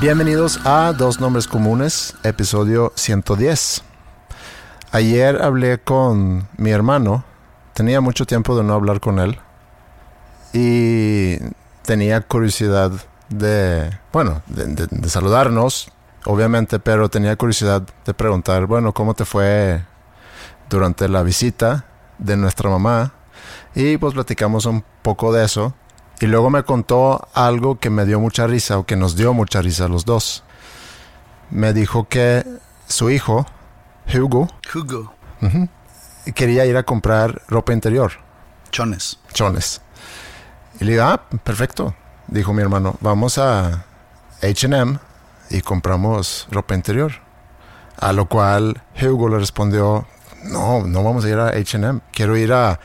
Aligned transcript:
Bienvenidos 0.00 0.60
a 0.64 0.92
Dos 0.92 1.18
Nombres 1.18 1.48
Comunes, 1.48 2.14
episodio 2.22 2.92
110. 2.94 3.82
Ayer 4.92 5.42
hablé 5.42 5.78
con 5.78 6.46
mi 6.56 6.70
hermano, 6.70 7.24
tenía 7.74 8.00
mucho 8.00 8.24
tiempo 8.24 8.56
de 8.56 8.62
no 8.62 8.74
hablar 8.74 9.00
con 9.00 9.18
él 9.18 9.40
y 10.52 11.38
tenía 11.82 12.20
curiosidad 12.20 12.92
de, 13.28 13.90
bueno, 14.12 14.40
de, 14.46 14.86
de 14.88 15.08
saludarnos, 15.08 15.90
obviamente, 16.26 16.78
pero 16.78 17.08
tenía 17.08 17.34
curiosidad 17.34 17.82
de 18.06 18.14
preguntar, 18.14 18.66
bueno, 18.66 18.94
¿cómo 18.94 19.14
te 19.14 19.24
fue 19.24 19.84
durante 20.70 21.08
la 21.08 21.24
visita 21.24 21.86
de 22.18 22.36
nuestra 22.36 22.70
mamá? 22.70 23.14
Y 23.74 23.96
pues 23.96 24.14
platicamos 24.14 24.64
un 24.64 24.84
poco 25.02 25.32
de 25.32 25.44
eso. 25.44 25.74
Y 26.20 26.26
luego 26.26 26.50
me 26.50 26.64
contó 26.64 27.28
algo 27.34 27.78
que 27.78 27.90
me 27.90 28.04
dio 28.04 28.18
mucha 28.18 28.46
risa 28.46 28.78
o 28.78 28.86
que 28.86 28.96
nos 28.96 29.14
dio 29.16 29.34
mucha 29.34 29.62
risa 29.62 29.84
a 29.84 29.88
los 29.88 30.04
dos. 30.04 30.42
Me 31.50 31.72
dijo 31.72 32.08
que 32.08 32.44
su 32.88 33.10
hijo, 33.10 33.46
Hugo, 34.12 34.48
Hugo. 34.74 35.14
quería 36.34 36.66
ir 36.66 36.76
a 36.76 36.82
comprar 36.82 37.42
ropa 37.48 37.72
interior, 37.72 38.12
Chones. 38.70 39.18
chones. 39.32 39.80
Y 40.80 40.84
le 40.84 40.92
digo, 40.92 41.04
ah, 41.04 41.22
perfecto. 41.44 41.94
Dijo 42.26 42.52
mi 42.52 42.62
hermano, 42.62 42.96
vamos 43.00 43.38
a 43.38 43.84
HM 44.42 44.98
y 45.50 45.60
compramos 45.62 46.46
ropa 46.50 46.74
interior. 46.74 47.12
A 47.98 48.12
lo 48.12 48.28
cual 48.28 48.82
Hugo 49.00 49.28
le 49.28 49.38
respondió, 49.38 50.06
no, 50.44 50.82
no 50.82 51.02
vamos 51.02 51.24
a 51.24 51.28
ir 51.28 51.38
a 51.38 51.52
HM. 51.52 52.00
Quiero 52.12 52.36
ir 52.36 52.52
a 52.52 52.78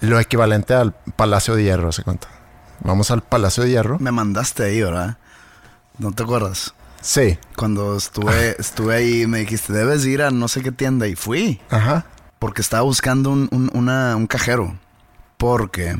lo 0.00 0.18
equivalente 0.18 0.74
al 0.74 0.92
Palacio 0.92 1.54
de 1.54 1.64
Hierro, 1.64 1.92
se 1.92 2.02
cuenta. 2.02 2.28
Vamos 2.84 3.10
al 3.10 3.22
Palacio 3.22 3.62
de 3.64 3.70
Hierro. 3.70 3.98
Me 4.00 4.12
mandaste 4.12 4.64
ahí, 4.64 4.82
¿verdad? 4.82 5.16
¿No 5.98 6.12
te 6.12 6.22
acuerdas? 6.22 6.74
Sí. 7.00 7.38
Cuando 7.56 7.96
estuve, 7.96 8.56
estuve 8.58 8.94
ahí 8.94 9.26
me 9.26 9.38
dijiste, 9.40 9.72
debes 9.72 10.04
ir 10.06 10.22
a 10.22 10.30
no 10.30 10.48
sé 10.48 10.62
qué 10.62 10.72
tienda. 10.72 11.06
Y 11.06 11.16
fui. 11.16 11.60
Ajá. 11.70 12.06
Porque 12.38 12.60
estaba 12.62 12.82
buscando 12.82 13.30
un, 13.30 13.48
un- 13.52 13.70
una- 13.74 14.16
un 14.16 14.26
cajero. 14.26 14.76
Porque 15.36 15.96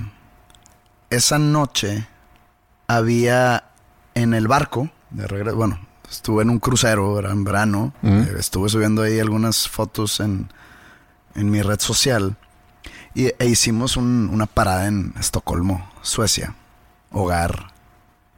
esa 1.11 1.39
noche 1.39 2.07
había 2.89 3.65
en 4.15 4.35
el 4.35 4.49
barco, 4.49 4.91
de 5.11 5.27
regreso, 5.27 5.57
bueno, 5.57 5.79
estuve 6.11 6.43
en 6.43 6.51
un 6.51 6.59
crucero, 6.59 7.19
era 7.19 7.31
en 7.31 7.45
verano. 7.45 7.93
eh, 8.03 8.35
estuve 8.39 8.69
subiendo 8.69 9.03
ahí 9.03 9.19
algunas 9.21 9.69
fotos 9.69 10.21
en, 10.21 10.49
en 11.35 11.51
mi 11.51 11.63
red 11.63 11.81
social. 11.81 12.37
Y, 13.15 13.27
e 13.39 13.47
hicimos 13.47 13.97
un- 13.97 14.31
una 14.33 14.47
parada 14.47 14.87
en 14.87 15.15
Estocolmo, 15.19 15.91
Suecia. 16.03 16.55
Hogar 17.13 17.73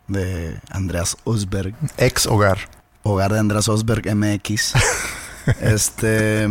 de 0.09 0.61
Andreas 0.71 1.17
Osberg. 1.25 1.75
Ex 1.97 2.27
hogar. 2.27 2.59
Hogar 3.03 3.33
de 3.33 3.39
Andrés 3.39 3.69
Osberg 3.69 4.15
MX. 4.15 4.75
este. 5.61 6.49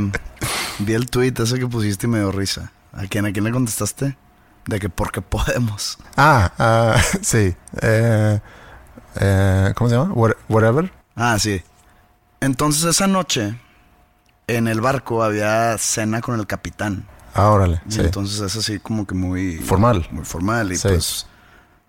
Vi 0.79 0.93
el 0.93 1.09
tweet 1.09 1.33
ese 1.39 1.59
que 1.59 1.67
pusiste 1.67 2.07
y 2.07 2.09
me 2.09 2.19
dio 2.19 2.31
risa. 2.31 2.71
¿A 2.93 3.07
quién, 3.07 3.25
a 3.25 3.31
quién 3.31 3.43
le 3.45 3.51
contestaste? 3.51 4.15
De 4.65 4.79
que 4.79 4.89
porque 4.89 5.21
podemos. 5.21 5.97
Ah, 6.15 6.51
ah, 6.59 7.01
sí. 7.21 7.55
Eh, 7.81 8.39
eh, 9.19 9.73
¿Cómo 9.75 9.89
se 9.89 9.95
llama? 9.95 10.13
What- 10.13 10.37
whatever. 10.49 10.91
Ah, 11.15 11.37
sí. 11.39 11.61
Entonces 12.39 12.83
esa 12.85 13.07
noche, 13.07 13.57
en 14.47 14.67
el 14.67 14.81
barco 14.81 15.23
había 15.23 15.77
cena 15.77 16.21
con 16.21 16.39
el 16.39 16.47
capitán. 16.47 17.05
Ah, 17.33 17.49
órale. 17.49 17.81
Y 17.87 17.93
Sí. 17.93 18.01
entonces 18.01 18.39
es 18.41 18.55
así 18.55 18.79
como 18.79 19.07
que 19.07 19.15
muy... 19.15 19.57
Formal. 19.57 20.07
Muy 20.11 20.23
formal. 20.25 20.71
Y 20.71 20.75
Sí. 20.77 20.87
pues 20.87 21.25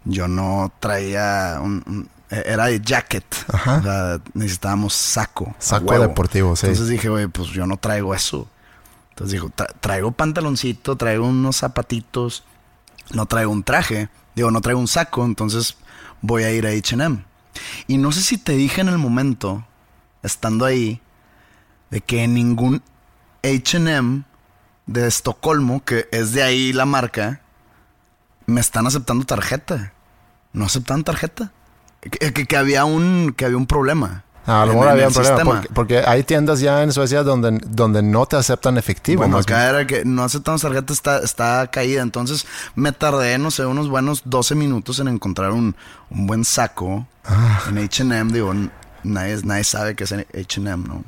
yo 0.05 0.29
no 0.29 0.73
traía 0.81 1.59
un... 1.63 1.83
un- 1.87 2.09
era 2.31 2.67
de 2.67 2.81
jacket. 2.81 3.25
Ajá. 3.53 3.77
O 3.79 3.83
sea, 3.83 4.21
necesitábamos 4.33 4.93
saco. 4.95 5.55
Saco 5.61 5.87
deportivo, 6.09 6.57
sí. 6.57 6.67
Entonces 6.67 6.89
dije, 6.89 7.09
güey, 7.09 7.29
pues 7.29 7.49
yo 7.51 7.65
no 7.67 7.77
traigo 7.77 8.13
eso. 8.15 8.49
Entonces 9.11 9.33
dijo, 9.33 9.51
"Tra- 9.55 9.73
traigo 9.79 10.11
pantaloncito, 10.11 10.97
traigo 10.97 11.27
unos 11.29 11.59
zapatitos, 11.59 12.43
no 13.13 13.27
traigo 13.27 13.53
un 13.53 13.63
traje, 13.63 14.09
digo, 14.35 14.51
no 14.51 14.61
traigo 14.63 14.81
un 14.81 14.89
saco, 14.89 15.25
entonces 15.25 15.77
voy 16.23 16.43
a 16.43 16.51
ir 16.51 16.67
a 16.67 16.71
HM. 16.73 17.25
Y 17.87 17.99
no 17.99 18.11
sé 18.11 18.23
si 18.23 18.37
te 18.39 18.53
dije 18.53 18.81
en 18.81 18.89
el 18.89 18.99
momento, 18.99 19.65
estando 20.25 20.65
ahí, 20.65 21.01
de 21.91 22.01
que 22.01 22.27
ningún 22.27 22.83
HM 23.45 24.25
de 24.87 25.07
Estocolmo, 25.07 25.85
que 25.85 26.09
es 26.11 26.33
de 26.33 26.43
ahí 26.43 26.73
la 26.73 26.87
marca, 26.87 27.41
me 28.47 28.61
están 28.61 28.87
aceptando 28.89 29.25
tarjeta. 29.25 29.93
No 30.55 30.65
aceptan 30.65 31.05
tarjeta. 31.05 31.53
Que, 32.01 32.33
que- 32.33 32.47
que 32.47 32.57
había 32.57 32.85
un 32.87 33.35
que 33.37 33.45
había 33.45 33.57
un 33.59 33.67
problema. 33.67 34.25
Ah, 34.47 34.63
a 34.63 34.67
lo 34.67 34.75
mejor 34.75 34.89
había 34.89 35.09
un 35.09 35.15
problema. 35.15 35.43
Porque, 35.45 35.69
porque 35.73 35.99
hay 36.07 36.23
tiendas 36.23 36.61
ya 36.61 36.83
en 36.83 36.93
Suecia 36.93 37.23
donde, 37.23 37.59
donde 37.67 38.03
no 38.03 38.27
te 38.27 38.37
aceptan 38.37 38.77
efectivo. 38.77 39.23
Bueno, 39.23 39.39
acá 39.39 39.57
bien. 39.57 39.69
era 39.75 39.87
que 39.87 40.05
no 40.05 40.23
aceptamos 40.23 40.61
tarjeta, 40.61 40.93
está, 40.93 41.19
está 41.21 41.67
caída. 41.71 42.03
Entonces 42.03 42.47
me 42.75 42.93
tardé, 42.93 43.39
no 43.39 43.51
sé, 43.51 43.65
unos 43.65 43.89
buenos 43.89 44.21
12 44.27 44.55
minutos 44.55 44.99
en 44.99 45.09
encontrar 45.09 45.53
un, 45.53 45.75
un 46.11 46.27
buen 46.27 46.45
saco 46.45 47.07
Ah. 47.25 47.63
en 47.71 47.79
HM. 47.79 48.33
Digo, 48.33 48.53
nadie, 49.03 49.39
nadie 49.45 49.65
sabe 49.65 49.95
que 49.97 50.05
es 50.05 50.13
HM, 50.13 50.85
¿no? 50.87 51.03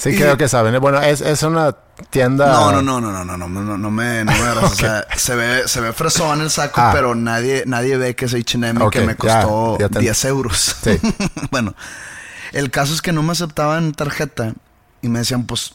Sí, 0.00 0.16
creo 0.16 0.36
que 0.38 0.48
saben. 0.48 0.80
Bueno, 0.80 1.00
es, 1.02 1.20
es 1.20 1.42
una 1.42 1.72
tienda. 2.10 2.46
No, 2.46 2.72
no, 2.72 2.82
no, 2.82 3.00
no, 3.00 3.12
no, 3.24 3.36
no, 3.36 3.36
no, 3.36 3.48
no, 3.48 3.76
no 3.78 3.90
me, 3.90 4.24
no 4.24 4.32
me 4.32 4.38
agarras. 4.38 4.72
O 4.72 4.74
sea, 4.74 5.04
se 5.16 5.36
ve, 5.36 5.68
se 5.68 5.80
ve 5.80 5.92
fresón 5.92 6.40
el 6.40 6.50
saco, 6.50 6.80
Ah. 6.80 6.90
pero 6.94 7.14
nadie, 7.14 7.64
nadie 7.66 7.96
ve 7.98 8.16
que 8.16 8.24
es 8.24 8.32
HM 8.34 8.78
y 8.78 8.82
Ok, 8.82 8.92
que 8.92 9.00
me 9.02 9.16
costó 9.16 9.76
ya 9.78 9.88
te- 9.90 9.98
10 9.98 10.24
euros. 10.24 10.76
Sí. 10.82 10.98
bueno, 11.50 11.74
el 12.52 12.70
caso 12.70 12.94
es 12.94 13.02
que 13.02 13.12
no 13.12 13.22
me 13.22 13.32
aceptaban 13.32 13.92
tarjeta 13.92 14.54
y 15.02 15.08
me 15.08 15.18
decían, 15.18 15.44
pues, 15.44 15.74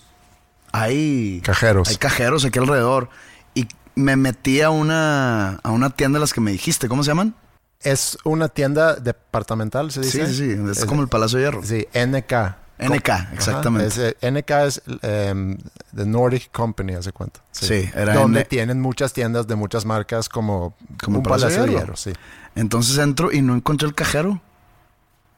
hay 0.71 1.41
Cajeros. 1.43 1.87
Hay 1.89 1.97
cajeros 1.97 2.43
aquí 2.45 2.59
alrededor. 2.59 3.09
Y 3.53 3.67
me 3.95 4.15
metí 4.15 4.61
a 4.61 4.69
una, 4.71 5.59
a 5.63 5.69
una 5.71 5.89
tienda 5.91 6.17
de 6.17 6.21
las 6.21 6.33
que 6.33 6.41
me 6.41 6.51
dijiste. 6.51 6.87
¿Cómo 6.89 7.03
se 7.03 7.09
llaman? 7.11 7.35
Es 7.81 8.17
una 8.23 8.49
tienda 8.49 8.95
departamental, 8.95 9.91
se 9.91 10.01
dice. 10.01 10.27
sí, 10.27 10.35
sí. 10.55 10.57
Es, 10.71 10.85
como 10.85 11.01
el 11.03 11.07
Palacio 11.07 11.37
de 11.37 11.45
Hierro. 11.45 11.61
Sí, 11.63 11.87
NK. 11.93 12.64
NK, 12.77 13.09
Ajá, 13.09 13.29
exactamente. 13.33 13.87
es, 13.87 14.15
NK 14.33 14.49
es 14.65 14.81
em, 15.01 15.57
The 15.95 16.05
Nordic 16.05 16.51
Company, 16.51 16.93
hace 16.93 17.11
cuenta. 17.13 17.39
Sí, 17.51 17.89
era 17.95 18.13
Donde 18.15 18.39
N- 18.41 18.47
tienen 18.49 18.81
muchas 18.81 19.13
tiendas 19.13 19.47
de 19.47 19.55
muchas 19.55 19.85
marcas 19.85 20.27
como, 20.27 20.75
Como 21.03 21.19
un 21.19 21.23
Palacio 21.23 21.63
de 21.63 21.71
Hierro. 21.71 21.95
Sí. 21.95 22.11
Entonces 22.55 22.97
entro 22.97 23.31
y 23.31 23.41
no 23.41 23.55
encontré 23.55 23.87
el 23.87 23.95
cajero. 23.95 24.41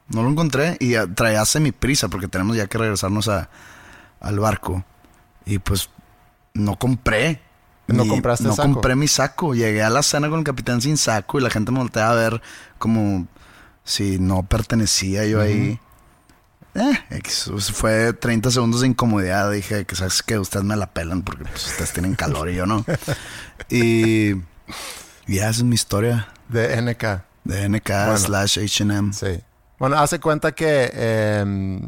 No 0.08 0.22
lo 0.22 0.30
encontré 0.30 0.76
y 0.80 0.90
ya 0.92 1.06
traía 1.06 1.44
semi 1.44 1.70
prisa 1.70 2.08
porque 2.08 2.28
tenemos 2.28 2.56
ya 2.56 2.66
que 2.66 2.78
regresarnos 2.78 3.28
a, 3.28 3.50
al 4.20 4.40
barco. 4.40 4.82
Y 5.44 5.58
pues 5.58 5.90
no 6.54 6.76
compré. 6.78 7.40
¿No 7.86 8.04
mi- 8.04 8.10
compraste 8.10 8.44
No 8.44 8.54
saco? 8.56 8.72
compré 8.72 8.96
mi 8.96 9.06
saco. 9.06 9.54
Llegué 9.54 9.82
a 9.82 9.90
la 9.90 10.02
cena 10.02 10.28
con 10.28 10.38
el 10.40 10.44
capitán 10.44 10.80
sin 10.80 10.96
saco 10.96 11.38
y 11.38 11.42
la 11.42 11.50
gente 11.50 11.70
me 11.72 11.78
volteaba 11.78 12.10
a 12.12 12.14
ver 12.14 12.42
como 12.78 13.26
si 13.84 14.18
no 14.18 14.42
pertenecía 14.44 15.24
yo 15.26 15.40
ahí. 15.40 15.78
Eh, 16.78 17.22
fue 17.72 18.12
30 18.12 18.50
segundos 18.50 18.82
de 18.82 18.88
incomodidad. 18.88 19.50
Dije 19.50 19.84
que 19.84 19.96
sabes 19.96 20.22
que 20.22 20.38
ustedes 20.38 20.64
me 20.64 20.76
la 20.76 20.92
pelan 20.92 21.22
porque 21.22 21.44
pues, 21.44 21.66
ustedes 21.66 21.92
tienen 21.92 22.14
calor 22.14 22.48
y 22.50 22.54
yo 22.54 22.66
no. 22.66 22.84
Y 23.68 24.34
ya 25.26 25.50
esa 25.50 25.50
es 25.50 25.64
mi 25.64 25.74
historia. 25.74 26.28
De 26.48 26.80
NK. 26.80 27.22
De 27.44 27.68
NK 27.68 28.16
slash 28.16 28.58
HM. 28.58 29.12
Sí. 29.12 29.40
Bueno, 29.78 29.98
hace 29.98 30.20
cuenta 30.20 30.52
que 30.52 30.90
eh, 30.92 31.80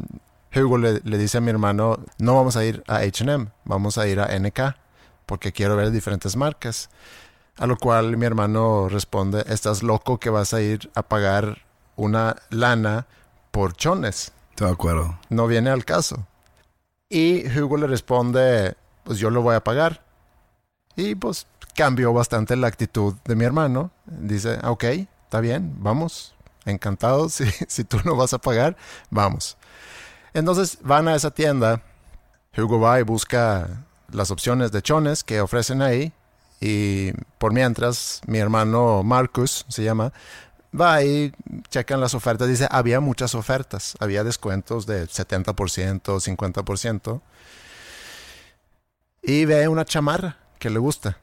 Hugo 0.55 0.77
le, 0.77 0.99
dice 1.17 1.37
a 1.37 1.41
mi 1.41 1.49
hermano, 1.49 1.99
no 2.19 2.35
vamos 2.35 2.55
a 2.57 2.65
ir 2.65 2.83
a 2.87 3.01
HM, 3.03 3.49
vamos 3.65 3.97
a 3.97 4.07
ir 4.07 4.19
a 4.19 4.37
NK, 4.37 4.75
porque 5.25 5.51
quiero 5.51 5.75
ver 5.75 5.91
diferentes 5.91 6.35
marcas. 6.35 6.89
A 7.57 7.67
lo 7.67 7.77
cual 7.77 8.17
mi 8.17 8.25
hermano 8.25 8.89
responde, 8.89 9.43
estás 9.47 9.83
loco 9.83 10.19
que 10.19 10.29
vas 10.29 10.53
a 10.53 10.61
ir 10.61 10.89
a 10.95 11.03
pagar 11.03 11.59
una 11.95 12.35
lana 12.49 13.07
por 13.51 13.73
chones. 13.73 14.31
De 14.61 14.69
acuerdo. 14.69 15.17
No 15.29 15.47
viene 15.47 15.71
al 15.71 15.85
caso. 15.85 16.27
Y 17.09 17.47
Hugo 17.59 17.77
le 17.77 17.87
responde, 17.87 18.75
pues 19.03 19.17
yo 19.17 19.31
lo 19.31 19.41
voy 19.41 19.55
a 19.55 19.63
pagar. 19.63 20.05
Y 20.95 21.15
pues 21.15 21.47
cambió 21.75 22.13
bastante 22.13 22.55
la 22.55 22.67
actitud 22.67 23.15
de 23.25 23.35
mi 23.35 23.43
hermano. 23.43 23.89
Dice, 24.05 24.59
ok, 24.63 24.83
está 25.23 25.39
bien, 25.39 25.73
vamos, 25.79 26.35
encantado. 26.65 27.27
Si, 27.29 27.45
si 27.67 27.83
tú 27.83 27.97
no 28.05 28.15
vas 28.15 28.33
a 28.33 28.37
pagar, 28.37 28.77
vamos. 29.09 29.57
Entonces 30.31 30.77
van 30.83 31.07
a 31.07 31.15
esa 31.15 31.31
tienda. 31.31 31.81
Hugo 32.55 32.79
va 32.79 32.99
y 32.99 33.03
busca 33.03 33.83
las 34.11 34.29
opciones 34.29 34.71
de 34.71 34.83
chones 34.83 35.23
que 35.23 35.41
ofrecen 35.41 35.81
ahí. 35.81 36.13
Y 36.59 37.13
por 37.39 37.51
mientras, 37.51 38.21
mi 38.27 38.37
hermano 38.37 39.01
Marcus 39.01 39.65
se 39.69 39.83
llama, 39.83 40.13
va 40.79 41.03
y 41.03 41.33
checan 41.69 41.99
las 41.99 42.13
ofertas. 42.13 42.47
Dice, 42.47 42.67
había 42.69 42.99
muchas 42.99 43.35
ofertas. 43.35 43.95
Había 43.99 44.23
descuentos 44.23 44.85
de 44.85 45.07
70%, 45.07 46.01
50%. 46.01 47.21
Y 49.23 49.45
ve 49.45 49.67
una 49.67 49.85
chamarra 49.85 50.37
que 50.59 50.69
le 50.69 50.79
gusta. 50.79 51.17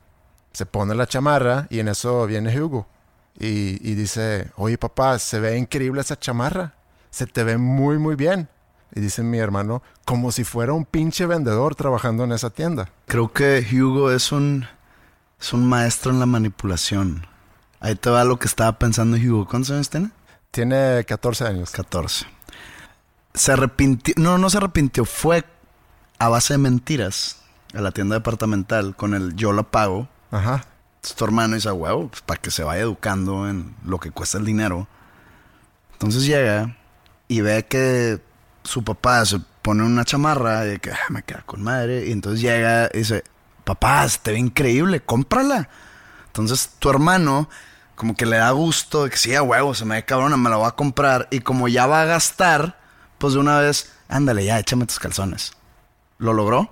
Se 0.53 0.67
pone 0.67 0.95
la 0.95 1.06
chamarra 1.06 1.67
y 1.71 1.81
en 1.81 1.89
eso 1.89 2.27
viene 2.27 2.61
Hugo. 2.61 2.87
Y, 3.39 3.79
y 3.89 3.95
dice, 3.95 4.50
oye 4.56 4.79
papá, 4.79 5.19
se 5.19 5.39
ve 5.41 5.56
increíble 5.56 6.00
esa 6.00 6.19
chamarra. 6.19 6.75
Se 7.11 7.27
te 7.27 7.45
ve 7.45 7.59
muy, 7.59 7.99
muy 7.99 8.15
bien. 8.15 8.49
Y 8.95 9.00
dice 9.00 9.23
mi 9.23 9.39
hermano, 9.39 9.83
como 10.05 10.33
si 10.33 10.45
fuera 10.45 10.73
un 10.73 10.85
pinche 10.85 11.27
vendedor 11.27 11.75
trabajando 11.75 12.25
en 12.25 12.33
esa 12.33 12.50
tienda. 12.50 12.91
Creo 13.06 13.33
que 13.33 13.65
Hugo 13.73 14.11
es 14.11 14.33
un, 14.33 14.67
es 15.39 15.53
un 15.53 15.69
maestro 15.69 16.11
en 16.11 16.21
la 16.21 16.27
manipulación. 16.27 17.27
Ahí 17.80 17.94
te 17.94 18.10
va 18.10 18.25
lo 18.25 18.38
que 18.38 18.46
estaba 18.46 18.78
pensando 18.78 19.16
Hugo. 19.16 19.46
¿Cuántos 19.46 19.70
años 19.70 19.90
tiene? 19.90 20.10
Tiene 20.50 21.04
14 21.04 21.44
años. 21.46 21.70
14. 21.70 22.26
Se 23.34 23.52
arrepintió. 23.52 24.14
No, 24.16 24.38
no 24.38 24.50
se 24.50 24.56
arrepintió. 24.56 25.04
Fue 25.04 25.44
a 26.19 26.28
base 26.28 26.54
de 26.54 26.58
mentiras 26.58 27.38
a 27.75 27.80
la 27.80 27.92
tienda 27.92 28.16
departamental 28.16 28.96
con 28.96 29.14
el 29.14 29.36
yo 29.36 29.52
la 29.52 29.62
pago. 29.62 30.08
Ajá. 30.30 30.64
Es 31.02 31.14
tu 31.14 31.25
hermano 31.25 31.54
dice, 31.54 31.70
huevo, 31.70 32.08
pues, 32.08 32.22
para 32.22 32.40
que 32.40 32.50
se 32.50 32.64
vaya 32.64 32.82
educando 32.82 33.48
en 33.48 33.75
lo 33.84 33.98
que 33.98 34.10
cuesta 34.10 34.38
el 34.38 34.44
dinero. 34.44 34.88
Entonces 35.92 36.25
llega 36.25 36.76
y 37.28 37.40
ve 37.40 37.66
que 37.66 38.20
su 38.64 38.82
papá 38.82 39.25
se 39.25 39.40
pone 39.62 39.84
una 39.84 40.04
chamarra 40.04 40.66
y 40.66 40.78
que 40.78 40.92
ah, 40.92 40.98
me 41.10 41.22
queda 41.22 41.42
con 41.46 41.62
madre. 41.62 42.06
Y 42.08 42.12
entonces 42.12 42.40
llega 42.40 42.90
y 42.92 42.98
dice, 42.98 43.22
papá, 43.64 44.06
te 44.22 44.32
ve 44.32 44.38
increíble, 44.38 45.00
cómprala. 45.00 45.69
Entonces 46.26 46.70
tu 46.78 46.90
hermano 46.90 47.48
como 47.99 48.15
que 48.15 48.27
le 48.27 48.37
da 48.37 48.53
gusto 48.53 49.05
de 49.05 49.11
que 49.11 49.17
sí, 49.17 49.35
a 49.35 49.43
huevo, 49.43 49.75
se 49.75 49.85
me 49.85 49.97
ve 49.97 50.05
cabrona, 50.05 50.37
me 50.37 50.49
la 50.49 50.56
voy 50.56 50.69
a 50.69 50.71
comprar. 50.71 51.27
Y 51.33 51.41
como 51.41 51.67
ya 51.67 51.87
va 51.87 52.03
a 52.03 52.05
gastar, 52.05 52.79
pues 53.19 53.35
de 53.35 53.41
una 53.41 53.59
vez, 53.59 53.93
ándale, 54.09 54.45
ya, 54.45 54.59
échame 54.61 54.87
tus 54.87 55.00
calzones. 55.00 55.53
¿Lo 56.17 56.33
logró? 56.33 56.71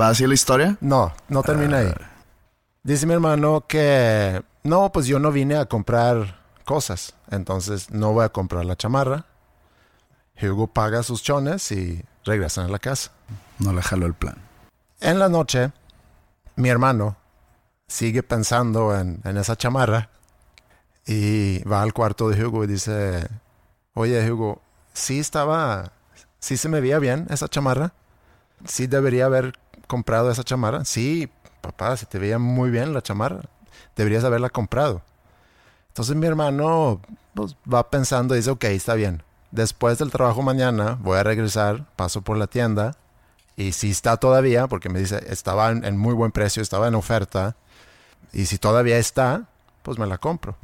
¿Va 0.00 0.08
así 0.08 0.26
la 0.26 0.34
historia? 0.34 0.76
No, 0.80 1.12
no 1.28 1.42
termina 1.42 1.78
ahí. 1.78 1.92
Ah. 1.92 2.10
Dice 2.84 3.04
mi 3.04 3.14
hermano 3.14 3.64
que 3.66 4.44
no, 4.62 4.92
pues 4.92 5.06
yo 5.06 5.18
no 5.18 5.32
vine 5.32 5.56
a 5.56 5.66
comprar 5.66 6.38
cosas. 6.64 7.14
Entonces 7.30 7.90
no 7.90 8.12
voy 8.12 8.24
a 8.24 8.28
comprar 8.28 8.64
la 8.64 8.76
chamarra. 8.76 9.26
Hugo 10.40 10.68
paga 10.68 11.02
sus 11.02 11.22
chones 11.22 11.72
y 11.72 12.04
regresan 12.24 12.66
a 12.66 12.68
la 12.68 12.78
casa. 12.78 13.10
No 13.58 13.72
le 13.72 13.82
jaló 13.82 14.06
el 14.06 14.14
plan. 14.14 14.36
En 15.00 15.18
la 15.18 15.28
noche, 15.28 15.72
mi 16.54 16.68
hermano 16.68 17.16
sigue 17.88 18.22
pensando 18.22 18.96
en, 18.96 19.20
esa 19.36 19.56
chamarra 19.56 20.10
y 21.06 21.62
va 21.64 21.82
al 21.82 21.92
cuarto 21.92 22.28
de 22.28 22.44
Hugo 22.44 22.64
y 22.64 22.66
dice, 22.66 23.28
oye 23.94 24.30
Hugo, 24.30 24.60
sí 24.92 25.18
estaba, 25.18 25.92
sí 26.38 26.56
se 26.56 26.68
me 26.68 26.80
veía 26.80 26.98
bien 26.98 27.26
esa 27.30 27.48
chamarra, 27.48 27.92
sí 28.66 28.86
debería 28.86 29.26
haber 29.26 29.54
comprado 29.86 30.30
esa 30.30 30.44
chamarra, 30.44 30.84
sí, 30.84 31.30
papá, 31.60 31.96
se 31.96 32.06
te 32.06 32.18
veía 32.18 32.38
muy 32.38 32.70
bien 32.70 32.94
la 32.94 33.02
chamarra, 33.02 33.42
deberías 33.96 34.24
haberla 34.24 34.50
comprado. 34.50 35.02
Entonces 35.88 36.16
mi 36.16 36.26
hermano 36.26 37.00
pues, 37.34 37.56
va 37.72 37.90
pensando 37.90 38.34
y 38.34 38.38
dice, 38.38 38.50
ok, 38.50 38.64
está 38.64 38.94
bien, 38.94 39.22
después 39.50 39.98
del 39.98 40.10
trabajo 40.10 40.42
mañana 40.42 40.98
voy 41.00 41.18
a 41.18 41.22
regresar, 41.22 41.86
paso 41.96 42.22
por 42.22 42.36
la 42.36 42.46
tienda 42.46 42.96
y 43.56 43.72
si 43.72 43.90
está 43.90 44.16
todavía, 44.16 44.66
porque 44.66 44.88
me 44.88 44.98
dice, 44.98 45.24
estaba 45.28 45.70
en, 45.70 45.96
muy 45.96 46.14
buen 46.14 46.32
precio, 46.32 46.62
estaba 46.62 46.88
en 46.88 46.94
oferta, 46.94 47.56
y 48.32 48.46
si 48.46 48.58
todavía 48.58 48.98
está, 48.98 49.44
pues 49.82 49.98
me 49.98 50.06
la 50.06 50.18
compro. 50.18 50.56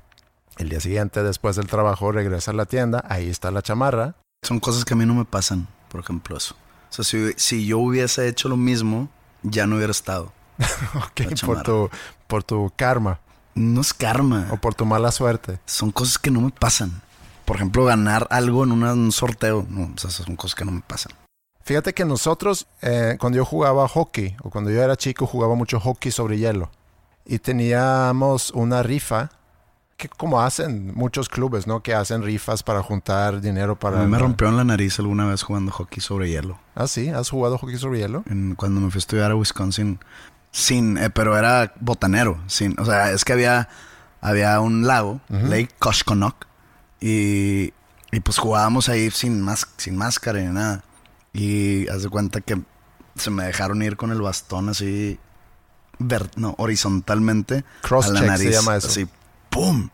El 0.60 0.68
día 0.68 0.80
siguiente, 0.80 1.22
después 1.22 1.56
del 1.56 1.66
trabajo, 1.66 2.12
regresa 2.12 2.50
a 2.50 2.54
la 2.54 2.66
tienda, 2.66 3.04
ahí 3.08 3.28
está 3.28 3.50
la 3.50 3.62
chamarra. 3.62 4.14
Son 4.42 4.60
cosas 4.60 4.84
que 4.84 4.94
a 4.94 4.96
mí 4.96 5.06
no 5.06 5.14
me 5.14 5.24
pasan, 5.24 5.66
por 5.88 6.00
ejemplo, 6.00 6.36
eso. 6.36 6.54
O 6.90 6.92
sea, 6.92 7.04
si, 7.04 7.32
si 7.36 7.66
yo 7.66 7.78
hubiese 7.78 8.28
hecho 8.28 8.48
lo 8.48 8.56
mismo, 8.56 9.08
ya 9.42 9.66
no 9.66 9.76
hubiera 9.76 9.90
estado. 9.90 10.32
ok, 10.94 11.40
por 11.44 11.62
tu, 11.62 11.90
por 12.26 12.44
tu 12.44 12.72
karma. 12.76 13.20
No 13.54 13.80
es 13.80 13.94
karma. 13.94 14.48
O 14.50 14.58
por 14.58 14.74
tu 14.74 14.84
mala 14.84 15.10
suerte. 15.10 15.58
Son 15.66 15.90
cosas 15.90 16.18
que 16.18 16.30
no 16.30 16.40
me 16.40 16.50
pasan 16.50 17.02
por 17.50 17.56
ejemplo, 17.56 17.84
ganar 17.84 18.28
algo 18.30 18.62
en 18.62 18.70
un 18.70 19.10
sorteo. 19.10 19.66
No, 19.68 19.92
esas 19.96 20.12
son 20.12 20.36
cosas 20.36 20.54
que 20.54 20.64
no 20.64 20.70
me 20.70 20.82
pasan. 20.82 21.10
Fíjate 21.64 21.92
que 21.94 22.04
nosotros, 22.04 22.68
eh, 22.80 23.16
cuando 23.18 23.38
yo 23.38 23.44
jugaba 23.44 23.88
hockey, 23.88 24.36
o 24.44 24.50
cuando 24.50 24.70
yo 24.70 24.80
era 24.80 24.94
chico, 24.94 25.26
jugaba 25.26 25.56
mucho 25.56 25.80
hockey 25.80 26.12
sobre 26.12 26.38
hielo. 26.38 26.70
Y 27.26 27.40
teníamos 27.40 28.52
una 28.52 28.84
rifa, 28.84 29.30
que 30.00 30.08
como 30.08 30.40
hacen 30.40 30.92
muchos 30.94 31.28
clubes, 31.28 31.66
¿no? 31.66 31.82
Que 31.82 31.94
hacen 31.94 32.22
rifas 32.22 32.62
para 32.62 32.82
juntar 32.82 33.42
dinero 33.42 33.78
para... 33.78 34.00
A 34.00 34.04
mí 34.04 34.10
me 34.10 34.18
rompió 34.18 34.48
en 34.48 34.56
la 34.56 34.64
nariz 34.64 34.98
alguna 34.98 35.26
vez 35.26 35.42
jugando 35.42 35.70
hockey 35.70 36.00
sobre 36.00 36.30
hielo. 36.30 36.58
Ah, 36.74 36.86
sí, 36.86 37.10
¿has 37.10 37.28
jugado 37.28 37.58
hockey 37.58 37.76
sobre 37.76 37.98
hielo? 37.98 38.24
cuando 38.56 38.80
me 38.80 38.90
fui 38.90 38.96
a 38.96 39.00
estudiar 39.00 39.30
a 39.30 39.36
Wisconsin, 39.36 40.00
sin, 40.52 40.96
eh, 40.96 41.10
pero 41.10 41.36
era 41.36 41.74
botanero, 41.80 42.40
sin, 42.46 42.80
o 42.80 42.84
sea, 42.86 43.12
es 43.12 43.26
que 43.26 43.34
había, 43.34 43.68
había 44.22 44.58
un 44.60 44.86
lago, 44.86 45.20
Lake 45.28 45.68
Koshkonok, 45.78 46.46
y, 46.98 47.74
y 48.10 48.20
pues 48.24 48.38
jugábamos 48.38 48.88
ahí 48.88 49.10
sin, 49.10 49.42
más, 49.42 49.68
sin 49.76 49.96
máscara 49.96 50.40
ni 50.40 50.48
nada. 50.48 50.82
Y 51.34 51.86
haz 51.88 52.02
de 52.02 52.08
cuenta 52.08 52.40
que 52.40 52.60
se 53.16 53.30
me 53.30 53.44
dejaron 53.44 53.82
ir 53.82 53.98
con 53.98 54.12
el 54.12 54.22
bastón 54.22 54.70
así, 54.70 55.20
no, 56.36 56.54
horizontalmente. 56.56 57.64
Cross 57.82 58.06
a 58.06 58.12
la 58.12 58.22
nariz, 58.22 58.48
se 58.48 58.52
llama 58.52 58.76
eso. 58.76 58.88
Así, 58.88 59.06
¡pum! 59.50 59.90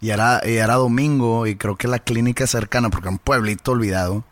Y 0.00 0.10
era, 0.10 0.40
y 0.44 0.56
era 0.56 0.74
domingo 0.74 1.46
y 1.46 1.56
creo 1.56 1.76
que 1.76 1.88
la 1.88 1.98
clínica 1.98 2.46
cercana, 2.46 2.90
porque 2.90 3.08
un 3.08 3.18
pueblito 3.18 3.72
olvidado, 3.72 4.24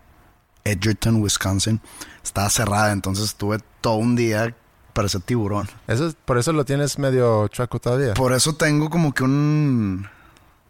Edgerton, 0.64 1.22
Wisconsin, 1.22 1.80
estaba 2.22 2.50
cerrada. 2.50 2.92
Entonces 2.92 3.26
estuve 3.26 3.58
todo 3.80 3.94
un 3.94 4.16
día 4.16 4.54
para 4.92 5.06
ese 5.06 5.20
tiburón. 5.20 5.68
Eso, 5.86 6.12
por 6.24 6.38
eso 6.38 6.52
lo 6.52 6.64
tienes 6.64 6.98
medio 6.98 7.48
chueco 7.48 7.78
todavía. 7.78 8.14
Por 8.14 8.32
eso 8.32 8.54
tengo 8.54 8.90
como 8.90 9.14
que 9.14 9.24
un 9.24 10.08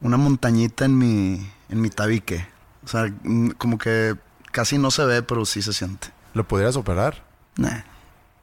una 0.01 0.17
montañita 0.17 0.85
en 0.85 0.97
mi, 0.97 1.51
en 1.69 1.81
mi 1.81 1.91
tabique. 1.91 2.47
O 2.85 2.89
sea, 2.89 3.13
como 3.59 3.79
que 3.79 4.17
casi 4.51 4.79
no 4.79 4.91
se 4.91 5.05
ve, 5.05 5.23
pero 5.23 5.45
sí 5.45 5.63
se 5.63 5.73
siente. 5.73 6.09
¿Lo 6.35 6.47
podrías 6.47 6.77
operar? 6.77 7.25
Nah. 7.57 7.83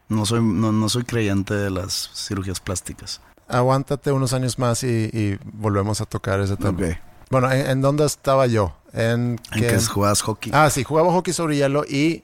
No 0.09 0.25
soy, 0.25 0.41
no, 0.41 0.87
soy 0.87 1.03
creyente 1.03 1.53
de 1.53 1.69
las 1.69 2.11
cirugías 2.13 2.61
plásticas. 2.61 3.19
Aguántate 3.47 4.11
unos 4.11 4.33
años 4.33 4.59
más 4.59 4.83
y, 4.83 5.39
volvemos 5.43 6.01
a 6.01 6.05
tocar 6.05 6.39
ese 6.39 6.57
tema. 6.57 6.99
Bueno, 7.29 7.51
¿en, 7.51 7.81
dónde 7.81 8.05
estaba 8.05 8.47
yo? 8.47 8.75
En, 8.93 9.39
que 9.51 9.79
jugabas 9.79 10.21
hockey. 10.21 10.51
Ah, 10.55 10.69
sí, 10.69 10.83
jugaba 10.83 11.11
hockey 11.11 11.33
sobre 11.33 11.55
hielo 11.55 11.83
y 11.85 12.23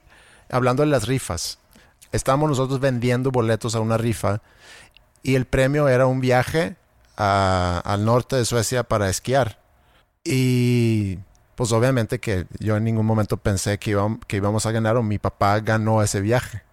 hablando 0.50 0.84
de 0.84 0.88
las 0.88 1.08
rifas. 1.08 1.60
Estábamos 2.12 2.50
nosotros 2.50 2.80
vendiendo 2.80 3.32
boletos 3.32 3.76
a 3.76 3.80
una 3.80 3.98
rifa 3.98 4.42
y 5.24 5.36
el 5.36 5.46
premio 5.46 5.88
era 5.88 6.06
un 6.06 6.22
viaje 6.22 6.76
al 7.16 8.06
norte 8.06 8.36
de 8.36 8.46
Suecia 8.46 8.84
para 8.84 9.10
esquiar. 9.10 9.60
Y 10.24 11.20
pues 11.56 11.72
obviamente 11.72 12.20
que 12.20 12.46
yo 12.60 12.78
en 12.78 12.84
ningún 12.84 13.06
momento 13.06 13.38
pensé 13.38 13.78
que, 13.78 13.98
que 14.28 14.38
íbamos 14.38 14.66
a 14.66 14.72
ganar 14.72 14.98
o 14.98 15.04
mi 15.04 15.18
papá 15.18 15.60
ganó 15.60 16.02
ese 16.02 16.22
viaje. 16.22 16.64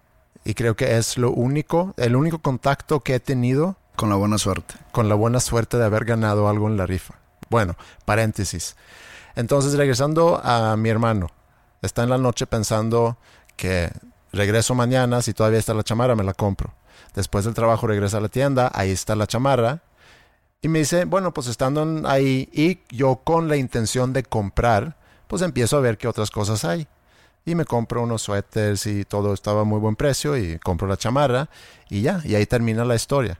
Y 0.43 0.53
creo 0.53 0.75
que 0.75 0.97
es 0.97 1.17
lo 1.17 1.31
único, 1.31 1.93
el 1.97 2.15
único 2.15 2.39
contacto 2.39 3.01
que 3.01 3.15
he 3.15 3.19
tenido. 3.19 3.77
Con 4.01 4.09
la 4.09 4.15
buena 4.15 4.39
suerte. 4.39 4.73
Con 4.91 5.09
la 5.09 5.13
buena 5.13 5.39
suerte 5.39 5.77
de 5.77 5.85
haber 5.85 6.05
ganado 6.05 6.49
algo 6.49 6.67
en 6.67 6.75
la 6.75 6.87
rifa. 6.87 7.19
Bueno, 7.51 7.75
paréntesis. 8.03 8.75
Entonces, 9.35 9.75
regresando 9.75 10.41
a 10.43 10.75
mi 10.75 10.89
hermano. 10.89 11.29
Está 11.83 12.01
en 12.01 12.09
la 12.09 12.17
noche 12.17 12.47
pensando 12.47 13.19
que 13.55 13.91
regreso 14.33 14.73
mañana, 14.73 15.21
si 15.21 15.35
todavía 15.35 15.59
está 15.59 15.75
la 15.75 15.83
chamarra, 15.83 16.15
me 16.15 16.23
la 16.23 16.33
compro. 16.33 16.73
Después 17.13 17.45
del 17.45 17.53
trabajo 17.53 17.85
regresa 17.85 18.17
a 18.17 18.21
la 18.21 18.29
tienda, 18.29 18.71
ahí 18.73 18.89
está 18.89 19.15
la 19.15 19.27
chamarra. 19.27 19.83
Y 20.63 20.67
me 20.67 20.79
dice, 20.79 21.05
bueno, 21.05 21.31
pues 21.31 21.45
estando 21.45 22.01
ahí 22.09 22.49
y 22.53 22.79
yo 22.89 23.17
con 23.17 23.49
la 23.49 23.57
intención 23.57 24.13
de 24.13 24.23
comprar, 24.23 24.97
pues 25.27 25.43
empiezo 25.43 25.77
a 25.77 25.81
ver 25.81 25.99
qué 25.99 26.07
otras 26.07 26.31
cosas 26.31 26.65
hay. 26.65 26.87
Y 27.45 27.53
me 27.53 27.65
compro 27.65 28.01
unos 28.01 28.23
suéteres 28.23 28.83
y 28.87 29.05
todo 29.05 29.31
estaba 29.35 29.61
a 29.61 29.63
muy 29.63 29.77
buen 29.77 29.95
precio 29.95 30.37
y 30.37 30.57
compro 30.57 30.87
la 30.87 30.97
chamarra 30.97 31.49
y 31.87 32.01
ya, 32.01 32.19
y 32.25 32.33
ahí 32.33 32.47
termina 32.47 32.83
la 32.83 32.95
historia. 32.95 33.39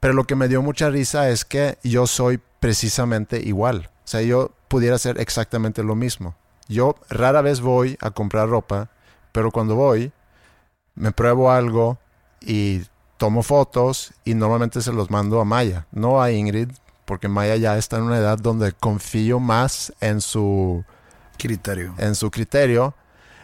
Pero 0.00 0.14
lo 0.14 0.24
que 0.24 0.34
me 0.34 0.48
dio 0.48 0.62
mucha 0.62 0.90
risa 0.90 1.28
es 1.28 1.44
que 1.44 1.78
yo 1.84 2.06
soy 2.06 2.40
precisamente 2.58 3.40
igual. 3.40 3.90
O 4.04 4.08
sea, 4.08 4.22
yo 4.22 4.50
pudiera 4.68 4.96
hacer 4.96 5.20
exactamente 5.20 5.82
lo 5.82 5.94
mismo. 5.94 6.34
Yo 6.68 6.96
rara 7.08 7.42
vez 7.42 7.60
voy 7.60 7.98
a 8.00 8.10
comprar 8.10 8.48
ropa, 8.48 8.90
pero 9.32 9.50
cuando 9.50 9.74
voy, 9.74 10.12
me 10.94 11.12
pruebo 11.12 11.50
algo 11.50 11.98
y 12.40 12.82
tomo 13.16 13.42
fotos 13.42 14.14
y 14.24 14.34
normalmente 14.34 14.80
se 14.80 14.92
los 14.92 15.10
mando 15.10 15.40
a 15.40 15.44
Maya, 15.44 15.86
no 15.92 16.22
a 16.22 16.30
Ingrid, 16.30 16.70
porque 17.04 17.28
Maya 17.28 17.56
ya 17.56 17.76
está 17.76 17.96
en 17.96 18.04
una 18.04 18.18
edad 18.18 18.38
donde 18.38 18.72
confío 18.72 19.40
más 19.40 19.92
en 20.00 20.20
su 20.20 20.84
criterio. 21.36 21.94
En 21.98 22.14
su 22.14 22.30
criterio. 22.30 22.94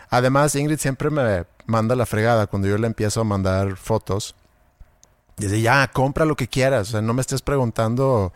Además, 0.08 0.54
Ingrid 0.54 0.78
siempre 0.78 1.10
me 1.10 1.44
manda 1.66 1.96
la 1.96 2.06
fregada 2.06 2.46
cuando 2.46 2.68
yo 2.68 2.78
le 2.78 2.86
empiezo 2.86 3.20
a 3.20 3.24
mandar 3.24 3.76
fotos. 3.76 4.36
Dice, 5.36 5.60
ya, 5.60 5.88
compra 5.88 6.24
lo 6.24 6.36
que 6.36 6.48
quieras. 6.48 6.94
No 6.94 7.12
me 7.12 7.20
estés 7.20 7.42
preguntando. 7.42 8.32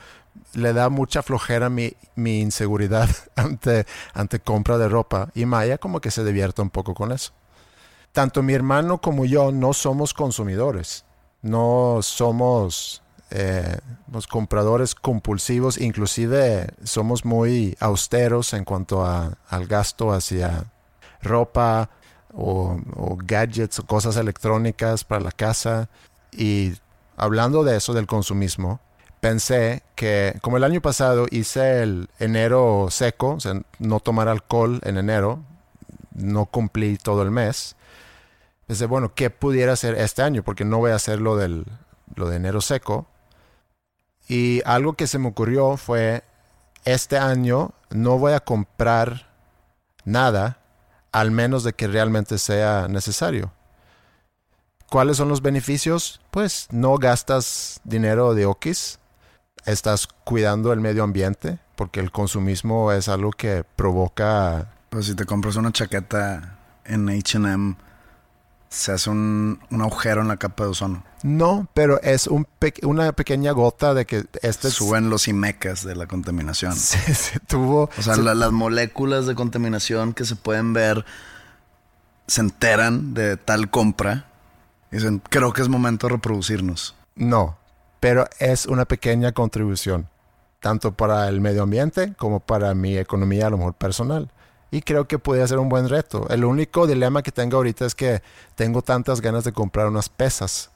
Le 0.52 0.72
da 0.72 0.88
mucha 0.88 1.22
flojera 1.22 1.70
mi, 1.70 1.94
mi 2.14 2.40
inseguridad 2.40 3.08
ante, 3.36 3.86
ante 4.12 4.40
compra 4.40 4.78
de 4.78 4.88
ropa. 4.88 5.30
Y 5.34 5.46
Maya 5.46 5.78
como 5.78 6.00
que 6.00 6.10
se 6.10 6.24
divierta 6.24 6.62
un 6.62 6.70
poco 6.70 6.94
con 6.94 7.12
eso. 7.12 7.32
Tanto 8.12 8.42
mi 8.42 8.52
hermano 8.54 9.00
como 9.00 9.24
yo 9.24 9.52
no 9.52 9.72
somos 9.72 10.12
consumidores. 10.14 11.04
No 11.42 12.00
somos 12.02 13.02
eh, 13.30 13.78
los 14.12 14.26
compradores 14.26 14.96
compulsivos, 14.96 15.80
inclusive 15.80 16.66
somos 16.82 17.24
muy 17.24 17.76
austeros 17.78 18.52
en 18.54 18.64
cuanto 18.64 19.04
a, 19.04 19.38
al 19.48 19.66
gasto 19.68 20.12
hacia 20.12 20.64
ropa 21.22 21.90
o, 22.34 22.80
o, 22.96 23.16
gadgets 23.16 23.78
o 23.78 23.86
cosas 23.86 24.16
electrónicas 24.16 25.04
para 25.04 25.22
la 25.22 25.30
casa. 25.30 25.88
Y 26.32 26.74
hablando 27.20 27.64
de 27.64 27.76
eso, 27.76 27.92
del 27.92 28.06
consumismo, 28.06 28.80
pensé 29.20 29.82
que 29.94 30.38
como 30.40 30.56
el 30.56 30.64
año 30.64 30.80
pasado 30.80 31.26
hice 31.30 31.82
el 31.82 32.08
enero 32.18 32.88
seco, 32.90 33.34
o 33.34 33.40
sea, 33.40 33.60
no 33.78 34.00
tomar 34.00 34.26
alcohol 34.28 34.80
en 34.84 34.96
enero, 34.96 35.40
no 36.14 36.46
cumplí 36.46 36.96
todo 36.96 37.22
el 37.22 37.30
mes. 37.30 37.76
Pensé, 38.66 38.86
bueno, 38.86 39.14
¿qué 39.14 39.28
pudiera 39.28 39.74
hacer 39.74 39.96
este 39.96 40.22
año? 40.22 40.42
Porque 40.42 40.64
no 40.64 40.78
voy 40.78 40.92
a 40.92 40.94
hacer 40.94 41.20
lo, 41.20 41.36
del, 41.36 41.66
lo 42.14 42.30
de 42.30 42.36
enero 42.36 42.62
seco. 42.62 43.06
Y 44.26 44.62
algo 44.64 44.94
que 44.94 45.06
se 45.06 45.18
me 45.18 45.28
ocurrió 45.28 45.76
fue, 45.76 46.24
este 46.86 47.18
año 47.18 47.72
no 47.90 48.18
voy 48.18 48.32
a 48.32 48.40
comprar 48.40 49.28
nada 50.04 50.58
al 51.12 51.32
menos 51.32 51.64
de 51.64 51.74
que 51.74 51.86
realmente 51.86 52.38
sea 52.38 52.86
necesario. 52.88 53.52
¿Cuáles 54.90 55.18
son 55.18 55.28
los 55.28 55.40
beneficios? 55.40 56.20
Pues 56.32 56.66
no 56.72 56.96
gastas 56.96 57.80
dinero 57.84 58.34
de 58.34 58.46
okis, 58.46 58.98
estás 59.64 60.08
cuidando 60.24 60.72
el 60.72 60.80
medio 60.80 61.04
ambiente, 61.04 61.60
porque 61.76 62.00
el 62.00 62.10
consumismo 62.10 62.90
es 62.90 63.08
algo 63.08 63.30
que 63.30 63.64
provoca... 63.76 64.72
Pues 64.88 65.06
si 65.06 65.14
te 65.14 65.26
compras 65.26 65.54
una 65.54 65.70
chaqueta 65.70 66.58
en 66.84 67.08
HM, 67.08 67.76
se 68.68 68.90
hace 68.90 69.10
un, 69.10 69.60
un, 69.70 69.80
agujero 69.80 70.22
en 70.22 70.28
la 70.28 70.38
capa 70.38 70.64
de 70.64 70.70
ozono. 70.70 71.04
No, 71.22 71.68
pero 71.72 72.02
es 72.02 72.26
un 72.26 72.44
pe 72.58 72.74
una 72.82 73.12
pequeña 73.12 73.52
gota 73.52 73.94
de 73.94 74.06
que 74.06 74.24
este 74.42 74.72
suben 74.72 75.08
los 75.08 75.28
imecas 75.28 75.84
de 75.84 75.94
la 75.94 76.08
contaminación. 76.08 76.74
Se, 76.76 77.14
se 77.14 77.38
tuvo. 77.38 77.90
O 77.96 78.02
sea, 78.02 78.16
se, 78.16 78.22
la, 78.22 78.34
las 78.34 78.50
moléculas 78.50 79.26
de 79.26 79.36
contaminación 79.36 80.14
que 80.14 80.24
se 80.24 80.34
pueden 80.34 80.72
ver 80.72 81.04
se 82.26 82.40
enteran 82.40 83.14
de 83.14 83.36
tal 83.36 83.70
compra 83.70 84.29
dicen, 84.90 85.22
creo 85.28 85.52
que 85.52 85.62
es 85.62 85.68
momento 85.68 86.06
de 86.06 86.14
reproducirnos. 86.14 86.94
No, 87.14 87.58
pero 88.00 88.26
es 88.38 88.66
una 88.66 88.84
pequeña 88.84 89.32
contribución, 89.32 90.08
tanto 90.60 90.92
para 90.92 91.28
el 91.28 91.40
medio 91.40 91.62
ambiente 91.62 92.14
como 92.16 92.40
para 92.40 92.74
mi 92.74 92.96
economía, 92.96 93.46
a 93.46 93.50
lo 93.50 93.58
mejor 93.58 93.74
personal 93.74 94.30
y 94.70 94.82
creo 94.82 95.08
que 95.08 95.18
puede 95.18 95.46
ser 95.48 95.58
un 95.58 95.68
buen 95.68 95.88
reto. 95.88 96.28
El 96.30 96.44
único 96.44 96.86
dilema 96.86 97.22
que 97.22 97.32
tengo 97.32 97.56
ahorita 97.56 97.86
es 97.86 97.94
que 97.94 98.22
tengo 98.54 98.82
tantas 98.82 99.20
ganas 99.20 99.44
de 99.44 99.52
comprar 99.52 99.88
unas 99.88 100.08
pesas. 100.08 100.70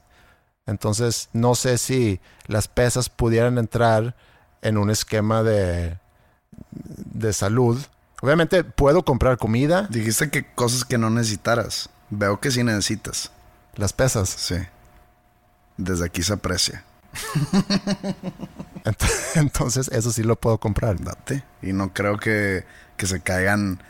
Entonces, 0.65 1.29
no 1.31 1.55
sé 1.55 1.77
si 1.77 2.19
las 2.47 2.67
pesas 2.67 3.09
pudieran 3.09 3.57
entrar 3.57 4.15
en 4.61 4.77
un 4.77 4.89
esquema 4.89 5.43
de, 5.43 5.97
de 6.71 7.33
salud. 7.33 7.79
Obviamente 8.21 8.63
puedo 8.63 9.05
comprar 9.05 9.37
comida. 9.37 9.87
Dijiste 9.89 10.29
que 10.29 10.53
cosas 10.53 10.83
que 10.83 10.97
no 10.97 11.09
necesitaras. 11.09 11.89
Veo 12.09 12.39
que 12.39 12.51
sí 12.51 12.63
necesitas. 12.63 13.31
Las 13.75 13.93
pesas. 13.93 14.29
Sí. 14.29 14.55
Desde 15.77 16.05
aquí 16.05 16.23
se 16.23 16.33
aprecia. 16.33 16.83
Entonces, 19.35 19.89
eso 19.89 20.11
sí 20.11 20.23
lo 20.23 20.35
puedo 20.35 20.59
comprar. 20.59 20.99
Date. 21.01 21.43
Y 21.61 21.73
no 21.73 21.93
creo 21.93 22.17
que, 22.17 22.65
que 22.97 23.07
se 23.07 23.21
caigan 23.21 23.81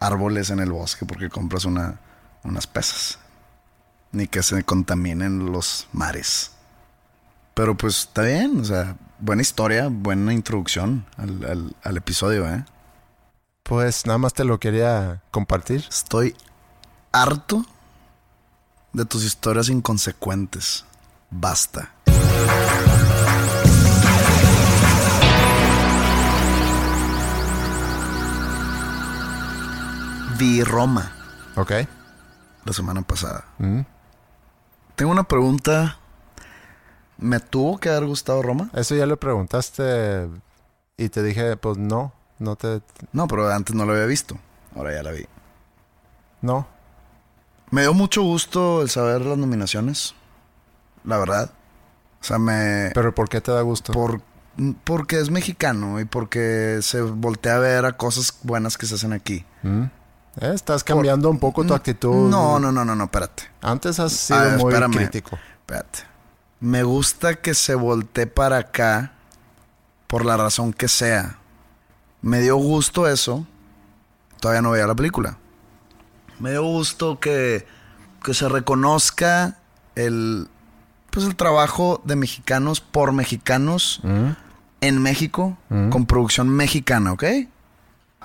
árboles 0.00 0.50
en 0.50 0.60
el 0.60 0.70
bosque 0.70 1.06
porque 1.06 1.28
compras 1.28 1.64
una, 1.64 2.00
unas 2.44 2.66
pesas. 2.66 3.18
Ni 4.12 4.28
que 4.28 4.42
se 4.42 4.62
contaminen 4.62 5.50
los 5.50 5.88
mares. 5.92 6.52
Pero 7.54 7.76
pues 7.76 8.00
está 8.00 8.22
bien, 8.22 8.60
o 8.60 8.64
sea, 8.64 8.96
buena 9.20 9.42
historia, 9.42 9.88
buena 9.88 10.32
introducción 10.32 11.06
al, 11.16 11.44
al, 11.44 11.76
al 11.82 11.96
episodio, 11.96 12.48
¿eh? 12.48 12.64
Pues 13.62 14.06
nada 14.06 14.18
más 14.18 14.34
te 14.34 14.44
lo 14.44 14.58
quería 14.60 15.22
compartir. 15.30 15.84
Estoy 15.88 16.36
harto 17.12 17.64
de 18.94 19.04
tus 19.04 19.24
historias 19.24 19.68
inconsecuentes. 19.68 20.84
Basta. 21.30 21.92
Vi 30.38 30.64
Roma. 30.64 31.12
Ok. 31.56 31.72
La 32.64 32.72
semana 32.72 33.02
pasada. 33.02 33.44
Mm. 33.58 33.80
Tengo 34.96 35.12
una 35.12 35.24
pregunta. 35.24 35.98
¿Me 37.18 37.40
tuvo 37.40 37.78
que 37.78 37.90
haber 37.90 38.06
gustado 38.06 38.42
Roma? 38.42 38.70
Eso 38.74 38.94
ya 38.94 39.06
lo 39.06 39.16
preguntaste 39.18 40.28
y 40.96 41.08
te 41.08 41.22
dije, 41.22 41.56
pues 41.56 41.78
no, 41.78 42.12
no 42.38 42.56
te... 42.56 42.80
No, 43.12 43.28
pero 43.28 43.48
antes 43.52 43.74
no 43.74 43.84
lo 43.84 43.92
había 43.92 44.06
visto. 44.06 44.36
Ahora 44.74 44.92
ya 44.94 45.02
la 45.02 45.12
vi. 45.12 45.26
No. 46.42 46.73
Me 47.74 47.80
dio 47.82 47.92
mucho 47.92 48.22
gusto 48.22 48.82
el 48.82 48.88
saber 48.88 49.22
las 49.22 49.36
nominaciones. 49.36 50.14
La 51.02 51.18
verdad. 51.18 51.50
O 52.20 52.24
sea, 52.24 52.38
me... 52.38 52.92
¿Pero 52.94 53.12
por 53.12 53.28
qué 53.28 53.40
te 53.40 53.50
da 53.50 53.62
gusto? 53.62 53.92
Por, 53.92 54.20
porque 54.84 55.18
es 55.18 55.28
mexicano 55.28 55.98
y 55.98 56.04
porque 56.04 56.78
se 56.82 57.00
voltea 57.00 57.56
a 57.56 57.58
ver 57.58 57.84
a 57.84 57.96
cosas 57.96 58.38
buenas 58.44 58.78
que 58.78 58.86
se 58.86 58.94
hacen 58.94 59.12
aquí. 59.12 59.44
Mm. 59.64 59.82
¿Eh? 60.40 60.52
Estás 60.54 60.84
cambiando 60.84 61.26
Por, 61.26 61.34
un 61.34 61.40
poco 61.40 61.64
tu 61.64 61.74
actitud. 61.74 62.30
No, 62.30 62.60
no, 62.60 62.70
no, 62.70 62.84
no, 62.84 62.94
no, 62.94 63.04
espérate. 63.04 63.42
Antes 63.60 63.98
has 63.98 64.12
sido 64.12 64.38
Ah, 64.38 64.56
muy 64.56 64.72
espérame. 64.72 64.94
crítico. 64.94 65.36
Espérate. 65.58 65.98
Me 66.60 66.84
gusta 66.84 67.34
que 67.34 67.54
se 67.54 67.74
voltee 67.74 68.28
para 68.28 68.58
acá 68.58 69.14
por 70.06 70.24
la 70.24 70.36
razón 70.36 70.72
que 70.72 70.86
sea. 70.86 71.40
Me 72.22 72.38
dio 72.38 72.54
gusto 72.54 73.08
eso. 73.08 73.44
Todavía 74.38 74.62
no 74.62 74.70
veía 74.70 74.86
la 74.86 74.94
película. 74.94 75.38
Me 76.40 76.50
dio 76.50 76.62
gusto 76.62 77.18
que, 77.20 77.66
que 78.22 78.34
se 78.34 78.48
reconozca 78.48 79.58
el, 79.94 80.48
pues 81.10 81.26
el 81.26 81.36
trabajo 81.36 82.00
de 82.04 82.16
mexicanos 82.16 82.80
por 82.80 83.12
mexicanos 83.12 84.00
Mm. 84.02 84.30
en 84.80 85.02
México 85.02 85.56
Mm. 85.70 85.90
con 85.90 86.06
producción 86.06 86.48
mexicana, 86.48 87.12
¿ok? 87.12 87.24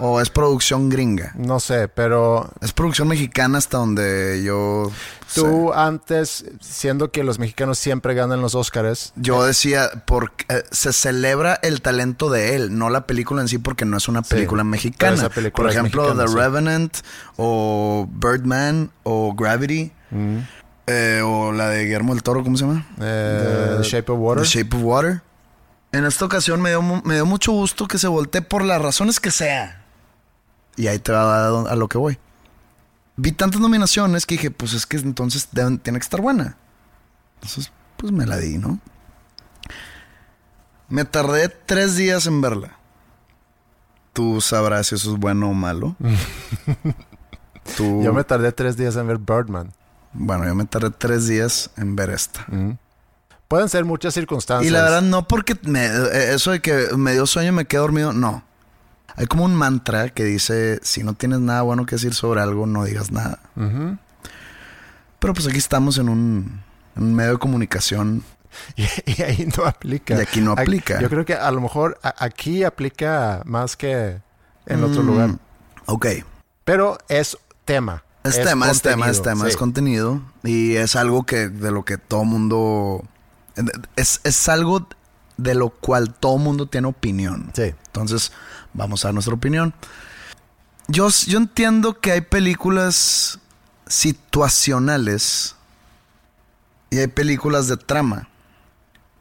O 0.01 0.21
es 0.21 0.29
producción 0.29 0.89
gringa. 0.89 1.33
No 1.35 1.59
sé, 1.59 1.87
pero 1.89 2.49
Es 2.61 2.71
producción 2.71 3.09
mexicana 3.09 3.57
hasta 3.57 3.77
donde 3.77 4.41
yo... 4.45 4.89
sé. 5.27 5.41
tú 5.41 5.73
antes, 5.73 6.45
siendo 6.61 7.11
que 7.11 7.23
los 7.25 7.37
mexicanos 7.37 7.77
siempre 7.79 8.13
ganan 8.13 8.41
los 8.41 8.55
Óscares, 8.55 9.11
Yo 9.17 9.43
decía, 9.43 9.89
porque 10.05 10.45
eh, 10.47 10.63
se 10.71 10.93
celebra 10.93 11.59
el 11.63 11.81
talento 11.81 12.29
de 12.29 12.55
él, 12.55 12.77
no 12.77 12.89
la 12.89 13.05
película 13.07 13.41
en 13.41 13.49
sí, 13.49 13.57
porque 13.57 13.83
no 13.85 13.97
es 13.97 14.07
una 14.07 14.21
película 14.21 14.63
mexicana. 14.63 15.15
esa 15.15 15.29
película 15.29 15.63
Por 15.67 15.71
ejemplo, 15.71 16.03
mexicana, 16.03 16.23
The 16.25 16.31
sí. 16.31 16.37
Revenant, 16.37 16.97
o 17.35 18.07
Birdman, 18.09 18.91
o 19.03 19.33
Gravity, 19.35 19.91
mm, 20.11 20.37
eh, 20.87 21.21
o 21.23 21.51
la 21.51 21.67
de 21.69 21.83
Guillermo 21.83 22.13
del 22.13 22.23
Toro, 22.23 22.41
¿cómo 22.43 22.55
se 22.57 22.65
llama? 22.65 22.87
eh, 23.01 23.75
The 23.81 23.83
Shape 23.83 24.11
of 24.11 24.17
Water. 24.19 24.43
The 24.43 24.49
Shape 24.49 24.75
of 24.77 24.81
Water. 24.83 25.21
En 25.91 26.05
esta 26.05 26.23
ocasión 26.25 26.61
me 26.61 26.69
dio, 26.69 26.81
me 26.81 27.15
dio 27.15 27.25
mucho 27.25 27.51
gusto 27.51 27.87
que 27.87 27.97
se 27.97 28.07
voltee 28.07 28.41
por 28.41 28.63
las 28.63 28.81
razones 28.81 29.19
que 29.19 29.31
sea. 29.31 29.78
Y 30.79 30.87
ahí 30.87 30.97
te 30.99 31.11
va 31.11 31.47
a, 31.47 31.71
a 31.71 31.75
lo 31.75 31.87
que 31.89 31.97
voy. 31.97 32.17
Vi 33.17 33.33
tantas 33.33 33.59
nominaciones 33.59 34.25
que 34.25 34.35
dije, 34.35 34.49
pues 34.49 34.73
es 34.73 34.85
que 34.85 34.95
entonces 34.97 35.49
deben- 35.51 35.81
tiene 35.81 35.99
que 35.99 36.03
estar 36.03 36.21
buena. 36.21 36.55
Entonces, 37.35 37.71
pues 37.97 38.13
me 38.13 38.25
la 38.25 38.37
di, 38.37 38.57
¿no? 38.57 38.79
Me 40.87 41.05
tardé 41.05 41.49
tres 41.49 41.95
días 41.97 42.25
en 42.27 42.39
verla. 42.41 42.77
Tú 44.13 44.41
sabrás 44.41 44.87
si 44.87 44.95
eso 44.95 45.13
es 45.13 45.19
bueno 45.19 45.49
o 45.49 45.53
malo. 45.53 45.95
Tú... 47.77 48.01
Yo 48.03 48.13
me 48.13 48.23
tardé 48.23 48.51
tres 48.51 48.75
días 48.77 48.95
en 48.95 49.05
ver 49.07 49.17
Birdman. 49.17 49.71
Bueno, 50.13 50.45
yo 50.45 50.55
me 50.55 50.65
tardé 50.65 50.89
tres 50.89 51.27
días 51.27 51.69
en 51.77 51.95
ver 51.95 52.09
esta. 52.09 52.45
Pueden 53.47 53.69
ser 53.69 53.85
muchas 53.85 54.13
circunstancias. 54.13 54.67
Y 54.67 54.73
la 54.73 54.81
verdad, 54.83 55.01
no 55.01 55.27
porque 55.27 55.57
me- 55.63 55.85
eh, 55.85 56.33
eso 56.33 56.51
de 56.51 56.61
que 56.61 56.87
me 56.97 57.13
dio 57.13 57.25
sueño 57.27 57.49
y 57.49 57.51
me 57.51 57.65
quedé 57.65 57.81
dormido, 57.81 58.11
no. 58.13 58.43
Hay 59.15 59.25
como 59.27 59.43
un 59.45 59.53
mantra 59.55 60.09
que 60.09 60.23
dice, 60.23 60.79
si 60.83 61.03
no 61.03 61.13
tienes 61.13 61.39
nada 61.39 61.61
bueno 61.63 61.85
que 61.85 61.95
decir 61.95 62.13
sobre 62.13 62.41
algo, 62.41 62.65
no 62.67 62.83
digas 62.85 63.11
nada. 63.11 63.39
Pero 65.19 65.33
pues 65.33 65.47
aquí 65.47 65.57
estamos 65.57 65.97
en 65.97 66.09
un, 66.09 66.61
en 66.95 67.03
un 67.03 67.15
medio 67.15 67.31
de 67.33 67.37
comunicación. 67.37 68.23
Y, 68.75 68.83
y 69.05 69.21
ahí 69.21 69.49
no 69.57 69.65
aplica. 69.65 70.17
Y 70.17 70.21
aquí 70.21 70.41
no 70.41 70.53
aplica. 70.53 70.99
Yo 71.01 71.09
creo 71.09 71.25
que 71.25 71.33
a 71.33 71.51
lo 71.51 71.61
mejor 71.61 71.99
a- 72.03 72.15
aquí 72.23 72.63
aplica 72.63 73.41
más 73.45 73.75
que 73.75 74.19
en 74.65 74.83
otro 74.83 75.03
Mm, 75.03 75.05
lugar. 75.07 75.29
Ok. 75.85 76.07
Pero 76.63 76.97
es 77.09 77.37
tema. 77.65 78.03
Es, 78.23 78.35
tema, 78.41 78.69
es 78.69 78.81
tema, 78.81 79.09
es 79.09 79.21
tema, 79.21 79.47
es 79.47 79.55
contenido. 79.57 80.21
Y 80.43 80.75
es 80.75 80.95
algo 80.95 81.25
que 81.25 81.49
de 81.49 81.71
lo 81.71 81.83
que 81.85 81.97
todo 81.97 82.23
mundo... 82.25 83.03
Es, 83.95 84.21
es 84.23 84.47
algo 84.49 84.87
de 85.41 85.55
lo 85.55 85.69
cual 85.69 86.13
todo 86.13 86.37
mundo 86.37 86.67
tiene 86.67 86.87
opinión. 86.87 87.51
Sí. 87.53 87.73
Entonces, 87.87 88.31
vamos 88.73 89.03
a 89.03 89.07
dar 89.07 89.13
nuestra 89.13 89.33
opinión. 89.33 89.73
Yo, 90.87 91.07
yo 91.09 91.37
entiendo 91.37 91.99
que 91.99 92.11
hay 92.11 92.21
películas 92.21 93.39
situacionales 93.87 95.55
y 96.89 96.97
hay 96.97 97.07
películas 97.07 97.67
de 97.67 97.77
trama. 97.77 98.27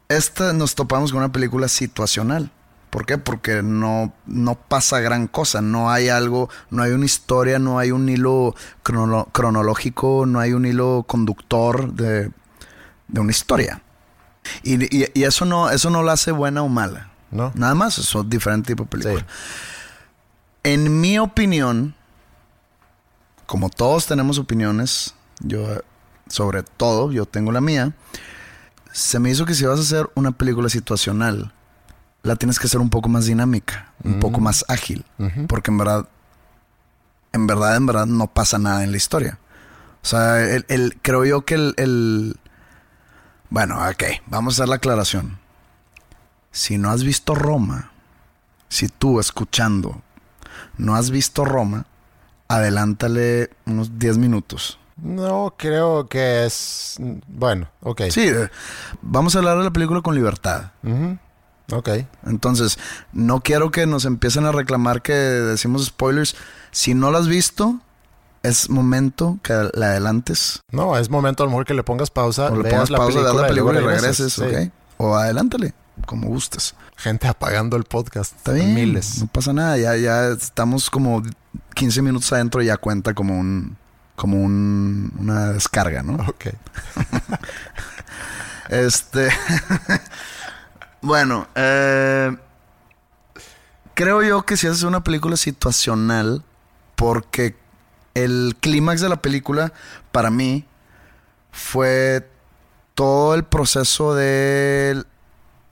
Esta 0.07 0.53
nos 0.53 0.75
topamos 0.75 1.11
con 1.11 1.19
una 1.19 1.31
película 1.31 1.67
situacional. 1.67 2.51
¿Por 2.89 3.05
qué? 3.05 3.19
Porque 3.19 3.61
no, 3.61 4.13
no 4.25 4.55
pasa 4.55 4.99
gran 4.99 5.27
cosa, 5.27 5.61
no 5.61 5.91
hay 5.91 6.09
algo, 6.09 6.49
no 6.71 6.81
hay 6.81 6.91
una 6.91 7.05
historia, 7.05 7.59
no 7.59 7.77
hay 7.77 7.91
un 7.91 8.09
hilo 8.09 8.55
crono- 8.83 9.27
cronológico, 9.31 10.25
no 10.25 10.39
hay 10.39 10.53
un 10.53 10.65
hilo 10.65 11.05
conductor 11.07 11.93
de, 11.93 12.31
de 13.07 13.19
una 13.19 13.29
historia. 13.29 13.83
Y, 14.63 14.83
y- 14.95 15.07
y 15.13 15.23
eso, 15.23 15.45
no, 15.45 15.69
eso 15.69 15.89
no 15.89 16.03
la 16.03 16.13
hace 16.13 16.31
buena 16.31 16.61
o 16.63 16.69
mala. 16.69 17.09
¿No? 17.31 17.51
Nada 17.55 17.75
más, 17.75 17.93
son 17.93 18.29
diferentes 18.29 18.67
tipos 18.67 18.87
de 18.87 18.89
películas. 18.89 19.23
Sí. 19.27 20.71
En 20.71 20.99
mi 20.99 21.19
opinión, 21.19 21.93
como 23.45 23.69
todos 23.69 24.05
tenemos 24.05 24.37
opiniones, 24.39 25.13
yo 25.39 25.65
sobre 26.27 26.63
todo, 26.63 27.11
yo 27.11 27.25
tengo 27.25 27.51
la 27.51 27.61
mía, 27.61 27.93
se 28.91 29.19
me 29.19 29.29
hizo 29.31 29.45
que 29.45 29.53
si 29.55 29.65
vas 29.65 29.79
a 29.79 29.83
hacer 29.83 30.09
una 30.15 30.31
película 30.31 30.69
situacional, 30.69 31.51
la 32.23 32.35
tienes 32.35 32.59
que 32.59 32.67
hacer 32.67 32.79
un 32.81 32.89
poco 32.89 33.09
más 33.09 33.25
dinámica, 33.25 33.91
un 34.03 34.19
poco 34.19 34.39
más 34.39 34.65
ágil, 34.67 35.05
porque 35.47 35.71
en 35.71 35.77
verdad, 35.77 36.07
en 37.31 37.47
verdad, 37.47 37.75
en 37.77 37.85
verdad 37.85 38.05
no 38.07 38.27
pasa 38.27 38.57
nada 38.59 38.83
en 38.83 38.91
la 38.91 38.97
historia. 38.97 39.39
O 40.03 40.05
sea, 40.05 40.41
el, 40.41 40.65
el- 40.67 40.97
creo 41.01 41.25
yo 41.25 41.41
que 41.45 41.55
el, 41.55 41.73
el- 41.77 42.35
Bueno, 43.49 43.79
ok, 43.89 44.03
vamos 44.27 44.53
a 44.53 44.55
hacer 44.57 44.69
la 44.69 44.75
aclaración. 44.75 45.39
Si 46.51 46.77
no 46.77 46.91
has 46.91 47.03
visto 47.03 47.35
Roma, 47.35 47.91
si 48.69 48.87
tú 48.87 49.19
escuchando 49.19 50.01
no 50.77 50.95
has 50.95 51.09
visto 51.09 51.45
Roma, 51.45 51.85
adelántale 52.47 53.51
unos 53.65 53.99
10 53.99 54.17
minutos. 54.17 54.79
No 54.97 55.53
creo 55.57 56.07
que 56.07 56.45
es... 56.45 56.97
Bueno, 57.27 57.69
ok. 57.81 58.03
Sí, 58.09 58.27
eh, 58.27 58.49
vamos 59.01 59.35
a 59.35 59.39
hablar 59.39 59.57
de 59.57 59.65
la 59.65 59.71
película 59.71 60.01
con 60.01 60.15
libertad. 60.15 60.71
Ok. 61.71 61.89
Entonces, 62.25 62.79
no 63.13 63.41
quiero 63.41 63.71
que 63.71 63.85
nos 63.85 64.05
empiecen 64.05 64.45
a 64.45 64.51
reclamar 64.51 65.01
que 65.01 65.13
decimos 65.13 65.85
spoilers. 65.85 66.35
Si 66.71 66.93
no 66.93 67.11
la 67.11 67.19
has 67.19 67.27
visto, 67.27 67.79
es 68.43 68.69
momento 68.69 69.39
que 69.43 69.53
la 69.73 69.87
adelantes. 69.87 70.61
No, 70.71 70.97
es 70.97 71.09
momento 71.09 71.43
a 71.43 71.45
lo 71.45 71.51
mejor 71.51 71.65
que 71.65 71.73
le 71.73 71.83
pongas 71.83 72.09
pausa. 72.09 72.47
O 72.51 72.55
le 72.55 72.69
pongas 72.69 72.89
pausa, 72.89 73.21
veas 73.21 73.35
la 73.35 73.47
película 73.47 73.79
y 73.79 73.83
regreses, 73.83 74.33
sí. 74.33 74.41
¿ok? 74.41 74.71
O 74.97 75.15
adelántale, 75.15 75.73
como 76.05 76.27
gustes. 76.27 76.75
Gente 76.95 77.27
apagando 77.27 77.77
el 77.77 77.83
podcast. 77.83 78.35
Está 78.35 78.53
bien. 78.53 78.73
Miles. 78.73 79.19
No 79.21 79.27
pasa 79.27 79.53
nada. 79.53 79.77
Ya, 79.77 79.95
ya 79.95 80.27
estamos 80.29 80.89
como 80.89 81.23
15 81.75 82.01
minutos 82.01 82.31
adentro 82.33 82.61
y 82.61 82.65
ya 82.67 82.77
cuenta 82.77 83.13
como 83.13 83.39
un 83.39 83.77
como 84.15 84.35
un, 84.43 85.13
una 85.17 85.53
descarga, 85.53 86.03
¿no? 86.03 86.15
Ok. 86.27 86.47
Este. 88.69 89.29
bueno, 91.01 91.47
eh, 91.55 92.37
creo 93.95 94.21
yo 94.21 94.43
que 94.43 94.57
si 94.57 94.67
haces 94.67 94.83
una 94.83 95.03
película 95.03 95.37
situacional, 95.37 96.43
porque 96.95 97.55
el 98.13 98.55
clímax 98.59 99.01
de 99.01 99.09
la 99.09 99.21
película, 99.21 99.73
para 100.11 100.29
mí, 100.31 100.65
fue 101.51 102.29
todo 102.95 103.33
el 103.35 103.43
proceso 103.43 104.13
del, 104.15 105.05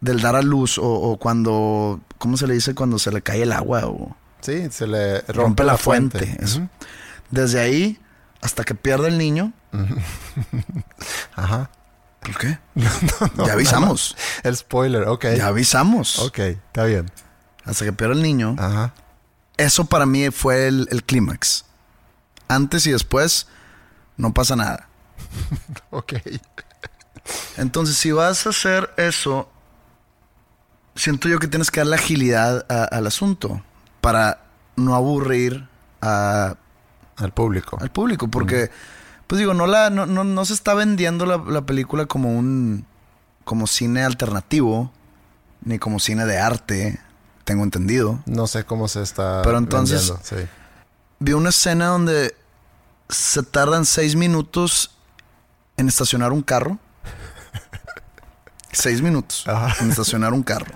del 0.01 0.21
dar 0.21 0.35
a 0.35 0.41
luz, 0.41 0.77
o, 0.77 0.85
o 0.85 1.17
cuando. 1.17 1.99
¿Cómo 2.17 2.37
se 2.37 2.47
le 2.47 2.53
dice 2.55 2.73
cuando 2.75 2.97
se 2.99 3.11
le 3.11 3.21
cae 3.21 3.43
el 3.43 3.51
agua? 3.51 3.85
O, 3.85 4.15
Sí, 4.41 4.67
se 4.71 4.87
le 4.87 5.19
rompe, 5.21 5.33
Rompe 5.33 5.63
la 5.63 5.71
la 5.73 5.77
fuente. 5.77 6.19
fuente, 6.19 6.43
eso. 6.43 6.59
Ujú. 6.59 6.69
desde 7.31 7.59
ahí 7.59 7.99
hasta 8.41 8.63
que 8.63 8.75
pierde 8.75 9.07
el 9.09 9.17
niño. 9.17 9.51
Ajá. 11.35 11.69
¿Por 12.21 12.37
qué? 12.37 12.59
ya 13.45 13.53
avisamos. 13.53 14.15
El 14.43 14.55
spoiler, 14.55 15.07
ok. 15.07 15.25
Ya 15.37 15.47
avisamos. 15.47 16.19
Ok, 16.19 16.39
está 16.39 16.83
bien. 16.85 17.09
Hasta 17.65 17.85
que 17.85 17.93
pierde 17.93 18.15
el 18.15 18.21
niño. 18.21 18.55
Ajá. 18.57 18.93
Eso 19.57 19.85
para 19.85 20.05
mí 20.05 20.29
fue 20.31 20.67
el, 20.67 20.87
el 20.91 21.03
clímax. 21.03 21.65
Antes 22.47 22.85
y 22.87 22.91
después 22.91 23.47
no 24.17 24.33
pasa 24.33 24.55
nada. 24.55 24.87
Ok. 25.91 26.13
Entonces, 27.57 27.97
si 27.97 28.11
vas 28.11 28.45
a 28.45 28.51
hacer 28.51 28.89
eso, 28.97 29.49
siento 30.95 31.27
yo 31.27 31.39
que 31.39 31.47
tienes 31.47 31.71
que 31.71 31.79
darle 31.81 31.95
agilidad 31.95 32.65
a- 32.69 32.85
al 32.85 33.07
asunto 33.07 33.61
para 34.01 34.39
no 34.75 34.95
aburrir 34.95 35.67
a- 36.01 36.55
Al 37.17 37.31
público. 37.33 37.77
al 37.81 37.89
público. 37.91 38.27
Porque, 38.29 38.69
pues 39.27 39.39
digo, 39.39 39.53
no, 39.53 39.67
la, 39.67 39.89
no, 39.89 40.05
no, 40.05 40.23
no 40.23 40.45
se 40.45 40.53
está 40.53 40.73
vendiendo 40.73 41.25
la, 41.25 41.37
la 41.37 41.61
película 41.65 42.05
como 42.05 42.37
un 42.37 42.85
como 43.43 43.65
cine 43.65 44.03
alternativo, 44.03 44.91
ni 45.63 45.79
como 45.79 45.99
cine 45.99 46.25
de 46.25 46.37
arte, 46.37 46.99
tengo 47.45 47.63
entendido. 47.63 48.21
No 48.25 48.45
sé 48.45 48.65
cómo 48.65 48.87
se 48.87 49.01
está. 49.01 49.41
Pero 49.43 49.57
entonces- 49.57 50.09
vendiendo, 50.09 50.23
Sí. 50.23 50.49
Vi 51.19 51.33
una 51.33 51.49
escena 51.49 51.87
donde 51.87 52.35
se 53.09 53.43
tardan 53.43 53.85
seis 53.85 54.15
minutos 54.15 54.91
en 55.77 55.87
estacionar 55.87 56.31
un 56.31 56.41
carro. 56.41 56.77
Seis 58.71 59.01
minutos 59.01 59.43
Ajá. 59.47 59.75
en 59.83 59.89
estacionar 59.89 60.33
un 60.33 60.43
carro. 60.43 60.67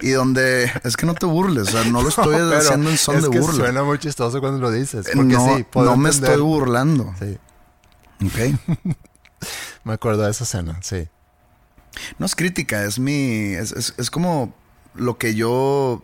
Y 0.00 0.10
donde 0.10 0.64
es 0.82 0.96
que 0.96 1.06
no 1.06 1.14
te 1.14 1.26
burles, 1.26 1.68
o 1.68 1.70
sea, 1.70 1.84
no 1.84 2.02
lo 2.02 2.08
estoy 2.08 2.34
haciendo 2.56 2.90
en 2.90 2.98
son 2.98 3.16
es 3.16 3.22
de 3.24 3.30
que 3.30 3.38
burla. 3.38 3.64
Suena 3.66 3.84
muy 3.84 3.98
chistoso 3.98 4.40
cuando 4.40 4.58
lo 4.58 4.70
dices. 4.72 5.06
Porque 5.14 5.34
no 5.34 5.56
sí, 5.56 5.62
puedo 5.64 5.90
no 5.90 5.96
me 5.96 6.08
entender. 6.08 6.30
estoy 6.32 6.42
burlando. 6.44 7.14
Sí, 7.20 7.38
¿ok? 8.26 8.96
me 9.84 9.92
acuerdo 9.92 10.22
de 10.24 10.30
esa 10.32 10.42
escena, 10.44 10.80
sí. 10.82 11.06
No 12.18 12.26
es 12.26 12.34
crítica, 12.34 12.82
es 12.84 12.98
mi. 12.98 13.52
Es, 13.54 13.70
es- 13.72 13.94
es 13.96 14.10
como 14.10 14.52
lo 14.94 15.18
que 15.18 15.34
yo. 15.36 16.02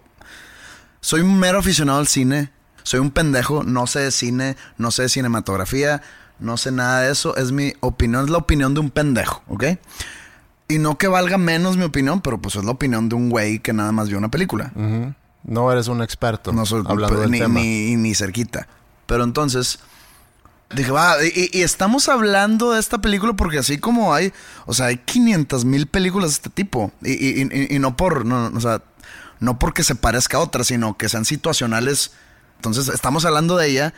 Soy 1.00 1.22
un 1.22 1.38
mero 1.40 1.58
aficionado 1.58 1.98
al 1.98 2.06
cine. 2.06 2.52
Soy 2.84 3.00
un 3.00 3.10
pendejo. 3.10 3.64
No 3.64 3.88
sé 3.88 3.98
de 4.00 4.10
cine, 4.12 4.56
no 4.78 4.92
sé 4.92 5.02
de 5.02 5.08
cinematografía, 5.08 6.00
no 6.38 6.56
sé 6.56 6.70
nada 6.70 7.00
de 7.00 7.10
eso. 7.10 7.36
Es 7.36 7.50
mi 7.50 7.72
opinión, 7.80 8.24
es 8.24 8.30
la 8.30 8.38
opinión 8.38 8.72
de 8.74 8.80
un 8.80 8.90
pendejo, 8.90 9.42
¿ok? 9.48 9.64
Y 10.68 10.78
no 10.78 10.96
que 10.96 11.08
valga 11.08 11.36
menos 11.36 11.76
mi 11.76 11.84
opinión, 11.84 12.20
pero 12.20 12.38
pues 12.40 12.54
es 12.56 12.64
la 12.64 12.70
opinión 12.70 13.08
de 13.08 13.16
un 13.16 13.28
güey 13.30 13.58
que 13.58 13.72
nada 13.72 13.90
más 13.92 14.08
vio 14.08 14.16
una 14.18 14.30
película. 14.30 14.72
No 15.44 15.70
eres 15.72 15.88
un 15.88 16.00
experto. 16.02 16.52
No 16.52 16.64
soy 16.64 16.82
hablando 16.86 17.20
del 17.20 17.30
ni, 17.30 17.38
tema. 17.40 17.60
ni, 17.60 17.96
ni 17.96 18.14
cerquita. 18.14 18.66
Pero 19.06 19.24
entonces 19.24 19.80
dije, 20.74 20.90
va, 20.90 21.16
y, 21.22 21.50
y 21.52 21.62
estamos 21.62 22.08
hablando 22.08 22.72
de 22.72 22.80
esta 22.80 22.98
película 22.98 23.34
porque 23.34 23.58
así 23.58 23.76
como 23.78 24.14
hay, 24.14 24.32
o 24.64 24.72
sea, 24.72 24.86
hay 24.86 24.96
500 24.96 25.66
mil 25.66 25.86
películas 25.86 26.30
de 26.30 26.34
este 26.36 26.50
tipo. 26.50 26.92
Y, 27.02 27.12
y- 27.12 27.42
y- 27.52 27.76
y 27.76 27.78
no 27.78 27.96
por, 27.96 28.24
no, 28.24 28.46
o 28.54 28.60
sea, 28.60 28.82
no 29.40 29.58
porque 29.58 29.84
se 29.84 29.94
parezca 29.94 30.38
a 30.38 30.40
otra, 30.40 30.64
sino 30.64 30.96
que 30.96 31.08
sean 31.10 31.26
situacionales. 31.26 32.12
Entonces 32.64 32.88
estamos 32.94 33.24
hablando 33.26 33.56
de 33.56 33.68
ella 33.68 33.94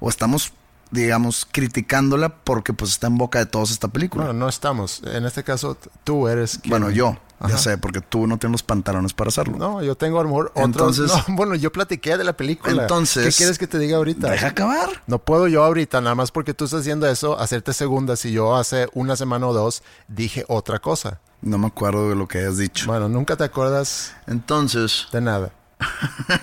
o 0.00 0.08
estamos 0.10 0.52
digamos, 0.92 1.46
criticándola 1.52 2.30
porque 2.42 2.72
pues 2.72 2.90
está 2.90 3.06
en 3.06 3.16
boca 3.16 3.38
de 3.38 3.46
todos 3.46 3.70
esta 3.70 3.86
película. 3.86 4.24
Bueno, 4.24 4.40
no 4.40 4.48
estamos. 4.48 5.00
En 5.04 5.24
este 5.24 5.44
caso, 5.44 5.76
tú 6.02 6.26
eres. 6.26 6.58
quien- 6.58 6.70
Bueno, 6.70 6.90
yo, 6.90 7.16
Ajá. 7.38 7.50
ya 7.50 7.58
sé, 7.58 7.78
porque 7.78 8.00
tú 8.00 8.26
no 8.26 8.38
tienes 8.38 8.54
los 8.54 8.62
pantalones 8.64 9.12
para 9.12 9.28
hacerlo. 9.28 9.56
No, 9.56 9.84
yo 9.84 9.94
tengo 9.94 10.18
a 10.18 10.24
lo 10.24 10.30
mejor 10.30 10.46
otros. 10.56 10.64
Entonces- 10.64 11.12
No, 11.28 11.36
bueno, 11.36 11.54
yo 11.54 11.70
platiqué 11.70 12.18
de 12.18 12.24
la 12.24 12.32
película. 12.32 12.82
Entonces- 12.82 13.24
¿Qué 13.24 13.32
quieres 13.38 13.56
que 13.56 13.68
te 13.68 13.78
diga 13.78 13.98
ahorita? 13.98 14.32
Deja 14.32 14.48
acabar. 14.48 14.88
No 15.06 15.20
puedo 15.20 15.46
yo 15.46 15.62
ahorita, 15.62 16.00
nada 16.00 16.16
más 16.16 16.32
porque 16.32 16.54
tú 16.54 16.64
estás 16.64 16.80
haciendo 16.80 17.06
eso, 17.06 17.38
hacerte 17.38 17.72
segunda 17.72 18.16
si 18.16 18.32
yo 18.32 18.56
hace 18.56 18.88
una 18.92 19.14
semana 19.14 19.46
o 19.46 19.52
dos 19.52 19.84
dije 20.08 20.44
otra 20.48 20.80
cosa. 20.80 21.20
No 21.40 21.56
me 21.56 21.68
acuerdo 21.68 22.08
de 22.08 22.16
lo 22.16 22.26
que 22.26 22.38
hayas 22.38 22.56
dicho. 22.58 22.86
Bueno, 22.88 23.08
nunca 23.08 23.36
te 23.36 23.44
acuerdas 23.44 24.12
Entonces, 24.26 25.06
de 25.12 25.20
nada. 25.20 25.52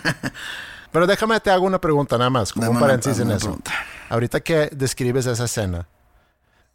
Pero 0.92 1.06
déjame 1.08 1.40
te 1.40 1.52
hago 1.52 1.66
una 1.66 1.80
pregunta 1.82 2.18
nada 2.18 2.30
más, 2.30 2.54
como 2.54 2.66
Dame 2.66 2.72
un 2.72 2.78
una- 2.78 2.86
paréntesis 2.88 3.20
en 3.22 3.32
eso. 3.32 3.40
pregunta. 3.48 3.72
Ahorita 4.10 4.40
que 4.40 4.70
describes 4.74 5.26
esa 5.26 5.46
escena, 5.46 5.88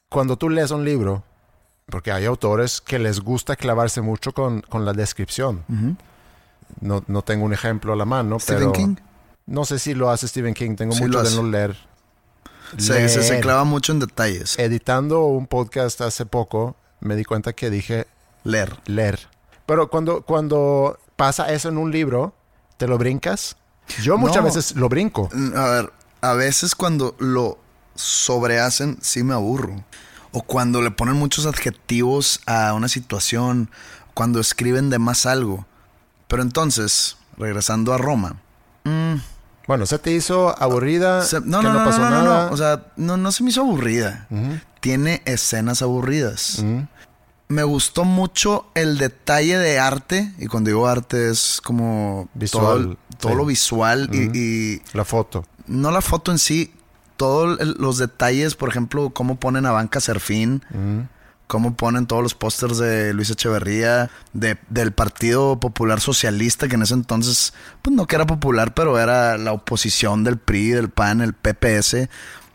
cuando 0.08 0.36
tú 0.36 0.50
lees 0.50 0.70
un 0.70 0.84
libro, 0.84 1.24
porque 1.86 2.12
hay 2.12 2.26
autores 2.26 2.80
que 2.80 2.98
les 2.98 3.20
gusta 3.20 3.56
clavarse 3.56 4.00
mucho 4.02 4.32
con, 4.32 4.60
con 4.62 4.84
la 4.84 4.92
descripción. 4.92 5.64
no, 6.80 7.02
no 7.06 7.22
tengo 7.22 7.44
un 7.44 7.52
ejemplo 7.52 7.92
a 7.92 7.96
la 7.96 8.04
mano, 8.04 8.38
Stephen 8.38 8.58
pero 8.60 8.72
King. 8.72 8.96
no 9.46 9.64
sé 9.64 9.78
si 9.78 9.94
lo 9.94 10.10
hace 10.10 10.28
Stephen 10.28 10.54
King. 10.54 10.76
Tengo 10.76 10.94
Sí 10.94 11.02
mucho 11.04 11.22
de 11.22 11.34
no 11.34 11.42
leer. 11.44 11.76
se, 12.78 13.08
se, 13.08 13.22
se 13.22 13.40
clava 13.40 13.64
mucho 13.64 13.92
en 13.92 14.00
detalles. 14.00 14.58
Editando 14.58 15.24
un 15.24 15.46
podcast 15.46 16.00
hace 16.02 16.26
poco, 16.26 16.76
me 17.00 17.16
di 17.16 17.24
cuenta 17.24 17.52
que 17.54 17.70
dije 17.70 18.06
Leer. 18.44 18.78
leer. 18.86 19.18
Pero 19.66 19.88
cuando, 19.88 20.22
cuando 20.22 20.98
pasa 21.16 21.52
eso 21.52 21.68
en 21.68 21.78
un 21.78 21.90
libro, 21.92 22.34
¿te 22.76 22.86
lo 22.86 22.98
brincas? 22.98 23.56
Yo 24.02 24.16
muchas 24.18 24.36
No. 24.38 24.42
veces 24.44 24.74
lo 24.76 24.88
brinco. 24.88 25.28
Mm, 25.32 25.56
A 25.56 25.64
ver, 25.68 25.92
a 26.20 26.32
veces 26.34 26.74
cuando 26.74 27.14
lo 27.18 27.58
sobrehacen, 27.94 28.98
sí 29.00 29.22
me 29.22 29.34
aburro. 29.34 29.84
O 30.32 30.42
cuando 30.42 30.80
le 30.80 30.90
ponen 30.90 31.14
muchos 31.16 31.44
adjetivos 31.46 32.40
a 32.46 32.72
una 32.72 32.88
situación, 32.88 33.70
cuando 34.14 34.40
escriben 34.40 34.88
de 34.90 34.98
más 34.98 35.26
algo. 35.26 35.66
Pero 36.28 36.42
entonces, 36.42 37.16
regresando 37.36 37.92
a 37.92 37.98
Roma. 37.98 38.36
mm, 38.84 39.14
Bueno, 39.68 39.86
¿se 39.86 39.98
te 39.98 40.10
hizo 40.10 40.60
aburrida? 40.60 41.22
se- 41.22 41.40
no, 41.40 41.60
que 41.60 41.66
no, 41.68 41.72
no, 41.74 41.84
pasó 41.84 42.00
no, 42.00 42.10
no, 42.10 42.22
nada? 42.22 42.46
no. 42.46 42.52
O 42.52 42.56
sea, 42.56 42.86
no, 42.96 43.16
no 43.16 43.30
se 43.30 43.42
me 43.44 43.50
hizo 43.50 43.60
aburrida. 43.60 44.26
Tiene 44.80 45.22
escenas 45.26 45.82
aburridas. 45.82 46.62
Me 47.48 47.62
gustó 47.64 48.04
mucho 48.04 48.66
el 48.74 48.96
detalle 48.96 49.58
de 49.58 49.78
arte. 49.78 50.32
Y 50.38 50.46
cuando 50.46 50.68
digo 50.68 50.86
arte 50.88 51.30
es 51.30 51.60
como 51.62 52.28
Visual, 52.34 52.64
todo, 52.64 52.76
el- 52.76 52.98
todo 53.22 53.32
sí. 53.32 53.38
lo 53.38 53.46
visual 53.46 54.08
y- 54.12 54.38
y 54.38 54.82
La 54.92 55.04
foto. 55.04 55.44
no 55.66 55.90
la 55.90 56.00
foto 56.02 56.30
en 56.32 56.38
sí, 56.38 56.72
todos 57.16 57.58
los 57.78 57.98
detalles, 57.98 58.54
por 58.56 58.68
ejemplo, 58.68 59.10
cómo 59.10 59.36
ponen 59.36 59.64
a 59.66 59.70
Banca 59.70 60.00
Serfín, 60.00 60.62
cómo 61.46 61.76
ponen 61.76 62.06
todos 62.06 62.22
los 62.22 62.34
pósters 62.34 62.78
de 62.78 63.12
Luis 63.12 63.28
Echeverría, 63.30 64.10
de, 64.32 64.58
del 64.70 64.92
Partido 64.92 65.60
Popular 65.60 66.00
Socialista, 66.00 66.66
que 66.66 66.74
en 66.76 66.82
ese 66.82 66.94
entonces, 66.94 67.52
pues 67.82 67.94
no 67.94 68.06
que 68.06 68.16
era 68.16 68.26
popular, 68.26 68.72
pero 68.74 68.98
era 68.98 69.36
la 69.38 69.52
oposición 69.52 70.24
del 70.24 70.38
PRI, 70.38 70.70
del 70.70 70.88
PAN, 70.88 71.20
el 71.20 71.34
PPS, 71.34 72.08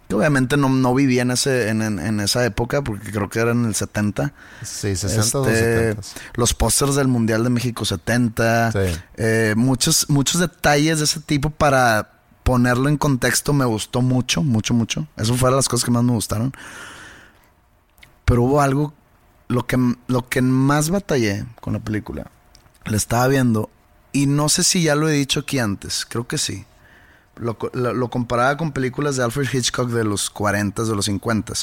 que 0.08 0.16
obviamente 0.16 0.56
no, 0.58 0.70
no 0.70 0.94
vivía 0.94 1.22
en, 1.24 1.32
ese, 1.32 1.70
en, 1.70 1.82
en- 1.82 2.00
en 2.00 2.20
esa 2.20 2.46
época, 2.46 2.82
porque 2.82 3.12
creo 3.12 3.30
que 3.30 3.40
era 3.40 3.52
en 3.52 3.66
el 3.66 3.76
70. 3.76 4.34
Sí, 4.64 4.96
60 4.96 5.40
o 5.40 5.48
Este, 5.48 5.94
70. 5.94 6.02
los 6.36 6.54
pósters 6.54 6.96
del 6.96 7.08
Mundial 7.08 7.44
de 7.44 7.50
México 7.50 7.84
70. 7.86 8.72
Sí. 8.72 8.80
Eh, 9.18 9.54
muchos, 9.58 10.10
muchos 10.10 10.40
detalles 10.40 11.00
de 11.00 11.06
ese 11.06 11.20
tipo 11.20 11.50
para 11.50 12.12
ponerlo 12.44 12.88
en 12.88 12.96
contexto 12.98 13.52
me 13.52 13.66
gustó 13.66 14.02
mucho, 14.02 14.42
mucho, 14.44 14.74
mucho. 14.74 15.08
Eso 15.18 15.36
fue 15.36 15.50
de 15.50 15.58
las 15.58 15.68
cosas 15.68 15.84
que 15.84 15.92
más 15.92 16.04
me 16.04 16.14
gustaron. 16.14 16.54
Pero 18.26 18.44
hubo 18.44 18.62
algo, 18.62 18.94
lo 19.48 19.66
que, 19.68 19.78
lo 20.08 20.28
que 20.30 20.42
más 20.42 20.90
batallé 20.90 21.46
con 21.62 21.74
la 21.74 21.80
película, 21.80 22.28
la 22.86 22.98
estaba 22.98 23.28
viendo 23.28 23.70
y 24.12 24.26
no 24.28 24.50
sé 24.50 24.64
si 24.64 24.84
ya 24.84 24.96
lo 24.96 25.10
he 25.10 25.14
dicho 25.14 25.42
aquí 25.42 25.60
antes, 25.60 26.06
creo 26.06 26.28
que 26.28 26.38
sí. 26.38 26.66
Lo, 27.40 27.58
lo- 27.74 27.94
lo 27.94 28.10
comparaba 28.10 28.58
con 28.58 28.72
películas 28.72 29.16
de 29.16 29.24
Alfred 29.24 29.48
Hitchcock 29.52 29.90
de 29.90 30.04
los 30.04 30.30
40, 30.30 30.84
de 30.84 30.96
los 30.96 31.06
50. 31.06 31.54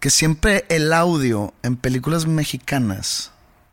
Que 0.00 0.10
siempre 0.10 0.64
el 0.68 0.92
audio 0.92 1.54
en 1.62 1.76
películas 1.76 2.26
mexicanas, 2.26 3.30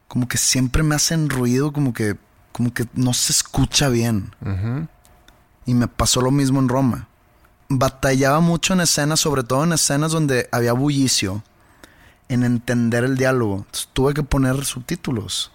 como 0.07 0.27
que 0.27 0.38
siempre 0.38 0.83
me 0.83 0.95
hacen 0.95 1.29
ruido, 1.29 1.71
como 1.73 1.93
que, 1.93 2.15
como 2.51 2.73
que 2.73 2.85
no 2.93 3.13
se 3.13 3.31
escucha 3.31 3.89
bien. 3.89 4.31
Y 5.65 5.73
me 5.73 5.88
pasó 5.88 6.21
lo 6.21 6.31
mismo 6.31 6.59
en 6.59 6.69
Roma. 6.69 7.07
Batallaba 7.67 8.39
mucho 8.39 8.73
en 8.73 8.81
escenas, 8.81 9.19
sobre 9.19 9.43
todo 9.43 9.63
en 9.63 9.73
escenas 9.73 10.12
donde 10.12 10.49
había 10.51 10.73
bullicio, 10.73 11.43
en 12.27 12.43
entender 12.43 13.03
el 13.03 13.17
diálogo. 13.17 13.57
Entonces, 13.57 13.89
tuve 13.93 14.13
que 14.13 14.23
poner 14.23 14.65
subtítulos. 14.65 15.51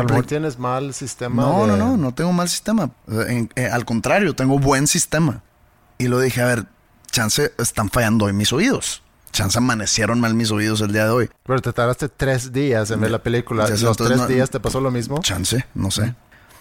A 0.00 0.22
tienes 0.22 0.58
mal 0.58 0.92
sistema. 0.94 1.42
no, 1.42 1.66
de- 1.66 1.68
no, 1.68 1.76
no, 1.76 1.96
no 1.96 2.14
tengo 2.14 2.32
mal 2.32 2.48
sistema. 2.48 2.90
Eh, 3.08 3.24
en- 3.28 3.50
eh, 3.56 3.68
al 3.68 3.84
contrario, 3.84 4.34
tengo 4.34 4.58
buen 4.58 4.86
sistema. 4.86 5.42
Y 5.98 6.08
lo 6.08 6.20
dije, 6.20 6.42
a 6.42 6.46
ver, 6.46 6.66
chance 7.10 7.52
están 7.58 7.88
fallando 7.90 8.26
hoy 8.26 8.32
mis 8.32 8.52
oídos. 8.52 9.02
Chance 9.32 9.58
amanecieron 9.58 10.20
mal 10.20 10.34
mis 10.34 10.50
oídos 10.50 10.80
el 10.80 10.92
día 10.92 11.04
de 11.04 11.10
hoy. 11.10 11.30
Pero 11.44 11.60
te 11.60 11.72
tardaste 11.72 12.08
tres 12.08 12.52
días 12.52 12.90
en 12.90 13.00
ver 13.00 13.10
la 13.10 13.22
película. 13.22 13.66
Sé, 13.66 13.78
¿Los 13.84 13.96
tres 13.96 14.16
no- 14.16 14.26
días 14.26 14.48
te 14.50 14.60
pasó 14.60 14.80
lo 14.80 14.90
mismo? 14.90 15.18
Chance, 15.20 15.66
no 15.74 15.90
sé. 15.90 16.14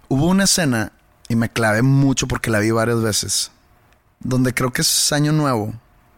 Hubo 0.09 0.27
una 0.27 0.43
escena, 0.43 0.91
y 1.29 1.35
me 1.35 1.49
clavé 1.49 1.81
mucho 1.81 2.27
porque 2.27 2.49
la 2.51 2.59
vi 2.59 2.71
varias 2.71 3.01
veces, 3.01 3.51
donde 4.19 4.53
creo 4.53 4.71
que 4.71 4.81
es 4.81 5.11
año 5.13 5.31
nuevo, 5.31 5.73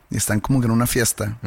y 0.09 0.17
están 0.17 0.39
como 0.39 0.59
que 0.59 0.65
en 0.65 0.71
una 0.71 0.87
fiesta, 0.87 1.37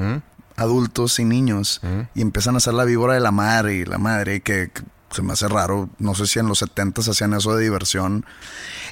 adultos 0.57 1.19
y 1.19 1.25
niños, 1.25 1.81
y 2.15 2.23
empiezan 2.23 2.55
a 2.55 2.59
hacer 2.59 2.75
la 2.75 2.85
víbora 2.85 3.15
de 3.15 3.21
la 3.21 3.31
madre 3.33 3.75
y 3.77 3.85
la 3.85 3.99
madre, 3.99 4.41
que 4.41 4.71
se 5.11 5.23
me 5.23 5.33
hace 5.33 5.49
raro, 5.49 5.91
no 5.99 6.15
sé 6.15 6.27
si 6.27 6.39
en 6.39 6.47
los 6.47 6.59
70 6.61 7.01
hacían 7.03 7.35
eso 7.35 7.55
de 7.55 7.63
diversión. 7.65 8.25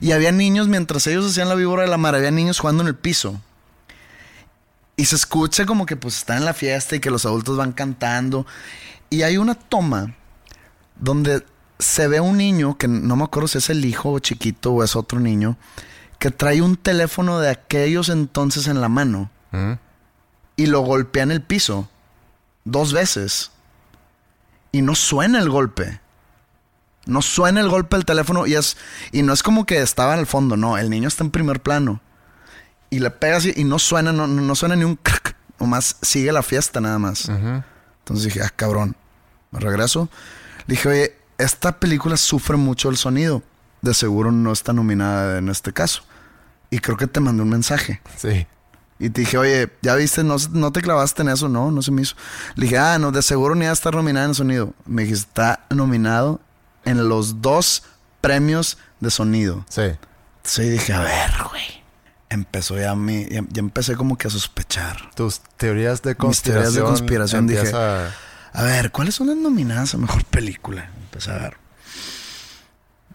Y 0.01 0.13
había 0.13 0.33
niños, 0.33 0.67
mientras 0.69 1.07
ellos 1.07 1.27
hacían 1.31 1.49
la 1.49 1.55
víbora 1.55 1.83
de 1.83 1.89
la 1.89 1.97
madre, 1.97 2.19
había 2.19 2.31
niños 2.31 2.59
jugando 2.59 2.83
en 2.83 2.89
el 2.89 2.97
piso. 2.97 3.41
Y 4.97 5.05
se 5.05 5.15
escucha 5.17 5.65
como 5.65 5.87
que 5.87 5.97
pues 5.97 6.17
están 6.19 6.39
en 6.39 6.45
la 6.45 6.55
fiesta 6.55 6.97
y 6.97 7.01
que 7.01 7.11
los 7.11 7.25
adultos 7.25 7.57
van 7.57 7.73
cantando. 7.73 8.47
Y 9.11 9.23
hay 9.23 9.37
una 9.39 9.55
toma 9.55 10.15
donde 10.97 11.47
se 11.79 12.09
ve 12.09 12.19
un 12.19 12.37
niño, 12.37 12.77
que 12.77 12.89
no 12.89 13.15
me 13.15 13.23
acuerdo 13.25 13.47
si 13.47 13.59
es 13.59 13.71
el 13.71 13.85
hijo 13.85 14.19
chiquito 14.19 14.73
o 14.73 14.83
es 14.83 14.97
otro 14.97 15.21
niño, 15.21 15.57
que 16.19 16.33
trae 16.33 16.61
un 16.63 16.77
teléfono 16.77 17.39
de 17.39 17.51
aquellos 17.51 18.09
entonces 18.09 18.67
en 18.67 18.81
la 18.81 18.89
mano 18.89 19.31
Ujú. 19.53 19.79
y 20.57 20.67
lo 20.67 20.81
golpea 20.81 21.23
en 21.23 21.31
el 21.31 21.43
piso 21.43 21.89
dos 22.65 22.93
veces. 22.93 23.53
Y 24.73 24.83
no 24.83 24.97
suena 24.97 25.39
el 25.39 25.49
golpe. 25.49 26.01
No 27.09 27.23
suena 27.23 27.61
el 27.61 27.71
golpe 27.71 27.97
del 27.97 28.05
teléfono 28.05 28.47
y 28.47 28.55
es 28.55 28.77
y 29.13 29.23
no 29.23 29.33
es 29.33 29.43
como 29.43 29.65
que 29.65 29.81
estaba 29.81 30.13
en 30.13 30.21
el 30.21 30.27
fondo, 30.27 30.59
no, 30.59 30.77
el 30.77 30.91
niño 30.91 31.09
está 31.09 31.25
en 31.25 31.31
primer 31.31 31.61
plano. 31.61 32.03
Y 32.91 32.99
le 32.99 33.11
pega 33.11 33.39
así 33.39 33.53
y 33.57 33.65
no 33.65 33.79
suena, 33.79 34.13
no, 34.13 34.27
no 34.27 34.55
suena 34.55 34.77
ni 34.77 34.85
un 34.85 34.97
crack, 34.97 35.35
nomás 35.59 35.97
sigue 36.03 36.31
la 36.33 36.43
fiesta 36.43 36.83
nada 36.83 36.99
más. 36.99 37.25
Ujú. 37.25 37.63
Entonces 38.01 38.27
dije, 38.27 38.43
ah, 38.43 38.53
cabrón, 38.55 38.95
me 39.51 39.59
regreso. 39.59 40.11
Le 40.67 40.75
dije, 40.75 40.89
oye, 40.89 41.17
esta 41.39 41.81
película 41.81 42.19
sufre 42.19 42.59
mucho 42.59 42.91
el 42.91 42.99
sonido. 42.99 43.43
De 43.81 43.95
seguro 43.95 44.31
no 44.31 44.53
está 44.53 44.75
nominada 44.75 45.39
en 45.39 45.49
este 45.49 45.73
caso. 45.73 46.03
Y 46.71 46.79
creo 46.81 46.99
que 46.99 47.07
te 47.07 47.21
mandé 47.21 47.43
un 47.43 47.49
mensaje. 47.49 48.03
Sí. 48.17 48.47
Y 48.99 49.09
te 49.09 49.23
dije, 49.23 49.39
oye, 49.39 49.71
¿ya 49.81 49.95
viste? 49.95 50.25
¿No, 50.25 50.37
no 50.53 50.73
te 50.73 50.83
clavaste 50.83 51.23
en 51.23 51.31
eso? 51.31 51.49
No, 51.49 51.71
no 51.71 51.81
se 51.81 51.91
me 51.91 52.03
hizo. 52.03 52.17
Le 52.55 52.65
dije, 52.65 52.77
ah, 52.77 52.99
no, 52.99 53.13
de 53.13 53.23
seguro 53.23 53.55
ni 53.55 53.65
va 53.65 53.71
a 53.71 53.73
estar 53.73 53.95
nominada 53.95 54.27
en 54.27 54.35
sonido. 54.35 54.75
Me 54.85 55.03
dijiste, 55.03 55.27
está 55.27 55.65
nominado 55.71 56.41
en 56.89 57.09
los 57.09 57.41
dos 57.43 57.85
premios 58.21 58.79
de 59.01 59.11
sonido. 59.11 59.65
Sí. 59.69 59.83
Ahí 60.61 60.69
dije, 60.71 60.93
a 60.93 61.01
ver, 61.01 61.31
güey. 61.51 61.63
Empezó 62.31 62.79
ya 62.79 62.95
mi, 62.95 63.27
ya, 63.27 63.43
ya 63.49 63.61
empecé 63.61 63.97
como 63.97 64.19
que 64.19 64.29
a 64.29 64.31
sospechar. 64.31 65.11
Tus 65.15 65.41
teorías 65.57 66.03
de 66.03 66.11
Mis 66.11 66.19
conspiración. 66.19 66.65
teorías 66.65 66.75
de 66.75 66.83
conspiración, 66.83 67.47
dije. 67.47 67.73
A 68.53 68.63
ver, 68.63 68.91
¿cuáles 68.91 69.15
son 69.15 69.29
las 69.29 69.37
nominadas 69.37 69.95
a 69.95 69.99
mejor 69.99 70.25
película? 70.25 70.91
Empecé 71.05 71.31
a 71.31 71.39
ver. 71.39 71.57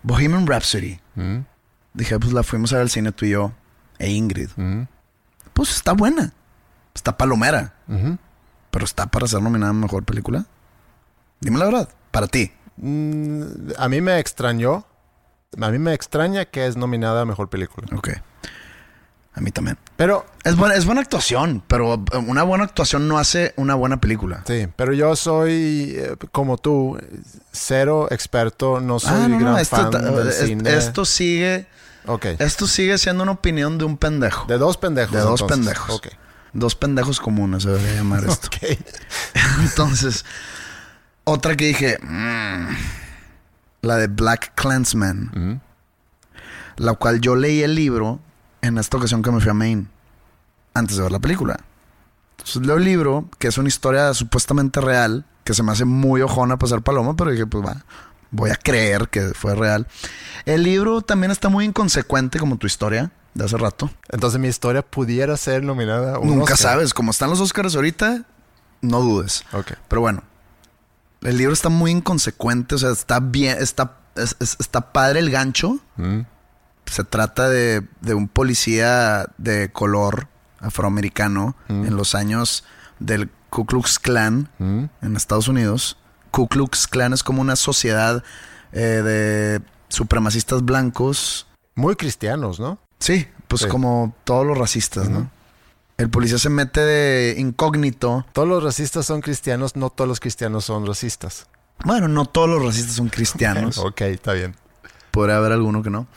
Bohemian 0.04 0.48
Rhapsody. 0.48 1.00
Ujú. 1.16 1.46
Dije, 1.94 2.20
pues 2.20 2.34
la 2.34 2.44
fuimos 2.44 2.72
a 2.74 2.78
ver 2.78 2.84
al 2.84 2.90
cine 2.90 3.12
tú 3.12 3.26
y 3.26 3.30
yo. 3.32 3.52
E 4.00 4.10
Ingrid. 4.12 4.50
Ujú. 4.58 4.88
Pues 5.54 5.72
está 5.76 5.94
buena. 5.94 6.34
Está 6.94 7.18
palomera. 7.18 7.74
Pero 8.72 8.86
está 8.86 9.06
para 9.08 9.28
ser 9.28 9.42
nominada 9.42 9.70
a 9.70 9.74
mejor 9.74 10.04
película. 10.04 10.46
Dime 11.40 11.60
la 11.60 11.66
verdad. 11.66 11.90
Para 12.12 12.28
ti. 12.28 12.52
Mm, 12.78 13.44
a 13.78 13.90
mí 13.90 14.02
me 14.02 14.20
extrañó. 14.20 14.86
A 15.62 15.70
mí 15.70 15.78
me 15.80 15.94
extraña 15.94 16.46
que 16.46 16.66
es 16.66 16.76
nominada 16.78 17.22
a 17.22 17.26
mejor 17.26 17.50
película. 17.50 17.88
Ok. 17.96 18.10
A 19.36 19.42
mí 19.42 19.52
también. 19.52 19.78
Pero, 19.96 20.26
Es 20.44 20.56
buena, 20.56 20.76
es 20.76 20.86
buena 20.86 21.02
actuación, 21.02 21.64
pero 21.68 21.96
eh, 21.96 22.18
una 22.18 22.44
buena 22.44 22.66
actuación 22.66 23.08
no 23.08 23.18
hace 23.18 23.54
una 23.58 23.74
buena 23.76 24.00
película. 24.00 24.44
sí, 24.46 24.68
pero 24.76 24.94
yo 24.94 25.16
soy 25.16 25.94
eh, 25.98 26.16
como 26.32 26.58
tú, 26.58 27.00
cero 27.52 28.08
experto, 28.12 28.80
no 28.80 29.00
soy 29.00 29.12
Ah, 29.24 29.28
no, 29.28 29.40
no, 29.40 29.46
gran 29.46 29.60
esto, 29.60 29.76
fan 29.76 29.90
ta- 29.90 30.00
del 30.00 30.28
es- 30.28 30.38
cine. 30.38 30.76
esto 30.76 31.04
sigue 31.06 31.68
Ok. 32.06 32.26
Esto 32.40 32.68
sigue 32.68 32.98
siendo 32.98 33.24
una 33.24 33.32
opinión 33.32 33.78
de 33.78 33.86
un 33.86 33.98
pendejo. 33.98 34.46
De 34.46 34.58
dos 34.58 34.76
pendejos. 34.78 35.14
De 35.16 35.22
dos 35.22 35.40
entonces. 35.42 35.58
pendejos. 35.66 35.90
Ok. 35.96 36.08
Dos 36.52 36.76
pendejos 36.76 37.20
comunes 37.22 37.64
se 37.64 37.70
debería 37.70 37.94
llamar 37.96 38.26
esto. 38.28 38.48
Ok. 38.48 38.78
Entonces, 39.62 40.26
otra 41.24 41.56
que 41.56 41.66
dije, 41.68 41.98
mm, 42.02 42.68
la 43.82 43.98
de 43.98 44.08
Black 44.08 44.54
Clansman, 44.56 45.62
la 46.78 46.94
cual 46.94 47.22
yo 47.22 47.36
leí 47.36 47.62
el 47.62 47.76
libro 47.76 48.20
en 48.62 48.78
esta 48.78 48.98
ocasión 48.98 49.22
que 49.22 49.32
me 49.32 49.40
fui 49.42 49.50
a 49.50 49.54
Maine, 49.54 49.88
antes 50.74 50.98
de 50.98 51.04
ver 51.04 51.12
la 51.12 51.20
película. 51.20 51.58
Entonces 52.38 52.66
leo 52.66 52.78
el 52.78 52.84
libro, 52.84 53.30
que 53.40 53.48
es 53.48 53.58
una 53.58 53.68
historia 53.68 54.14
supuestamente 54.14 54.82
real, 54.82 55.26
que 55.44 55.54
se 55.54 55.64
me 55.64 55.72
hace 55.72 55.86
muy 55.86 56.22
ojona 56.22 56.58
pasar 56.58 56.82
paloma, 56.82 57.16
pero 57.16 57.32
dije, 57.32 57.46
pues 57.46 57.66
va, 57.66 57.84
voy 58.32 58.50
a 58.50 58.56
creer 58.56 59.10
que 59.10 59.34
fue 59.34 59.56
real. 59.56 59.88
El 60.46 60.64
libro 60.64 61.02
también 61.02 61.32
está 61.32 61.50
muy 61.50 61.66
inconsecuente 61.66 62.40
como 62.40 62.58
tu 62.58 62.68
historia 62.68 63.12
de 63.34 63.46
hace 63.46 63.58
rato. 63.58 63.90
Entonces 64.10 64.40
mi 64.40 64.48
historia 64.48 64.82
pudiera 64.82 65.38
ser 65.38 65.64
nominada 65.64 66.16
a 66.16 66.20
un 66.20 66.30
Nunca 66.30 66.54
Oscar. 66.54 66.72
sabes, 66.72 66.94
como 66.94 67.12
están 67.12 67.30
los 67.30 67.40
Oscars 67.40 67.76
ahorita, 67.76 68.24
no 68.82 69.02
dudes. 69.02 69.44
Ok. 69.54 69.74
Pero 69.88 70.02
bueno, 70.02 70.24
el 71.24 71.38
libro 71.38 71.54
está 71.54 71.70
muy 71.70 71.92
inconsecuente, 71.92 72.76
o 72.76 72.78
sea, 72.78 72.92
está 72.92 73.20
bien, 73.20 73.58
está, 73.60 73.98
es- 74.16 74.36
es- 74.40 74.58
está 74.60 74.92
padre 74.94 75.20
el 75.20 75.30
gancho. 75.30 75.80
Mm. 75.98 76.22
Se 76.86 77.04
trata 77.04 77.50
de, 77.50 77.88
de 78.02 78.14
un 78.14 78.28
policía 78.28 79.28
de 79.38 79.72
color 79.72 80.28
afroamericano 80.60 81.56
Mm. 81.70 81.86
en 81.86 81.96
los 81.98 82.16
años 82.16 82.64
del 83.00 83.30
Ku 83.50 83.66
Klux 83.66 84.00
Klan 84.00 84.50
Mm. 84.60 84.86
en 85.02 85.16
Estados 85.16 85.48
Unidos. 85.48 85.98
Ku 86.32 86.48
Klux 86.48 86.88
Klan 86.88 87.14
es 87.14 87.24
como 87.24 87.42
una 87.42 87.56
sociedad 87.56 88.24
eh, 88.76 88.80
de 89.04 89.62
supremacistas 89.90 90.66
blancos. 90.66 91.46
Muy 91.76 91.96
cristianos, 91.96 92.60
¿no? 92.60 92.80
Sí, 92.98 93.28
pues 93.48 93.62
Sí. 93.64 93.68
como 93.68 94.16
todos 94.24 94.44
los 94.48 94.58
racistas. 94.58 95.10
¿no? 95.10 95.30
El 96.04 96.10
policía 96.10 96.38
se 96.38 96.50
mete 96.50 96.82
de 96.82 97.36
incógnito. 97.40 98.26
Todos 98.34 98.46
los 98.46 98.62
racistas 98.62 99.06
son 99.06 99.22
cristianos, 99.22 99.78
no 99.78 99.90
todos 99.90 100.06
los 100.06 100.20
cristianos 100.20 100.66
son 100.66 100.86
racistas. 100.86 101.48
Bueno, 101.86 102.10
no 102.10 102.26
todos 102.26 102.50
los 102.50 102.62
racistas 102.62 102.96
son 102.96 103.08
cristianos. 103.08 103.78
ok, 103.78 104.02
está 104.02 104.34
bien. 104.34 104.54
Podría 105.12 105.38
haber 105.38 105.54
alguno 105.54 105.82
que 105.82 105.90
no. 105.90 106.08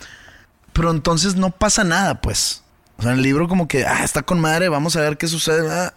Pero 0.73 0.91
entonces 0.91 1.37
no 1.37 1.51
pasa 1.53 1.85
nada, 1.85 2.21
pues. 2.21 2.65
O 2.97 3.03
sea, 3.03 3.13
en 3.13 3.19
el 3.19 3.23
libro 3.23 3.47
como 3.47 3.69
que, 3.69 3.87
ah, 3.87 4.03
está 4.03 4.23
con 4.23 4.41
madre, 4.41 4.69
vamos 4.69 4.97
a 4.97 5.03
ver 5.03 5.19
qué 5.19 5.29
sucede. 5.29 5.71
ah, 5.71 5.95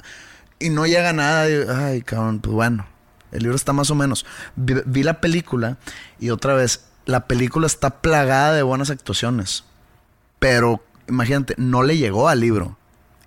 y 0.60 0.69
no 0.69 0.86
llega 0.86 1.12
nada. 1.12 1.49
y, 1.49 1.54
Ay, 1.67 2.04
cabrón, 2.04 2.41
pues 2.41 2.54
bueno. 2.54 2.86
El 3.32 3.41
libro 3.41 3.56
está 3.56 3.73
más 3.73 3.89
o 3.89 3.95
menos. 3.95 4.23
Vi, 4.56 4.75
vi 4.86 5.02
la 5.02 5.19
película 5.19 5.80
y 6.19 6.30
otra 6.30 6.54
vez, 6.54 6.86
la 7.06 7.25
película 7.25 7.65
está 7.65 8.02
plagada 8.02 8.54
de 8.54 8.62
buenas 8.62 8.91
actuaciones. 8.91 9.63
Pero, 10.38 10.84
imagínate, 11.08 11.56
no 11.58 11.82
le 11.82 11.97
llegó 11.97 12.30
al 12.30 12.39
libro. 12.39 12.78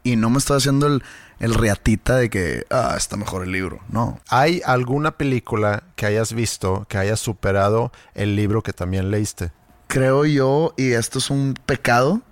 Y 0.02 0.16
no 0.16 0.30
me 0.30 0.38
estoy 0.38 0.56
haciendo 0.56 0.86
el, 0.88 1.02
el 1.38 1.54
riatita 1.54 2.16
de 2.16 2.28
que, 2.30 2.64
ah, 2.70 2.94
está 2.96 3.16
mejor 3.16 3.44
el 3.44 3.52
libro. 3.52 3.80
No. 3.88 4.18
¿Hay 4.28 4.60
alguna 4.64 5.12
película 5.12 5.84
que 5.96 6.06
hayas 6.06 6.32
visto 6.32 6.86
que 6.88 6.98
haya 6.98 7.16
superado 7.16 7.92
el 8.14 8.34
libro 8.36 8.62
que 8.62 8.72
también 8.72 9.10
leíste? 9.10 9.52
creo 9.88 10.24
yo, 10.24 10.72
y 10.78 10.92
esto 10.92 11.18
es 11.18 11.28
un 11.28 11.52
pecado, 11.66 12.22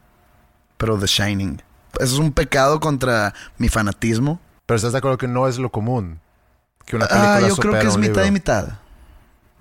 pero 0.79 0.99
The 0.99 1.07
Shining. 1.07 1.61
Eso 1.99 2.15
es 2.15 2.19
un 2.19 2.33
pecado 2.33 2.81
contra 2.81 3.35
mi 3.59 3.69
fanatismo. 3.69 4.41
Pero 4.65 4.77
estás 4.77 4.93
de 4.93 4.99
acuerdo 4.99 5.19
que 5.19 5.29
no 5.29 5.47
es 5.47 5.59
lo 5.59 5.71
común. 5.71 6.21
Que 6.87 6.97
una 6.97 7.07
película 7.07 7.37
Ah, 7.37 7.41
yo 7.47 7.57
creo 7.57 7.73
que 7.75 7.87
es 7.87 7.97
mitad 7.99 8.13
libro. 8.15 8.27
y 8.27 8.31
mitad. 8.31 8.69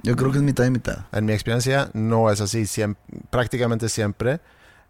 Yo 0.01 0.15
creo 0.15 0.31
que 0.31 0.37
es 0.37 0.43
mitad 0.43 0.63
y 0.63 0.69
mitad. 0.71 0.99
En 1.11 1.25
mi 1.25 1.33
experiencia 1.33 1.89
no 1.93 2.31
es 2.31 2.39
así. 2.39 2.61
Siem- 2.61 2.95
prácticamente 3.29 3.89
siempre 3.89 4.39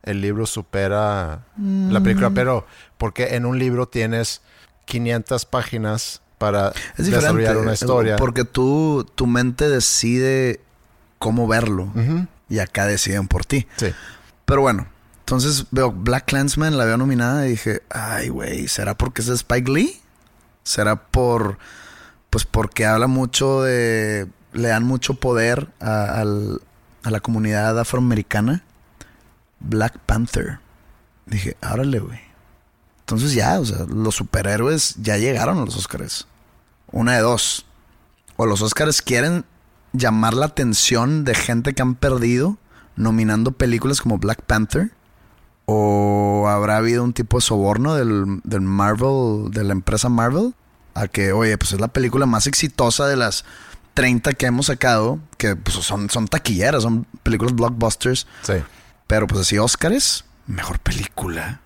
el 0.03 0.21
libro 0.21 0.45
supera 0.45 1.45
la 1.57 1.99
Mm. 1.99 2.03
película. 2.03 2.29
Pero 2.31 2.65
porque 2.97 3.35
en 3.35 3.45
un 3.45 3.59
libro 3.59 3.88
tienes 3.88 4.41
500 4.85 5.45
páginas 5.45 6.21
para 6.38 6.73
desarrollar 6.97 7.57
una 7.57 7.73
historia. 7.73 8.15
Porque 8.15 8.45
tú, 8.45 9.05
tu 9.15 9.27
mente 9.27 9.69
decide 9.69 10.62
cómo 11.17 11.47
verlo. 11.47 11.91
Y 12.49 12.59
acá 12.59 12.85
deciden 12.88 13.27
por 13.27 13.45
ti. 13.45 13.67
Sí. 13.77 13.93
Pero 14.45 14.62
bueno, 14.62 14.88
entonces 15.19 15.65
veo 15.69 15.91
Black 15.91 16.25
Clansman, 16.25 16.77
la 16.77 16.85
veo 16.85 16.97
nominada 16.97 17.45
y 17.45 17.51
dije, 17.51 17.83
ay, 17.91 18.29
güey, 18.29 18.67
¿será 18.67 18.97
porque 18.97 19.21
es 19.21 19.27
de 19.27 19.35
Spike 19.35 19.69
Lee? 19.71 20.01
¿Será 20.63 20.95
por, 20.95 21.59
pues 22.31 22.45
porque 22.45 22.85
habla 22.88 23.05
mucho 23.07 23.62
de, 23.62 24.27
le 24.53 24.67
dan 24.69 24.83
mucho 24.83 25.13
poder 25.15 25.67
a 25.79 26.23
la 27.03 27.19
comunidad 27.19 27.77
afroamericana? 27.77 28.63
Black 29.59 29.97
Panther. 30.05 30.59
Dije, 31.25 31.57
árale, 31.61 31.99
güey. 31.99 32.19
Entonces 33.01 33.33
ya, 33.33 33.59
o 33.59 33.65
sea, 33.65 33.85
los 33.87 34.15
superhéroes 34.15 34.95
ya 34.97 35.17
llegaron 35.17 35.57
a 35.57 35.65
los 35.65 35.75
Oscars. 35.75 36.27
Una 36.91 37.15
de 37.15 37.21
dos. 37.21 37.65
O 38.35 38.45
los 38.45 38.61
Oscars 38.61 39.01
quieren 39.01 39.45
llamar 39.93 40.33
la 40.33 40.45
atención 40.45 41.23
de 41.23 41.33
gente 41.35 41.73
que 41.73 41.81
han 41.81 41.95
perdido 41.95 42.57
nominando 42.95 43.51
películas 43.51 44.01
como 44.01 44.17
Black 44.17 44.43
Panther. 44.43 44.91
O 45.65 46.47
habrá 46.47 46.77
habido 46.77 47.03
un 47.03 47.13
tipo 47.13 47.37
de 47.37 47.41
soborno 47.41 47.95
del, 47.95 48.41
del 48.43 48.61
Marvel, 48.61 49.51
de 49.51 49.63
la 49.63 49.73
empresa 49.73 50.09
Marvel. 50.09 50.53
A 50.93 51.07
que, 51.07 51.31
oye, 51.31 51.57
pues 51.57 51.73
es 51.73 51.79
la 51.79 51.87
película 51.87 52.25
más 52.25 52.47
exitosa 52.47 53.07
de 53.07 53.15
las 53.15 53.45
30 53.93 54.33
que 54.33 54.45
hemos 54.45 54.67
sacado. 54.67 55.19
Que 55.37 55.55
pues, 55.55 55.75
son, 55.77 56.09
son 56.09 56.27
taquilleras, 56.27 56.83
son 56.83 57.05
películas 57.23 57.55
blockbusters. 57.55 58.27
Sí. 58.43 58.53
Pero 59.09 59.25
pues 59.25 59.41
así, 59.41 59.57
Óscares, 59.57 60.23
mejor 60.45 60.77
película. 60.77 61.61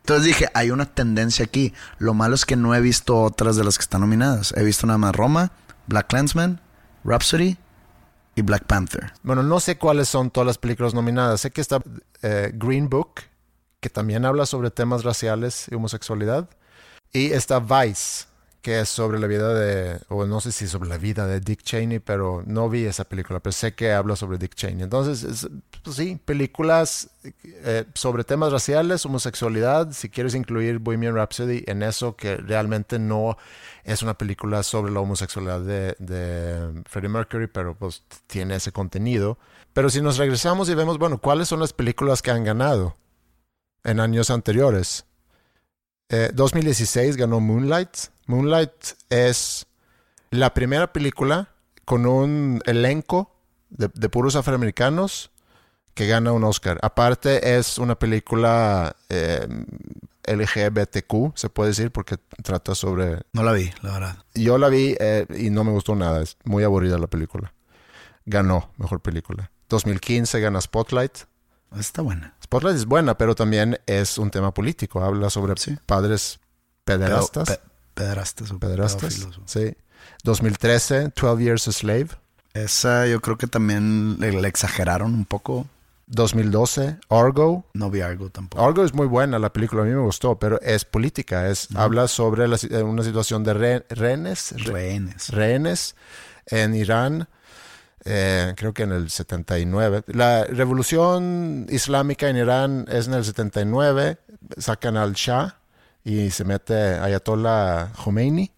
Entonces 0.00 0.24
dije, 0.24 0.48
hay 0.54 0.70
una 0.70 0.86
tendencia 0.86 1.44
aquí. 1.44 1.74
Lo 1.98 2.14
malo 2.14 2.34
es 2.34 2.46
que 2.46 2.56
no 2.56 2.74
he 2.74 2.80
visto 2.80 3.20
otras 3.20 3.56
de 3.56 3.64
las 3.64 3.76
que 3.76 3.82
están 3.82 4.00
nominadas. 4.00 4.54
He 4.56 4.64
visto 4.64 4.86
nada 4.86 4.96
más 4.96 5.14
Roma, 5.14 5.52
Black 5.86 6.06
Clansman, 6.06 6.62
Rhapsody 7.04 7.58
y 8.36 8.40
Black 8.40 8.64
Panther. 8.64 9.12
Bueno, 9.22 9.42
no 9.42 9.60
sé 9.60 9.76
cuáles 9.76 10.08
son 10.08 10.30
todas 10.30 10.46
las 10.46 10.56
películas 10.56 10.94
nominadas. 10.94 11.42
Sé 11.42 11.50
que 11.50 11.60
está 11.60 11.82
eh, 12.22 12.52
Green 12.54 12.88
Book, 12.88 13.20
que 13.80 13.90
también 13.90 14.24
habla 14.24 14.46
sobre 14.46 14.70
temas 14.70 15.04
raciales 15.04 15.66
y 15.70 15.74
homosexualidad. 15.74 16.48
Y 17.12 17.32
está 17.32 17.60
Vice, 17.60 18.27
que 18.62 18.80
es 18.80 18.88
sobre 18.88 19.18
la 19.20 19.26
vida 19.26 19.54
de, 19.54 20.00
o 20.08 20.26
no 20.26 20.40
sé 20.40 20.52
si 20.52 20.66
sobre 20.68 20.88
la 20.88 20.98
vida 20.98 21.26
de 21.26 21.40
Dick 21.40 21.62
Cheney, 21.62 22.00
pero 22.00 22.42
no 22.46 22.68
vi 22.68 22.84
esa 22.86 23.04
película, 23.04 23.40
pero 23.40 23.52
sé 23.52 23.74
que 23.74 23.92
habla 23.92 24.16
sobre 24.16 24.38
Dick 24.38 24.54
Cheney. 24.54 24.82
Entonces, 24.82 25.22
es- 25.22 25.48
pues 25.82 25.96
sí, 25.96 26.20
películas 26.24 27.10
eh, 27.64 27.84
sobre 27.94 28.24
temas 28.24 28.52
raciales, 28.52 29.06
homosexualidad, 29.06 29.92
si 29.92 30.08
quieres 30.10 30.34
incluir 30.34 30.78
Bohemian 30.80 31.14
Rhapsody 31.14 31.64
en 31.66 31.82
eso, 31.82 32.16
que 32.16 32.36
realmente 32.36 32.98
no 32.98 33.36
es 33.84 34.02
una 34.02 34.14
película 34.14 34.62
sobre 34.62 34.92
la 34.92 35.00
homosexualidad 35.00 35.60
de, 35.60 35.96
de 35.98 36.82
Freddie 36.88 37.08
Mercury, 37.08 37.46
pero 37.46 37.74
pues 37.76 38.02
tiene 38.26 38.56
ese 38.56 38.72
contenido. 38.72 39.38
Pero 39.72 39.90
si 39.90 40.00
nos 40.02 40.18
regresamos 40.18 40.68
y 40.68 40.74
vemos, 40.74 40.98
bueno, 40.98 41.18
¿cuáles 41.18 41.48
son 41.48 41.60
las 41.60 41.72
películas 41.72 42.22
que 42.22 42.30
han 42.30 42.44
ganado 42.44 42.96
en 43.84 44.00
años 44.00 44.30
anteriores? 44.30 45.06
Eh, 46.10 46.30
2016 46.34 47.16
ganó 47.16 47.40
Moonlight. 47.40 47.96
Moonlight 48.26 48.72
es 49.10 49.66
la 50.30 50.54
primera 50.54 50.92
película 50.92 51.50
con 51.84 52.06
un 52.06 52.60
elenco 52.66 53.34
de, 53.70 53.90
de 53.94 54.08
puros 54.08 54.36
afroamericanos 54.36 55.30
que 55.98 56.06
gana 56.06 56.32
un 56.32 56.44
Oscar. 56.44 56.78
Aparte 56.82 57.58
es 57.58 57.76
una 57.76 57.98
película 57.98 58.94
eh, 59.08 59.48
LGBTQ, 60.28 61.36
se 61.36 61.48
puede 61.48 61.70
decir, 61.70 61.90
porque 61.90 62.18
trata 62.42 62.74
sobre... 62.74 63.22
No 63.32 63.42
la 63.42 63.52
vi, 63.52 63.70
la 63.82 63.92
verdad. 63.92 64.18
Yo 64.34 64.58
la 64.58 64.68
vi 64.68 64.96
eh, 65.00 65.26
y 65.36 65.50
no 65.50 65.64
me 65.64 65.72
gustó 65.72 65.96
nada, 65.96 66.22
es 66.22 66.36
muy 66.44 66.62
aburrida 66.62 66.98
la 66.98 67.08
película. 67.08 67.52
Ganó 68.26 68.70
mejor 68.76 69.00
película. 69.00 69.50
2015 69.68 70.40
gana 70.40 70.60
Spotlight. 70.60 71.18
Está 71.76 72.02
buena. 72.02 72.34
Spotlight 72.48 72.76
es 72.76 72.86
buena, 72.86 73.18
pero 73.18 73.34
también 73.34 73.78
es 73.86 74.16
un 74.16 74.30
tema 74.30 74.54
político. 74.54 75.02
Habla 75.04 75.28
sobre 75.28 75.54
Sí. 75.60 75.76
padres 75.84 76.40
pederastas. 76.84 77.48
Pe- 77.48 77.60
pederastas. 77.94 78.50
o 78.50 78.58
pederastas. 78.58 79.22
o- 79.24 79.30
Sí. 79.44 79.74
2013, 80.24 81.12
12 81.14 81.42
Years 81.44 81.68
a 81.68 81.72
Slave. 81.72 82.08
Esa 82.54 83.06
yo 83.06 83.20
creo 83.20 83.36
que 83.36 83.46
también 83.46 84.16
le, 84.18 84.32
le 84.32 84.48
exageraron 84.48 85.12
un 85.14 85.24
poco. 85.26 85.66
2012, 86.06 86.96
Argo. 87.10 87.66
No 87.74 87.90
vi 87.90 88.00
algo 88.00 88.30
tampoco. 88.30 88.64
Argo 88.64 88.82
es 88.82 88.94
muy 88.94 89.06
buena 89.06 89.38
la 89.38 89.52
película, 89.52 89.82
a 89.82 89.84
mí 89.84 89.90
me 89.90 90.00
gustó, 90.00 90.38
pero 90.38 90.58
es 90.62 90.86
política. 90.86 91.48
Es, 91.50 91.68
Habla 91.76 92.08
sobre 92.08 92.48
la 92.48 92.56
eh, 92.70 92.82
una 92.82 93.02
situación 93.02 93.44
de 93.44 93.52
re- 93.52 93.86
rehenes, 93.90 94.52
re- 94.56 94.72
Rehenes. 94.72 95.28
rehenes 95.28 95.96
en 96.46 96.74
Irán, 96.74 97.28
eh, 98.04 98.54
creo 98.56 98.72
que 98.72 98.84
en 98.84 98.92
el 98.92 99.10
79. 99.10 100.02
La 100.06 100.44
revolución 100.44 101.66
islámica 101.68 102.28
en 102.28 102.36
Irán 102.36 102.86
es 102.90 103.06
en 103.08 103.14
el 103.14 103.24
79, 103.24 104.18
sacan 104.56 104.96
al 104.96 105.14
Shah 105.14 105.56
y 106.04 106.30
se 106.30 106.44
mete 106.44 106.74
Ayatollah 106.74 107.92
Khomeini. 108.02 108.52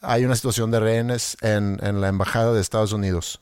Hay 0.00 0.24
una 0.24 0.36
situación 0.36 0.70
de 0.70 0.80
rehenes 0.80 1.36
en, 1.40 1.78
en 1.82 2.00
la 2.00 2.08
embajada 2.08 2.52
de 2.52 2.60
Estados 2.60 2.92
Unidos 2.92 3.40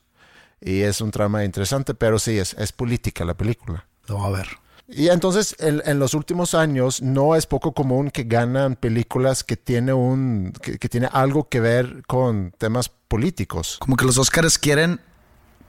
y 0.60 0.82
es 0.82 1.00
un 1.00 1.10
trama 1.10 1.44
interesante, 1.44 1.94
pero 1.94 2.18
sí, 2.18 2.38
es, 2.38 2.54
es 2.54 2.72
política 2.72 3.24
la 3.24 3.34
película. 3.34 3.86
Lo 4.08 4.16
voy 4.16 4.26
a 4.26 4.36
ver. 4.38 4.48
Y 4.88 5.08
entonces, 5.08 5.56
en, 5.58 5.82
en 5.84 5.98
los 5.98 6.14
últimos 6.14 6.54
años, 6.54 7.02
no 7.02 7.34
es 7.34 7.46
poco 7.46 7.72
común 7.72 8.10
que 8.10 8.22
ganan 8.22 8.76
películas 8.76 9.42
que 9.42 9.56
tiene 9.56 9.92
un 9.92 10.52
que, 10.62 10.78
que 10.78 10.88
tiene 10.88 11.08
algo 11.12 11.48
que 11.48 11.60
ver 11.60 12.04
con 12.06 12.52
temas 12.56 12.88
políticos. 12.88 13.78
Como 13.80 13.96
que 13.96 14.04
los 14.04 14.16
Oscars 14.16 14.58
quieren 14.58 15.00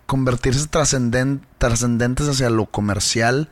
convertirse 0.08 0.68
trascenden- 0.68 1.42
trascendentes 1.60 2.28
hacia 2.28 2.50
lo 2.50 2.66
comercial 2.66 3.50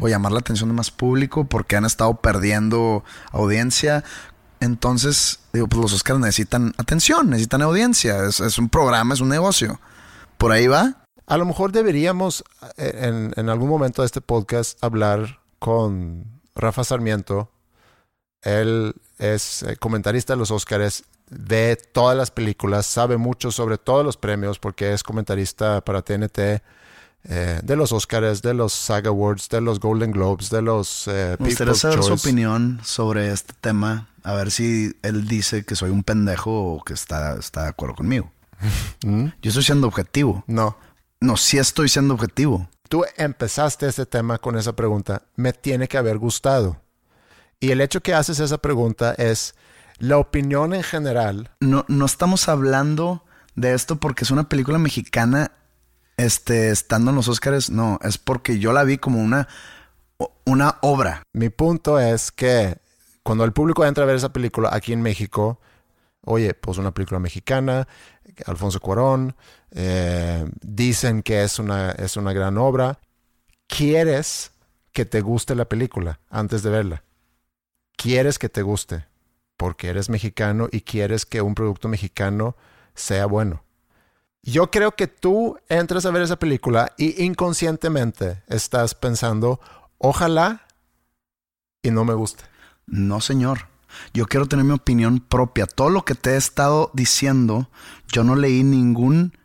o 0.00 0.06
llamar 0.08 0.30
la 0.32 0.38
atención 0.38 0.68
de 0.68 0.74
más 0.76 0.90
público 0.92 1.44
porque 1.46 1.74
han 1.76 1.84
estado 1.84 2.14
perdiendo 2.20 3.02
audiencia. 3.32 4.04
Entonces, 4.60 5.40
digo, 5.52 5.66
pues 5.66 5.82
los 5.82 5.92
Oscars 5.92 6.20
necesitan 6.20 6.72
atención, 6.78 7.28
necesitan 7.30 7.62
audiencia. 7.62 8.24
Es, 8.24 8.38
es 8.40 8.58
un 8.58 8.68
programa, 8.68 9.14
es 9.14 9.20
un 9.20 9.28
negocio. 9.28 9.80
Por 10.38 10.52
ahí 10.52 10.66
va. 10.68 11.04
A 11.26 11.36
lo 11.38 11.44
mejor 11.46 11.72
deberíamos 11.72 12.44
eh, 12.76 13.00
en, 13.02 13.32
en 13.36 13.48
algún 13.48 13.68
momento 13.68 14.02
de 14.02 14.06
este 14.06 14.20
podcast 14.20 14.82
hablar 14.84 15.40
con 15.58 16.40
Rafa 16.54 16.84
Sarmiento. 16.84 17.50
Él 18.42 18.94
es 19.18 19.62
eh, 19.62 19.76
comentarista 19.76 20.34
de 20.34 20.38
los 20.38 20.50
Oscars, 20.50 21.04
ve 21.30 21.78
todas 21.92 22.16
las 22.16 22.30
películas, 22.30 22.86
sabe 22.86 23.16
mucho 23.16 23.50
sobre 23.50 23.78
todos 23.78 24.04
los 24.04 24.16
premios 24.16 24.58
porque 24.58 24.92
es 24.92 25.02
comentarista 25.02 25.80
para 25.82 26.02
TNT 26.02 26.62
eh, 27.26 27.60
de 27.62 27.76
los 27.76 27.92
Oscars, 27.92 28.42
de 28.42 28.52
los 28.52 28.72
SAG 28.72 29.06
Awards, 29.06 29.48
de 29.48 29.60
los 29.62 29.80
Golden 29.80 30.12
Globes, 30.12 30.50
de 30.50 30.60
los 30.60 31.08
eh, 31.08 31.36
Me 31.38 31.46
gustaría 31.46 31.74
saber 31.74 32.02
su 32.02 32.10
Choice. 32.10 32.28
opinión 32.28 32.80
sobre 32.84 33.32
este 33.32 33.54
tema. 33.60 34.08
A 34.22 34.34
ver 34.34 34.50
si 34.50 34.94
él 35.02 35.26
dice 35.26 35.64
que 35.64 35.74
soy 35.74 35.90
un 35.90 36.02
pendejo 36.02 36.74
o 36.74 36.84
que 36.84 36.92
está, 36.92 37.36
está 37.38 37.62
de 37.62 37.68
acuerdo 37.68 37.94
conmigo. 37.96 38.30
¿Mm? 39.04 39.26
Yo 39.40 39.48
estoy 39.48 39.62
siendo 39.62 39.86
objetivo. 39.86 40.44
No. 40.46 40.76
No, 41.20 41.38
sí 41.38 41.56
estoy 41.56 41.88
siendo 41.88 42.12
objetivo. 42.12 42.68
Tú 42.90 43.04
empezaste 43.16 43.86
este 43.86 44.04
tema 44.04 44.36
con 44.36 44.58
esa 44.58 44.74
pregunta. 44.74 45.22
Me 45.36 45.54
tiene 45.54 45.88
que 45.88 45.96
haber 45.96 46.18
gustado. 46.18 46.82
Y 47.58 47.70
el 47.70 47.80
hecho 47.80 48.02
que 48.02 48.12
haces 48.12 48.40
esa 48.40 48.58
pregunta 48.58 49.14
es 49.16 49.54
la 50.04 50.18
opinión 50.18 50.74
en 50.74 50.82
general. 50.82 51.50
No, 51.60 51.84
no 51.88 52.04
estamos 52.04 52.48
hablando 52.48 53.24
de 53.54 53.74
esto 53.74 53.96
porque 53.96 54.24
es 54.24 54.30
una 54.30 54.48
película 54.48 54.78
mexicana 54.78 55.52
este, 56.16 56.70
estando 56.70 57.10
en 57.10 57.16
los 57.16 57.28
Oscars. 57.28 57.70
No, 57.70 57.98
es 58.02 58.18
porque 58.18 58.58
yo 58.58 58.72
la 58.72 58.84
vi 58.84 58.98
como 58.98 59.20
una, 59.20 59.48
una 60.44 60.78
obra. 60.82 61.22
Mi 61.32 61.48
punto 61.48 61.98
es 61.98 62.30
que 62.30 62.78
cuando 63.22 63.44
el 63.44 63.52
público 63.52 63.84
entra 63.84 64.04
a 64.04 64.06
ver 64.06 64.16
esa 64.16 64.32
película 64.32 64.68
aquí 64.72 64.92
en 64.92 65.00
México, 65.00 65.60
oye, 66.20 66.52
pues 66.52 66.76
una 66.76 66.92
película 66.92 67.18
mexicana, 67.18 67.88
Alfonso 68.46 68.80
Cuarón, 68.80 69.34
eh, 69.70 70.46
dicen 70.60 71.22
que 71.22 71.42
es 71.44 71.58
una, 71.58 71.92
es 71.92 72.16
una 72.16 72.32
gran 72.34 72.58
obra. 72.58 73.00
Quieres 73.66 74.52
que 74.92 75.06
te 75.06 75.22
guste 75.22 75.54
la 75.54 75.64
película 75.64 76.20
antes 76.28 76.62
de 76.62 76.70
verla. 76.70 77.04
Quieres 77.96 78.38
que 78.38 78.50
te 78.50 78.60
guste 78.60 79.06
porque 79.56 79.88
eres 79.88 80.08
mexicano 80.08 80.68
y 80.70 80.82
quieres 80.82 81.26
que 81.26 81.42
un 81.42 81.54
producto 81.54 81.88
mexicano 81.88 82.56
sea 82.94 83.26
bueno. 83.26 83.62
Yo 84.42 84.70
creo 84.70 84.92
que 84.92 85.06
tú 85.06 85.58
entras 85.68 86.04
a 86.04 86.10
ver 86.10 86.22
esa 86.22 86.38
película 86.38 86.92
y 86.98 87.24
inconscientemente 87.24 88.42
estás 88.46 88.94
pensando, 88.94 89.60
ojalá 89.98 90.66
y 91.82 91.90
no 91.90 92.04
me 92.04 92.14
guste. 92.14 92.44
No, 92.86 93.20
señor. 93.20 93.68
Yo 94.12 94.26
quiero 94.26 94.46
tener 94.46 94.64
mi 94.64 94.72
opinión 94.72 95.20
propia. 95.20 95.66
Todo 95.66 95.88
lo 95.88 96.04
que 96.04 96.14
te 96.14 96.32
he 96.32 96.36
estado 96.36 96.90
diciendo, 96.94 97.70
yo 98.08 98.24
no 98.24 98.36
leí 98.36 98.64
ningún 98.64 99.36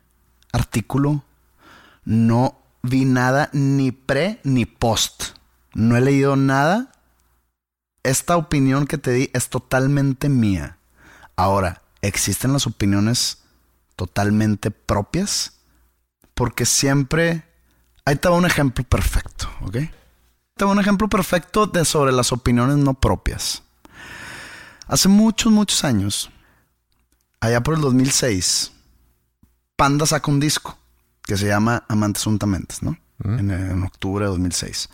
artículo, 0.52 1.24
no 2.04 2.60
vi 2.82 3.06
nada 3.06 3.50
ni 3.54 3.92
pre 3.92 4.40
ni 4.44 4.66
post. 4.66 5.36
No 5.74 5.96
he 5.96 6.02
leído 6.02 6.36
nada. 6.36 6.92
Esta 8.04 8.38
opinión 8.38 8.88
que 8.88 8.98
te 8.98 9.12
di 9.12 9.30
es 9.34 9.50
totalmente 9.50 10.30
mía. 10.30 10.78
Ahora, 11.36 11.82
¿existen 12.02 12.54
las 12.54 12.66
opiniones 12.68 13.40
totalmente 13.96 14.72
propias? 14.72 15.60
Porque 16.34 16.66
siempre... 16.66 17.46
Ahí 18.06 18.16
te 18.16 18.30
va 18.30 18.36
un 18.36 18.46
ejemplo 18.46 18.84
perfecto, 18.84 19.50
¿ok? 19.62 19.78
Te 20.56 20.66
va 20.66 20.72
un 20.72 20.80
ejemplo 20.80 21.08
perfecto 21.08 21.68
de 21.68 21.86
sobre 21.86 22.12
las 22.12 22.32
opiniones 22.32 22.78
no 22.78 22.94
propias. 22.94 23.64
Hace 24.88 25.08
muchos, 25.08 25.52
muchos 25.52 25.84
años, 25.84 26.32
allá 27.40 27.62
por 27.62 27.76
el 27.76 27.82
2006, 27.82 28.72
Panda 29.76 30.06
saca 30.06 30.32
un 30.32 30.40
disco 30.40 30.78
que 31.24 31.38
se 31.38 31.48
llama 31.48 31.84
Amantes 31.88 32.26
Untamentes, 32.26 32.82
¿no? 32.82 32.98
En, 33.24 33.52
en 33.52 33.84
octubre 33.84 34.26
de 34.26 34.32
2006. 34.32 34.90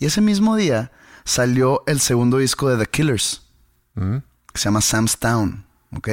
Y 0.00 0.06
ese 0.06 0.20
mismo 0.20 0.56
día 0.56 0.90
salió 1.26 1.82
el 1.86 2.00
segundo 2.00 2.38
disco 2.38 2.70
de 2.70 2.82
The 2.82 2.90
Killers, 2.90 3.42
¿Mm? 3.94 4.16
que 4.52 4.58
se 4.58 4.64
llama 4.64 4.80
Sam's 4.80 5.18
Town, 5.18 5.66
¿ok? 5.94 6.08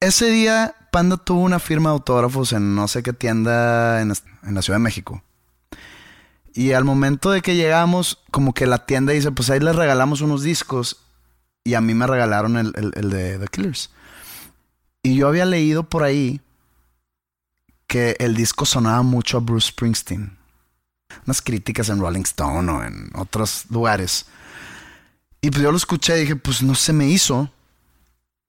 Ese 0.00 0.30
día 0.30 0.74
Panda 0.90 1.16
tuvo 1.16 1.40
una 1.42 1.58
firma 1.58 1.90
de 1.90 1.94
autógrafos 1.94 2.52
en 2.52 2.74
no 2.74 2.88
sé 2.88 3.02
qué 3.02 3.12
tienda 3.12 4.00
en, 4.00 4.12
en 4.44 4.54
la 4.54 4.62
Ciudad 4.62 4.78
de 4.78 4.82
México. 4.84 5.22
Y 6.54 6.72
al 6.72 6.84
momento 6.84 7.30
de 7.30 7.42
que 7.42 7.54
llegamos, 7.56 8.18
como 8.30 8.54
que 8.54 8.66
la 8.66 8.86
tienda 8.86 9.12
dice, 9.12 9.30
pues 9.30 9.50
ahí 9.50 9.60
les 9.60 9.76
regalamos 9.76 10.20
unos 10.22 10.42
discos. 10.42 11.04
Y 11.64 11.74
a 11.74 11.80
mí 11.80 11.92
me 11.94 12.06
regalaron 12.06 12.56
el, 12.56 12.72
el- 12.76 12.92
el 12.96 13.10
de 13.10 13.38
The 13.38 13.46
Killers. 13.48 13.90
Y 15.02 15.14
yo 15.16 15.28
había 15.28 15.44
leído 15.44 15.84
por 15.84 16.02
ahí 16.04 16.40
que 17.86 18.16
el 18.18 18.34
disco 18.34 18.64
sonaba 18.64 19.02
mucho 19.02 19.36
a 19.36 19.40
Bruce 19.40 19.68
Springsteen. 19.68 20.37
Unas 21.26 21.42
críticas 21.42 21.88
en 21.88 22.00
Rolling 22.00 22.22
Stone 22.22 22.70
o 22.70 22.82
en 22.82 23.10
otros 23.14 23.64
lugares. 23.70 24.26
Y 25.40 25.50
pues 25.50 25.62
yo 25.62 25.70
lo 25.70 25.76
escuché 25.76 26.16
y 26.16 26.20
dije, 26.22 26.36
pues 26.36 26.62
no 26.62 26.74
se 26.74 26.92
me 26.92 27.08
hizo. 27.08 27.50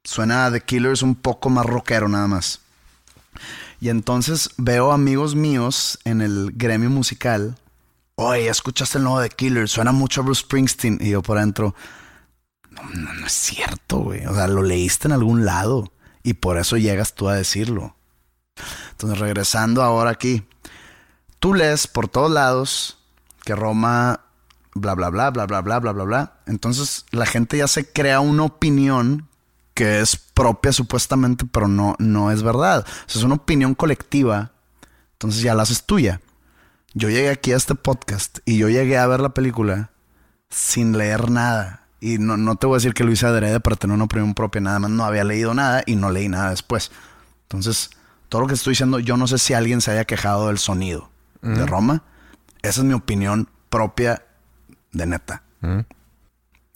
Suena 0.04 0.46
a 0.46 0.52
The 0.52 0.62
Killers 0.62 1.02
un 1.02 1.16
poco 1.16 1.50
más 1.50 1.66
rockero 1.66 2.08
nada 2.08 2.28
más. 2.28 2.62
Y 3.82 3.90
entonces 3.90 4.50
veo 4.58 4.92
amigos 4.92 5.36
míos 5.36 6.00
en 6.04 6.22
el 6.22 6.52
gremio 6.54 6.90
musical. 6.90 7.58
Oye, 8.16 8.50
¿escuchaste 8.50 8.98
el 8.98 9.06
nuevo 9.06 9.22
The 9.22 9.30
Killers? 9.30 9.72
Suena 9.72 9.92
mucho 9.92 10.22
a 10.22 10.24
Bruce 10.26 10.42
Springsteen. 10.42 10.98
Y 11.00 11.12
yo 11.12 11.22
por 11.22 11.38
adentro, 11.38 11.76
no, 12.72 12.84
no, 12.94 13.14
no 13.14 13.26
es 13.26 13.32
cierto, 13.32 14.00
güey. 14.00 14.26
O 14.26 14.34
sea, 14.34 14.48
lo 14.48 14.64
leíste 14.64 15.08
en 15.08 15.14
algún 15.14 15.46
lado. 15.46 15.92
Y 16.24 16.34
por 16.34 16.58
eso 16.58 16.76
llegas 16.76 17.14
tú 17.14 17.30
a 17.30 17.36
decirlo. 17.36 17.96
Entonces, 18.92 19.20
regresando 19.20 19.84
ahora 19.84 20.10
aquí. 20.10 20.44
Tú 21.40 21.54
lees 21.54 21.88
por 21.88 22.10
todos 22.10 22.30
lados 22.30 22.98
que 23.46 23.56
Roma, 23.56 24.20
bla, 24.74 24.94
bla, 24.94 25.10
bla, 25.10 25.30
bla, 25.30 25.46
bla, 25.46 25.62
bla, 25.62 25.80
bla, 25.80 25.92
bla, 25.94 26.04
bla. 26.04 26.34
Entonces, 26.48 27.06
la 27.12 27.26
gente 27.26 27.58
ya 27.58 27.68
se 27.68 27.90
crea 27.90 28.20
una 28.20 28.44
opinión 28.44 29.30
que 29.74 30.02
es 30.02 30.18
propia 30.18 30.74
supuestamente, 30.74 31.46
pero 31.50 31.70
no, 31.70 31.96
no 31.98 32.32
es 32.32 32.44
verdad. 32.44 32.86
Es 33.08 33.24
una 33.24 33.36
opinión 33.36 33.74
colectiva. 33.74 34.52
Entonces 35.14 35.42
ya 35.42 35.56
la 35.56 35.64
haces 35.64 35.86
tuya. 35.86 36.20
Yo 36.94 37.10
llegué 37.10 37.30
aquí 37.30 37.54
a 37.54 37.58
este 37.58 37.76
podcast 37.76 38.40
y 38.44 38.58
yo 38.58 38.68
llegué 38.68 38.98
a 38.98 39.08
ver 39.08 39.22
la 39.22 39.30
película 39.30 39.92
sin 40.50 40.98
leer 40.98 41.32
nada. 41.32 41.86
Y 42.02 42.18
no, 42.18 42.36
no 42.36 42.58
te 42.58 42.68
voy 42.68 42.76
a 42.76 42.80
decir 42.80 42.94
que 42.94 43.06
lo 43.06 43.12
hice 43.12 43.26
adrede 43.26 43.62
para 43.62 43.78
tener 43.78 43.96
una 43.96 44.06
opinión 44.06 44.34
propia, 44.34 44.62
nada 44.62 44.80
más 44.80 44.92
no 44.92 45.06
había 45.06 45.24
leído 45.24 45.54
nada 45.54 45.84
y 45.86 45.96
no 45.96 46.12
leí 46.12 46.28
nada 46.28 46.50
después. 46.50 46.92
Entonces, 47.44 47.90
todo 48.28 48.42
lo 48.42 48.48
que 48.48 48.54
estoy 48.56 48.72
diciendo, 48.72 49.00
yo 49.00 49.16
no 49.16 49.28
sé 49.28 49.38
si 49.38 49.54
alguien 49.54 49.80
se 49.82 49.92
haya 49.92 50.06
quejado 50.06 50.48
del 50.48 50.58
sonido 50.58 51.10
de 51.42 51.66
Roma. 51.66 52.04
Esa 52.62 52.82
es 52.82 52.86
mi 52.86 52.94
opinión 52.94 53.50
propia 53.70 54.24
de 54.92 55.06
neta. 55.06 55.44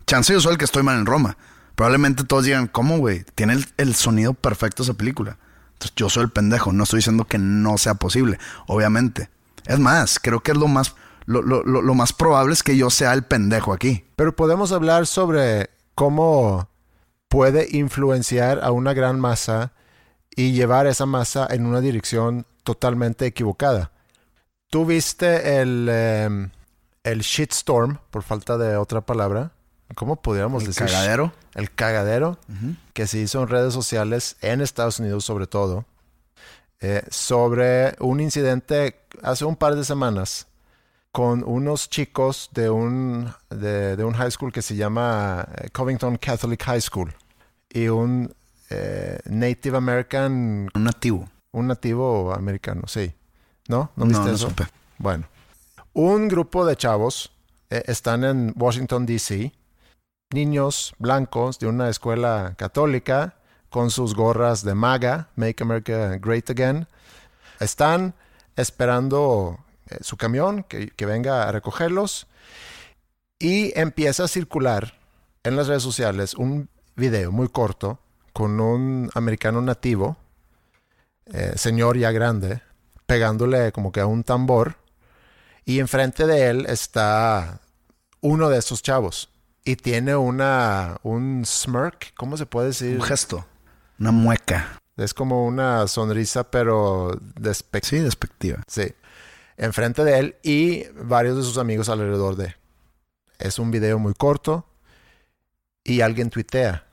Chance 0.05 0.33
yo 0.33 0.41
soy 0.41 0.53
el 0.53 0.57
que 0.57 0.65
estoy 0.65 0.83
mal 0.83 0.97
en 0.97 1.05
Roma. 1.05 1.37
Probablemente 1.75 2.23
todos 2.23 2.45
digan, 2.45 2.67
¿cómo, 2.67 2.97
güey? 2.99 3.23
Tiene 3.35 3.53
el, 3.53 3.65
el 3.77 3.95
sonido 3.95 4.33
perfecto 4.33 4.83
esa 4.83 4.93
película. 4.93 5.37
Entonces 5.73 5.93
yo 5.95 6.09
soy 6.09 6.23
el 6.23 6.29
pendejo. 6.29 6.71
No 6.71 6.83
estoy 6.83 6.97
diciendo 6.99 7.25
que 7.25 7.37
no 7.39 7.77
sea 7.77 7.95
posible, 7.95 8.37
obviamente. 8.67 9.29
Es 9.65 9.79
más, 9.79 10.19
creo 10.19 10.41
que 10.41 10.51
es 10.51 10.57
lo 10.57 10.67
más, 10.67 10.95
lo, 11.25 11.41
lo- 11.41 11.63
lo- 11.63 11.81
lo 11.81 11.95
más 11.95 12.13
probable 12.13 12.53
es 12.53 12.63
que 12.63 12.77
yo 12.77 12.89
sea 12.89 13.13
el 13.13 13.23
pendejo 13.23 13.73
aquí. 13.73 14.05
Pero 14.15 14.35
podemos 14.35 14.71
hablar 14.71 15.07
sobre 15.07 15.69
cómo 15.95 16.69
puede 17.27 17.67
influenciar 17.75 18.59
a 18.63 18.71
una 18.71 18.93
gran 18.93 19.19
masa 19.19 19.71
y 20.35 20.51
llevar 20.51 20.85
esa 20.85 21.05
masa 21.05 21.47
en 21.49 21.65
una 21.65 21.81
dirección 21.81 22.45
totalmente 22.63 23.25
equivocada. 23.25 23.91
Tú 24.73 24.87
viste 24.87 25.61
el, 25.61 25.87
em, 25.87 26.49
el 27.03 27.19
shitstorm, 27.21 27.99
por 28.09 28.23
falta 28.23 28.57
de 28.57 28.75
otra 28.75 29.01
palabra. 29.01 29.51
¿Cómo 29.93 30.15
pudiéramos 30.15 30.63
El 30.63 30.69
decir? 30.69 30.87
cagadero. 30.87 31.31
El 31.53 31.69
cagadero 31.71 32.39
que 32.93 33.05
se 33.05 33.19
hizo 33.19 33.43
en 33.43 33.49
redes 33.49 33.71
sociales, 33.71 34.35
en 34.41 34.61
Estados 34.61 34.97
Unidos 34.99 35.25
sobre 35.25 35.45
todo, 35.45 35.85
eh, 36.81 37.03
sobre 37.11 37.95
un 37.99 38.19
incidente 38.19 38.99
hace 39.21 39.45
un 39.45 39.55
par 39.55 39.75
de 39.75 39.83
semanas 39.85 40.47
con 41.11 41.43
unos 41.45 41.87
chicos 41.91 42.49
de 42.53 42.71
un, 42.71 43.31
de, 43.51 43.95
de 43.95 44.03
un 44.03 44.13
high 44.15 44.31
school 44.31 44.51
que 44.51 44.63
se 44.63 44.75
llama 44.75 45.47
eh, 45.55 45.69
Covington 45.69 46.17
Catholic 46.17 46.63
High 46.63 46.81
School 46.81 47.13
y 47.69 47.89
un 47.89 48.33
eh, 48.71 49.19
Native 49.25 49.77
American, 49.77 50.67
Un 50.73 50.83
nativo. 50.83 51.29
un 51.51 51.67
nativo 51.67 52.33
americano, 52.33 52.87
sí. 52.87 53.13
¿No? 53.67 53.91
¿No 53.95 54.05
No, 54.05 54.05
viste 54.05 54.25
no 54.25 54.31
eso? 54.35 54.49
supe. 54.49 54.67
Bueno, 54.97 55.25
Un 55.93 56.27
grupo 56.27 56.65
de 56.65 56.75
chavos 56.75 57.31
eh, 57.69 57.83
están 57.85 58.23
en 58.23 58.53
Washington, 58.57 59.05
D.C., 59.05 59.53
niños 60.31 60.95
blancos 60.97 61.59
de 61.59 61.67
una 61.67 61.89
escuela 61.89 62.55
católica 62.57 63.35
con 63.69 63.91
sus 63.91 64.15
gorras 64.15 64.63
de 64.63 64.73
MAGA, 64.73 65.29
Make 65.35 65.61
America 65.63 66.17
Great 66.19 66.49
Again. 66.49 66.87
Están 67.59 68.15
esperando 68.55 69.59
eh, 69.89 69.97
su 70.01 70.17
camión 70.17 70.63
que, 70.63 70.89
que 70.89 71.05
venga 71.05 71.47
a 71.47 71.51
recogerlos 71.51 72.27
y 73.39 73.77
empieza 73.79 74.23
a 74.23 74.27
circular 74.27 74.93
en 75.43 75.55
las 75.55 75.67
redes 75.67 75.83
sociales 75.83 76.33
un 76.33 76.69
video 76.95 77.31
muy 77.31 77.49
corto 77.49 77.99
con 78.31 78.59
un 78.59 79.09
americano 79.13 79.61
nativo, 79.61 80.17
eh, 81.25 81.53
señor 81.55 81.97
ya 81.97 82.11
grande, 82.11 82.61
pegándole 83.05 83.71
como 83.71 83.91
que 83.91 83.99
a 83.99 84.05
un 84.05 84.23
tambor 84.23 84.77
y 85.65 85.79
enfrente 85.79 86.25
de 86.25 86.49
él 86.49 86.65
está 86.67 87.61
uno 88.21 88.49
de 88.49 88.59
esos 88.59 88.81
chavos 88.81 89.29
y 89.63 89.75
tiene 89.75 90.15
una 90.15 90.97
un 91.03 91.43
smirk, 91.45 92.13
¿cómo 92.15 92.37
se 92.37 92.45
puede 92.45 92.67
decir? 92.67 92.95
Un 92.95 93.03
gesto, 93.03 93.45
una 93.99 94.11
mueca. 94.11 94.81
Es 94.97 95.13
como 95.13 95.45
una 95.45 95.87
sonrisa 95.87 96.49
pero 96.51 97.19
despectiva. 97.39 97.89
Sí, 97.89 98.03
despectiva. 98.03 98.63
Sí. 98.67 98.93
Enfrente 99.57 100.03
de 100.03 100.19
él 100.19 100.35
y 100.43 100.83
varios 100.93 101.37
de 101.37 101.43
sus 101.43 101.57
amigos 101.57 101.89
alrededor 101.89 102.35
de. 102.35 102.55
Es 103.39 103.59
un 103.59 103.71
video 103.71 103.99
muy 103.99 104.13
corto 104.13 104.65
y 105.83 106.01
alguien 106.01 106.29
tuitea. 106.29 106.85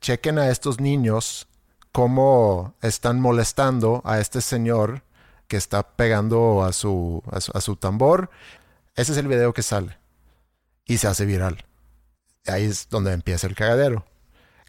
Chequen 0.00 0.38
a 0.38 0.48
estos 0.50 0.80
niños 0.80 1.46
cómo 1.92 2.74
están 2.80 3.20
molestando 3.20 4.02
a 4.04 4.18
este 4.18 4.40
señor 4.40 5.02
que 5.52 5.58
está 5.58 5.82
pegando 5.82 6.64
a 6.64 6.72
su, 6.72 7.22
a 7.30 7.38
su, 7.42 7.52
a 7.54 7.60
su 7.60 7.76
tambor. 7.76 8.30
Ese 8.94 9.12
es 9.12 9.18
el 9.18 9.28
video 9.28 9.52
que 9.52 9.62
sale 9.62 9.98
y 10.86 10.96
se 10.96 11.08
hace 11.08 11.26
viral. 11.26 11.66
Ahí 12.46 12.64
es 12.64 12.88
donde 12.88 13.12
empieza 13.12 13.48
el 13.48 13.54
cagadero. 13.54 14.06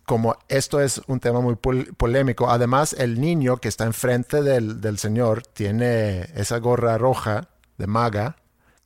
Como 0.06 0.36
esto 0.50 0.82
es 0.82 1.02
un 1.08 1.22
tema 1.22 1.40
muy 1.40 1.56
pol- 1.56 1.94
polémico, 1.96 2.50
además 2.50 2.92
el 3.00 3.22
niño 3.22 3.56
que 3.56 3.70
está 3.70 3.86
enfrente 3.86 4.42
del, 4.42 4.82
del 4.82 4.98
señor 4.98 5.44
tiene 5.44 6.24
esa 6.36 6.58
gorra 6.58 6.98
roja 6.98 7.48
de 7.78 7.88
maga, 7.88 8.36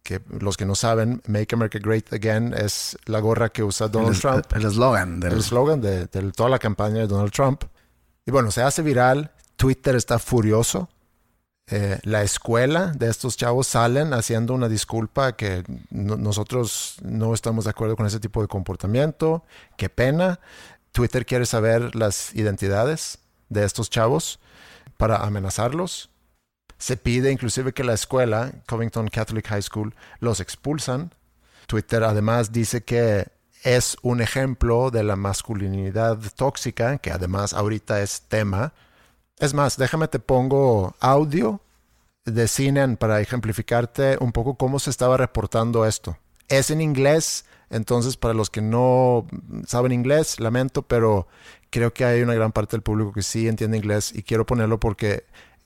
que 0.03 0.21
los 0.39 0.55
que 0.55 0.67
no 0.67 0.75
saben, 0.75 1.23
Make 1.25 1.55
America 1.55 1.79
Great 1.81 2.13
Again 2.13 2.53
es 2.53 2.95
la 3.05 3.21
gorra 3.21 3.49
que 3.49 3.63
usa 3.63 3.87
Donald 3.87 4.13
el, 4.13 4.21
Trump 4.21 4.45
El 4.53 4.65
eslogan 4.65 5.19
del 5.19 5.33
el 5.33 5.39
eslogan 5.39 5.81
de, 5.81 6.05
de 6.05 6.31
toda 6.31 6.49
la 6.49 6.59
campaña 6.59 6.99
de 6.99 7.07
Donald 7.07 7.31
Trump. 7.31 7.63
Y 8.23 8.29
bueno, 8.29 8.51
se 8.51 8.61
hace 8.61 8.83
viral, 8.83 9.31
Twitter 9.55 9.95
está 9.95 10.19
furioso. 10.19 10.89
Eh, 11.69 11.99
la 12.03 12.23
escuela 12.23 12.93
de 12.95 13.09
estos 13.09 13.35
chavos 13.35 13.67
salen 13.67 14.13
haciendo 14.13 14.53
una 14.53 14.69
disculpa 14.69 15.35
que 15.35 15.63
no- 15.89 16.15
nosotros 16.15 16.95
no 17.03 17.33
estamos 17.33 17.65
de 17.65 17.71
acuerdo 17.71 17.97
con 17.97 18.05
ese 18.05 18.21
tipo 18.21 18.41
de 18.41 18.47
comportamiento. 18.47 19.43
Qué 19.75 19.89
pena. 19.89 20.39
Twitter 20.93 21.25
quiere 21.25 21.45
saber 21.45 21.93
las 21.95 22.33
identidades 22.33 23.19
de 23.49 23.65
estos 23.65 23.89
chavos 23.89 24.39
para 24.95 25.17
amenazarlos. 25.17 26.09
Se 26.77 26.95
pide 26.95 27.31
inclusive 27.31 27.73
que 27.73 27.83
la 27.83 27.93
escuela, 27.93 28.51
Covington 28.65 29.09
Catholic 29.09 29.47
High 29.47 29.63
School, 29.63 29.93
los 30.19 30.39
expulsan. 30.39 31.13
Twitter 31.65 32.03
además 32.03 32.53
dice 32.53 32.83
que 32.83 33.27
es 33.63 33.97
un 34.03 34.21
ejemplo 34.21 34.89
de 34.89 35.03
la 35.03 35.17
masculinidad 35.17 36.17
tóxica, 36.35 36.97
que 36.99 37.11
además 37.11 37.53
ahorita 37.53 38.01
es 38.01 38.21
tema. 38.21 38.73
Es 39.39 39.53
más, 39.53 39.77
déjame 39.77 40.07
te 40.07 40.17
pongo 40.17 40.95
audio 40.99 41.61
de 42.25 42.47
CNN 42.47 42.97
para 42.97 43.21
ejemplificarte 43.21 44.17
un 44.19 44.31
poco 44.31 44.55
cómo 44.55 44.79
se 44.79 44.89
estaba 44.89 45.15
reportando 45.15 45.85
esto. 45.85 46.17
Es 46.47 46.71
en 46.71 46.81
inglés, 46.81 47.45
entonces 47.69 48.17
para 48.17 48.33
los 48.33 48.49
que 48.49 48.61
no 48.61 49.27
saben 49.67 49.91
inglés, 49.91 50.39
lamento, 50.39 50.81
pero 50.81 51.27
creo 51.69 51.93
que 51.93 52.03
hay 52.03 52.23
una 52.23 52.33
gran 52.33 52.51
parte 52.51 52.75
del 52.75 52.81
público 52.81 53.13
que 53.13 53.21
sí 53.21 53.47
entiende 53.47 53.77
inglés 53.77 54.11
y 54.15 54.23
quiero 54.23 54.45
ponerlo 54.45 54.79
porque 54.79 55.25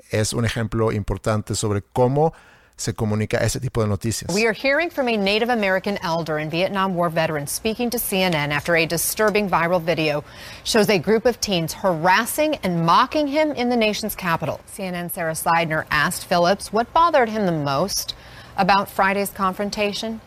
es 0.09 0.33
un 0.33 0.43
ejemplo 0.43 0.91
importante 0.91 1.55
sobre 1.55 1.81
cómo 1.81 2.33
se 2.77 2.93
comunica 2.93 3.39
ese 3.41 3.59
tipo 3.59 3.81
de 3.81 3.87
noticias. 3.87 4.33
We 4.33 4.45
are 4.47 4.53
hearing 4.53 4.89
from 4.89 5.07
a 5.07 5.17
Native 5.17 5.49
American 5.49 5.97
elder 6.03 6.37
and 6.37 6.49
Vietnam 6.49 6.95
War 6.95 7.09
veteran 7.09 7.47
speaking 7.47 7.89
to 7.91 7.97
CNN 7.97 8.49
after 8.49 8.75
a 8.75 8.85
disturbing 8.85 9.49
viral 9.49 9.81
video 9.81 10.23
shows 10.63 10.89
a 10.89 10.97
group 10.97 11.25
of 11.25 11.39
teens 11.39 11.73
harassing 11.73 12.55
and 12.63 12.85
mocking 12.85 13.27
him 13.27 13.51
in 13.51 13.69
the 13.69 13.77
nation's 13.77 14.15
capital. 14.15 14.59
CNN's 14.67 15.13
Sarah 15.13 15.33
Seidner 15.33 15.85
asked 15.91 16.25
Phillips 16.25 16.73
what 16.73 16.91
bothered 16.93 17.29
him 17.29 17.45
the 17.45 17.51
most 17.51 18.15
about 18.57 18.89
Friday's 18.89 19.29
confrontation. 19.29 20.21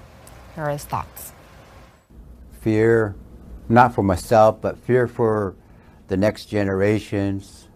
Here 0.54 0.64
are 0.64 0.70
his 0.70 0.84
thoughts. 0.84 1.32
fear, 2.60 3.14
not 3.68 3.94
for 3.94 4.02
myself, 4.02 4.60
but 4.60 4.78
fear 4.78 5.06
for 5.06 5.54
the 6.08 6.16
next 6.16 6.46
generations, 6.46 7.68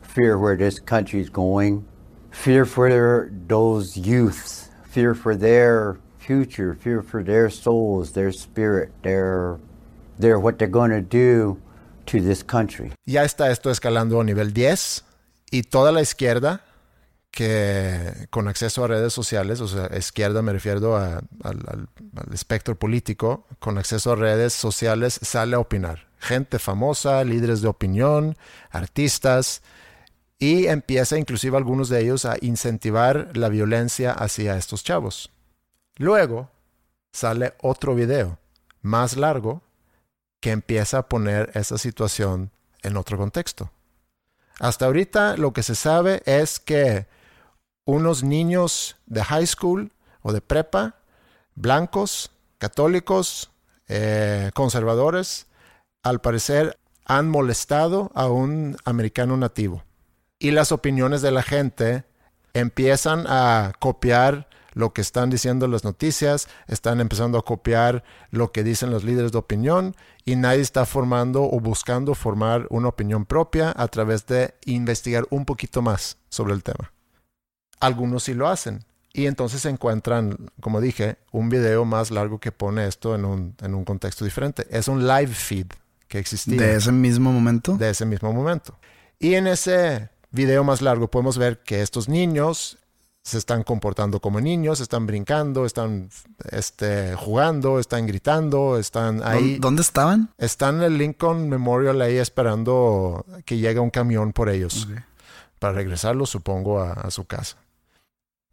fear 0.00 0.38
where 0.38 0.56
this 0.56 0.78
country's 0.80 1.28
going, 1.28 1.86
fear 2.30 2.64
for 2.64 2.88
their, 2.88 3.30
those 3.48 3.96
youths, 3.96 4.70
fear 4.90 5.14
for 5.14 5.36
their 5.36 5.96
future, 6.18 6.74
fear 6.74 7.02
for 7.02 7.22
their 7.24 7.50
souls, 7.50 8.12
their 8.12 8.32
spirit, 8.32 8.90
their, 9.02 9.58
their 10.18 10.38
what 10.38 10.58
they're 10.58 10.68
going 10.70 10.90
to 10.90 11.00
do 11.02 11.56
to 12.06 12.20
this 12.20 12.42
country. 12.44 12.92
ya 13.06 13.24
está 13.24 13.50
esto 13.50 13.70
escalando 13.70 14.20
a 14.20 14.24
nivel 14.24 14.52
10 14.52 15.04
y 15.50 15.62
toda 15.62 15.92
la 15.92 16.00
izquierda 16.02 16.62
que 17.30 18.26
con 18.30 18.48
acceso 18.48 18.84
a 18.84 18.88
redes 18.88 19.12
sociales, 19.12 19.60
o 19.60 19.68
sea, 19.68 19.88
izquierda 19.96 20.42
me 20.42 20.52
refiero 20.52 20.96
a- 20.96 21.18
al, 21.18 21.58
al- 21.68 21.88
al 22.16 22.34
espectro 22.34 22.76
político, 22.76 23.46
con 23.60 23.78
acceso 23.78 24.12
a 24.12 24.16
redes 24.16 24.52
sociales 24.52 25.18
sale 25.22 25.54
a 25.54 25.60
opinar. 25.60 26.08
Gente 26.18 26.58
famosa, 26.58 27.22
líderes 27.24 27.62
de 27.62 27.68
opinión, 27.68 28.36
artistas, 28.70 29.62
y 30.40 30.66
empieza 30.66 31.18
inclusive 31.18 31.56
algunos 31.56 31.90
de 31.90 32.00
ellos 32.00 32.24
a 32.24 32.36
incentivar 32.40 33.30
la 33.36 33.50
violencia 33.50 34.10
hacia 34.10 34.56
estos 34.56 34.82
chavos. 34.82 35.30
Luego 35.96 36.50
sale 37.12 37.52
otro 37.60 37.94
video 37.94 38.38
más 38.80 39.18
largo 39.18 39.62
que 40.40 40.50
empieza 40.50 40.98
a 40.98 41.08
poner 41.08 41.50
esa 41.54 41.76
situación 41.76 42.50
en 42.82 42.96
otro 42.96 43.18
contexto. 43.18 43.70
Hasta 44.58 44.86
ahorita 44.86 45.36
lo 45.36 45.52
que 45.52 45.62
se 45.62 45.74
sabe 45.74 46.22
es 46.24 46.58
que 46.58 47.06
unos 47.84 48.22
niños 48.22 48.96
de 49.06 49.22
high 49.22 49.46
school 49.46 49.92
o 50.22 50.32
de 50.32 50.40
prepa, 50.40 50.96
blancos, 51.54 52.30
católicos, 52.56 53.50
eh, 53.88 54.50
conservadores, 54.54 55.48
al 56.02 56.22
parecer 56.22 56.78
han 57.04 57.28
molestado 57.28 58.10
a 58.14 58.28
un 58.28 58.78
americano 58.84 59.36
nativo. 59.36 59.84
Y 60.42 60.52
las 60.52 60.72
opiniones 60.72 61.20
de 61.20 61.30
la 61.30 61.42
gente 61.42 62.04
empiezan 62.54 63.26
a 63.28 63.74
copiar 63.78 64.48
lo 64.72 64.94
que 64.94 65.02
están 65.02 65.28
diciendo 65.28 65.68
las 65.68 65.84
noticias, 65.84 66.48
están 66.66 67.00
empezando 67.00 67.36
a 67.36 67.44
copiar 67.44 68.04
lo 68.30 68.50
que 68.50 68.64
dicen 68.64 68.90
los 68.90 69.04
líderes 69.04 69.32
de 69.32 69.38
opinión 69.38 69.94
y 70.24 70.36
nadie 70.36 70.62
está 70.62 70.86
formando 70.86 71.42
o 71.42 71.60
buscando 71.60 72.14
formar 72.14 72.66
una 72.70 72.88
opinión 72.88 73.26
propia 73.26 73.74
a 73.76 73.88
través 73.88 74.26
de 74.26 74.54
investigar 74.64 75.26
un 75.28 75.44
poquito 75.44 75.82
más 75.82 76.16
sobre 76.30 76.54
el 76.54 76.62
tema. 76.62 76.90
Algunos 77.78 78.24
sí 78.24 78.32
lo 78.32 78.48
hacen 78.48 78.84
y 79.12 79.26
entonces 79.26 79.66
encuentran, 79.66 80.50
como 80.62 80.80
dije, 80.80 81.18
un 81.32 81.50
video 81.50 81.84
más 81.84 82.10
largo 82.10 82.38
que 82.38 82.50
pone 82.50 82.86
esto 82.86 83.14
en 83.14 83.26
un, 83.26 83.56
en 83.60 83.74
un 83.74 83.84
contexto 83.84 84.24
diferente. 84.24 84.66
Es 84.70 84.88
un 84.88 85.06
live 85.06 85.34
feed 85.34 85.66
que 86.08 86.18
existía 86.18 86.60
de 86.60 86.76
ese 86.76 86.92
mismo 86.92 87.30
momento. 87.30 87.76
de 87.76 87.90
ese 87.90 88.06
mismo 88.06 88.32
momento. 88.32 88.78
Y 89.18 89.34
en 89.34 89.46
ese 89.46 90.08
video 90.30 90.64
más 90.64 90.82
largo 90.82 91.08
podemos 91.08 91.38
ver 91.38 91.58
que 91.62 91.82
estos 91.82 92.08
niños 92.08 92.78
se 93.22 93.36
están 93.36 93.62
comportando 93.64 94.20
como 94.20 94.40
niños, 94.40 94.80
están 94.80 95.06
brincando, 95.06 95.66
están 95.66 96.08
este, 96.50 97.14
jugando, 97.16 97.78
están 97.78 98.06
gritando, 98.06 98.78
están 98.78 99.22
ahí. 99.22 99.56
¿Dó- 99.56 99.62
¿Dónde 99.68 99.82
estaban? 99.82 100.30
Están 100.38 100.76
en 100.76 100.82
el 100.84 100.98
Lincoln 100.98 101.48
Memorial 101.48 102.00
ahí 102.00 102.16
esperando 102.16 103.24
que 103.44 103.58
llegue 103.58 103.78
un 103.78 103.90
camión 103.90 104.32
por 104.32 104.48
ellos 104.48 104.88
para 105.58 105.74
regresarlos, 105.74 106.30
supongo, 106.30 106.80
a, 106.80 106.92
a 106.92 107.10
su 107.10 107.26
casa. 107.26 107.58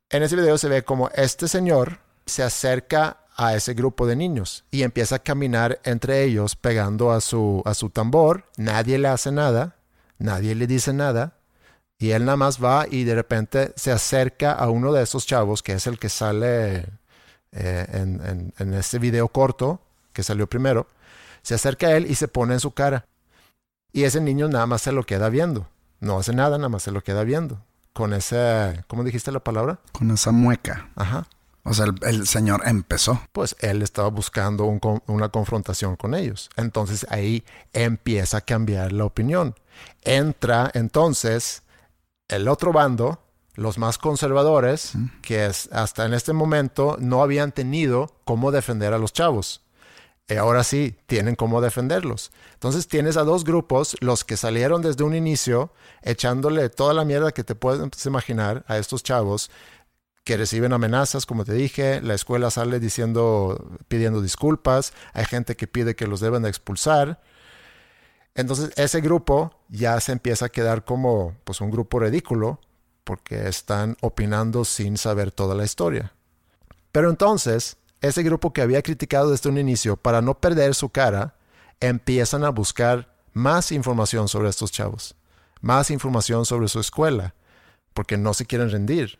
En 0.09 0.23
ese 0.23 0.35
video 0.35 0.57
se 0.57 0.67
ve 0.67 0.83
como 0.83 1.09
este 1.15 1.47
señor 1.47 1.99
se 2.25 2.43
acerca 2.43 3.19
a 3.37 3.55
ese 3.55 3.73
grupo 3.73 4.05
de 4.05 4.15
niños 4.17 4.65
y 4.71 4.83
empieza 4.83 5.15
a 5.15 5.19
caminar 5.19 5.79
entre 5.85 6.23
ellos 6.23 6.55
pegando 6.57 7.11
a 7.11 7.21
su, 7.21 7.61
a 7.65 7.73
su 7.73 7.89
tambor. 7.89 8.43
Nadie 8.57 8.97
le 8.97 9.07
hace 9.07 9.31
nada, 9.31 9.77
nadie 10.17 10.55
le 10.55 10.67
dice 10.67 10.91
nada. 10.91 11.36
Y 11.99 12.11
él 12.11 12.25
nada 12.25 12.37
más 12.37 12.63
va 12.63 12.85
y 12.89 13.03
de 13.03 13.15
repente 13.15 13.73
se 13.75 13.91
acerca 13.91 14.51
a 14.51 14.69
uno 14.69 14.93
de 14.93 15.03
esos 15.03 15.25
chavos, 15.25 15.63
que 15.63 15.73
es 15.73 15.87
el 15.87 15.97
que 15.97 16.09
sale 16.09 16.85
eh, 17.51 17.87
en, 17.91 18.21
en, 18.25 18.53
en 18.59 18.73
este 18.73 18.99
video 18.99 19.27
corto 19.29 19.81
que 20.13 20.23
salió 20.23 20.47
primero. 20.47 20.87
Se 21.41 21.55
acerca 21.55 21.87
a 21.87 21.97
él 21.97 22.09
y 22.09 22.15
se 22.15 22.27
pone 22.27 22.53
en 22.53 22.59
su 22.59 22.71
cara. 22.71 23.05
Y 23.91 24.03
ese 24.03 24.21
niño 24.21 24.47
nada 24.47 24.67
más 24.67 24.81
se 24.81 24.91
lo 24.91 25.03
queda 25.03 25.29
viendo. 25.29 25.67
No 25.99 26.19
hace 26.19 26.33
nada, 26.33 26.57
nada 26.57 26.69
más 26.69 26.83
se 26.83 26.91
lo 26.91 27.01
queda 27.03 27.23
viendo. 27.23 27.63
Con 27.93 28.13
ese, 28.13 28.83
¿cómo 28.87 29.03
dijiste 29.03 29.31
la 29.31 29.39
palabra? 29.39 29.79
Con 29.91 30.11
esa 30.11 30.31
mueca. 30.31 30.89
Ajá. 30.95 31.27
O 31.63 31.73
sea, 31.73 31.87
el, 32.03 32.27
señor 32.27 32.61
empezó. 32.65 33.21
Pues 33.31 33.55
él 33.59 33.81
estaba 33.81 34.09
buscando 34.09 34.65
una 35.07 35.29
confrontación 35.29 35.95
con 35.95 36.13
ellos. 36.13 36.49
Entonces 36.55 37.05
ahí 37.09 37.43
empieza 37.73 38.37
a 38.37 38.41
cambiar 38.41 38.93
la 38.93 39.05
opinión. 39.05 39.55
Entra 40.03 40.71
entonces 40.73 41.63
el 42.27 42.47
otro 42.47 42.73
bando, 42.73 43.19
los 43.55 43.77
más 43.77 43.97
conservadores, 43.97 44.93
que 45.21 45.43
hasta 45.43 46.05
en 46.05 46.13
este 46.13 46.33
momento 46.33 46.97
no 46.99 47.23
habían 47.23 47.51
tenido 47.51 48.15
cómo 48.23 48.51
defender 48.51 48.93
a 48.93 48.99
los 48.99 49.13
chavos. 49.13 49.61
Y 50.29 50.35
ahora 50.35 50.63
sí, 50.63 50.95
tienen 51.07 51.35
cómo 51.35 51.61
defenderlos. 51.61 52.31
Entonces 52.53 52.87
tienes 52.87 53.15
a 53.15 53.23
dos 53.23 53.45
grupos, 53.45 53.95
los 54.01 54.25
que 54.25 54.35
salieron 54.35 54.81
desde 54.81 55.05
un 55.05 55.15
inicio, 55.15 55.71
echándole 56.01 56.69
toda 56.69 56.93
la 56.93 57.05
mierda 57.05 57.31
que 57.31 57.45
te 57.45 57.55
puedes 57.55 58.05
imaginar 58.05 58.65
a 58.67 58.77
estos 58.77 59.03
chavos, 59.03 59.49
que 60.25 60.35
reciben 60.35 60.73
amenazas, 60.73 61.25
como 61.25 61.45
te 61.45 61.53
dije, 61.53 62.01
la 62.01 62.13
escuela 62.13 62.51
sale 62.51 62.81
diciendo, 62.81 63.79
pidiendo 63.87 64.21
disculpas, 64.21 64.91
hay 65.13 65.23
gente 65.23 65.55
que 65.55 65.67
pide 65.67 65.95
que 65.95 66.05
los 66.05 66.19
deben 66.19 66.43
de 66.43 66.49
expulsar. 66.49 67.21
Entonces 68.37 68.71
ese 68.75 69.01
grupo 69.01 69.51
ya 69.67 69.99
se 69.99 70.11
empieza 70.11 70.45
a 70.45 70.49
quedar 70.49 70.85
como 70.85 71.35
pues 71.43 71.59
un 71.59 71.71
grupo 71.71 71.99
ridículo 71.99 72.61
porque 73.03 73.49
están 73.49 73.97
opinando 74.01 74.63
sin 74.63 74.97
saber 74.97 75.31
toda 75.31 75.55
la 75.55 75.65
historia. 75.65 76.13
Pero 76.91 77.09
entonces, 77.09 77.77
ese 77.99 78.21
grupo 78.21 78.53
que 78.53 78.61
había 78.61 78.83
criticado 78.83 79.31
desde 79.31 79.49
un 79.49 79.57
inicio 79.57 79.97
para 79.97 80.21
no 80.21 80.39
perder 80.39 80.75
su 80.75 80.89
cara, 80.89 81.35
empiezan 81.79 82.43
a 82.43 82.49
buscar 82.49 83.11
más 83.33 83.71
información 83.71 84.27
sobre 84.27 84.49
estos 84.49 84.71
chavos, 84.71 85.15
más 85.61 85.89
información 85.89 86.45
sobre 86.45 86.67
su 86.67 86.79
escuela, 86.79 87.33
porque 87.93 88.17
no 88.17 88.35
se 88.35 88.45
quieren 88.45 88.69
rendir, 88.69 89.19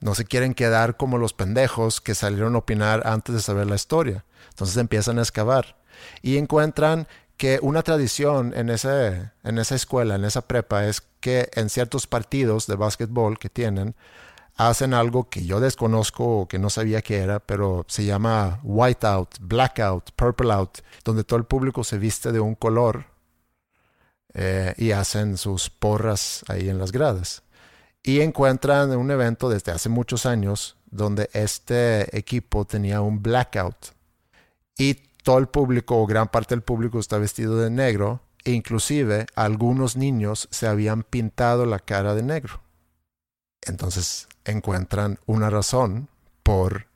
no 0.00 0.16
se 0.16 0.24
quieren 0.24 0.54
quedar 0.54 0.96
como 0.96 1.18
los 1.18 1.32
pendejos 1.32 2.00
que 2.00 2.16
salieron 2.16 2.56
a 2.56 2.58
opinar 2.58 3.06
antes 3.06 3.34
de 3.36 3.40
saber 3.40 3.68
la 3.68 3.76
historia. 3.76 4.24
Entonces 4.50 4.76
empiezan 4.78 5.18
a 5.18 5.22
excavar 5.22 5.76
y 6.22 6.38
encuentran 6.38 7.06
que 7.38 7.60
una 7.62 7.82
tradición 7.82 8.52
en, 8.54 8.68
ese, 8.68 9.30
en 9.44 9.58
esa 9.58 9.76
escuela, 9.76 10.16
en 10.16 10.24
esa 10.24 10.42
prepa, 10.42 10.84
es 10.86 11.00
que 11.20 11.48
en 11.54 11.70
ciertos 11.70 12.06
partidos 12.06 12.66
de 12.66 12.74
básquetbol 12.74 13.38
que 13.38 13.48
tienen, 13.48 13.94
hacen 14.56 14.92
algo 14.92 15.30
que 15.30 15.46
yo 15.46 15.60
desconozco 15.60 16.40
o 16.40 16.48
que 16.48 16.58
no 16.58 16.68
sabía 16.68 17.00
que 17.00 17.18
era, 17.18 17.38
pero 17.38 17.86
se 17.88 18.04
llama 18.04 18.60
whiteout, 18.64 19.36
blackout, 19.40 20.10
purple 20.16 20.52
out, 20.52 20.78
donde 21.04 21.22
todo 21.22 21.38
el 21.38 21.44
público 21.44 21.84
se 21.84 21.96
viste 21.96 22.32
de 22.32 22.40
un 22.40 22.56
color 22.56 23.06
eh, 24.34 24.74
y 24.76 24.90
hacen 24.90 25.36
sus 25.36 25.70
porras 25.70 26.44
ahí 26.48 26.68
en 26.68 26.78
las 26.78 26.90
gradas. 26.90 27.44
Y 28.02 28.20
encuentran 28.20 28.90
un 28.96 29.10
evento 29.12 29.48
desde 29.48 29.70
hace 29.70 29.88
muchos 29.88 30.26
años 30.26 30.76
donde 30.90 31.30
este 31.32 32.16
equipo 32.18 32.64
tenía 32.64 33.00
un 33.00 33.22
blackout. 33.22 33.76
Y 34.76 35.07
todo 35.28 35.36
el 35.36 35.48
público 35.48 35.98
o 35.98 36.06
gran 36.06 36.28
parte 36.28 36.54
del 36.54 36.62
público 36.62 36.98
está 36.98 37.18
vestido 37.18 37.58
de 37.58 37.68
negro 37.68 38.22
e 38.44 38.52
inclusive 38.52 39.26
algunos 39.34 39.94
niños 39.94 40.48
se 40.50 40.66
habían 40.66 41.02
pintado 41.02 41.66
la 41.66 41.80
cara 41.80 42.14
de 42.14 42.22
negro. 42.22 42.62
Entonces 43.60 44.26
encuentran 44.46 45.18
una 45.26 45.50
razón 45.50 46.08
por 46.42 46.86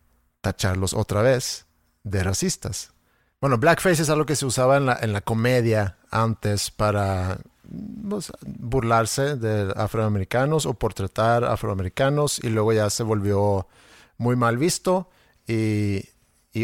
tacharlos 0.41 0.95
otra 0.95 1.20
vez 1.20 1.66
de 2.05 2.24
racistas. 2.24 2.95
Bueno, 3.39 3.59
blackface 3.59 4.01
es 4.01 4.09
algo 4.09 4.24
que 4.24 4.35
se 4.35 4.47
usaba 4.47 4.78
en 4.78 4.87
la, 4.87 4.99
en 5.03 5.12
la 5.12 5.20
comedia 5.20 5.99
antes 6.11 6.70
para 6.70 7.39
pues, 8.09 8.33
burlarse 8.47 9.37
de 9.37 9.74
afroamericanos 9.76 10.64
o 10.64 10.72
por 10.72 10.95
tratar 10.95 11.45
afroamericanos 11.45 12.43
y 12.43 12.49
luego 12.49 12.72
ya 12.72 12.89
se 12.89 13.03
volvió 13.03 13.68
muy 14.16 14.37
mal 14.37 14.57
visto 14.57 15.11
y, 15.47 16.11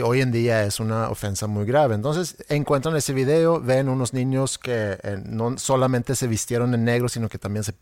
hoy 0.03 0.21
en 0.21 0.31
día 0.31 0.65
es 0.65 0.81
una 0.81 1.09
ofensa 1.09 1.47
muy 1.47 1.65
grave. 1.65 1.95
Entonces 1.95 2.37
encuentran 2.49 2.95
ese 2.97 3.13
video, 3.13 3.61
ven 3.61 3.89
unos 3.89 4.13
niños 4.13 4.59
que 4.59 4.99
eh, 5.03 5.23
no 5.25 5.57
solamente 5.59 6.15
se 6.15 6.27
vistieron 6.27 6.75
en 6.75 6.85
negro, 6.85 7.09
sino 7.09 7.29
que 7.29 7.39
también 7.39 7.65
se 7.65 7.73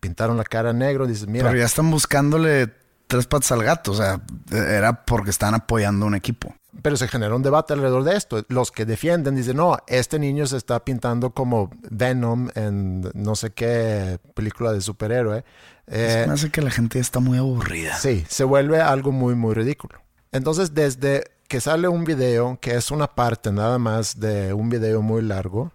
pintaron 0.00 0.36
la 0.36 0.44
cara 0.44 0.72
negro. 0.72 1.06
Dicen, 1.06 1.30
mira. 1.30 1.46
Pero 1.46 1.58
ya 1.58 1.66
están 1.66 1.90
buscándole 1.90 2.72
tres 3.06 3.26
patas 3.26 3.52
al 3.52 3.62
gato, 3.62 3.92
o 3.92 3.94
sea, 3.94 4.20
era 4.50 5.04
porque 5.04 5.30
están 5.30 5.54
apoyando 5.54 6.06
un 6.06 6.14
equipo 6.14 6.54
pero 6.82 6.96
se 6.96 7.08
genera 7.08 7.34
un 7.34 7.42
debate 7.42 7.72
alrededor 7.72 8.04
de 8.04 8.16
esto. 8.16 8.44
Los 8.48 8.70
que 8.70 8.84
defienden 8.84 9.36
dicen, 9.36 9.56
no, 9.56 9.78
este 9.86 10.18
niño 10.18 10.46
se 10.46 10.56
está 10.56 10.84
pintando 10.84 11.30
como 11.30 11.70
Venom 11.90 12.50
en 12.54 13.10
no 13.14 13.36
sé 13.36 13.50
qué 13.50 14.18
película 14.34 14.72
de 14.72 14.80
superhéroe. 14.80 15.44
Eh, 15.86 16.24
me 16.26 16.34
hace 16.34 16.50
que 16.50 16.62
la 16.62 16.70
gente 16.70 16.98
está 16.98 17.20
muy 17.20 17.38
aburrida. 17.38 17.96
Sí, 17.96 18.24
se 18.28 18.44
vuelve 18.44 18.80
algo 18.80 19.12
muy, 19.12 19.34
muy 19.34 19.54
ridículo. 19.54 20.00
Entonces, 20.32 20.74
desde 20.74 21.24
que 21.48 21.60
sale 21.60 21.88
un 21.88 22.04
video, 22.04 22.58
que 22.60 22.74
es 22.74 22.90
una 22.90 23.06
parte 23.14 23.52
nada 23.52 23.78
más 23.78 24.18
de 24.18 24.52
un 24.52 24.68
video 24.68 25.02
muy 25.02 25.22
largo, 25.22 25.72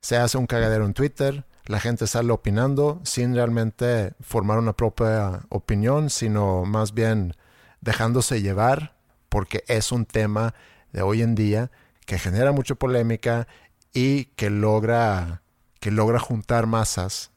se 0.00 0.16
hace 0.16 0.36
un 0.38 0.46
cagadero 0.46 0.84
en 0.84 0.94
Twitter, 0.94 1.44
la 1.66 1.80
gente 1.80 2.06
sale 2.06 2.30
opinando 2.30 3.00
sin 3.04 3.34
realmente 3.34 4.12
formar 4.20 4.58
una 4.58 4.74
propia 4.74 5.40
opinión, 5.48 6.10
sino 6.10 6.64
más 6.64 6.92
bien 6.92 7.34
dejándose 7.80 8.42
llevar 8.42 8.94
porque 9.28 9.64
es 9.66 9.92
un 9.92 10.04
tema 10.04 10.54
de 10.92 11.02
hoy 11.02 11.22
en 11.22 11.34
día 11.34 11.70
que 12.06 12.18
genera 12.18 12.52
mucha 12.52 12.74
polémica 12.74 13.48
y 13.94 14.26
que 14.36 14.50
logra, 14.50 15.42
que 15.80 15.90
logra 15.90 16.18
juntar 16.18 16.66
masas. 16.66 17.30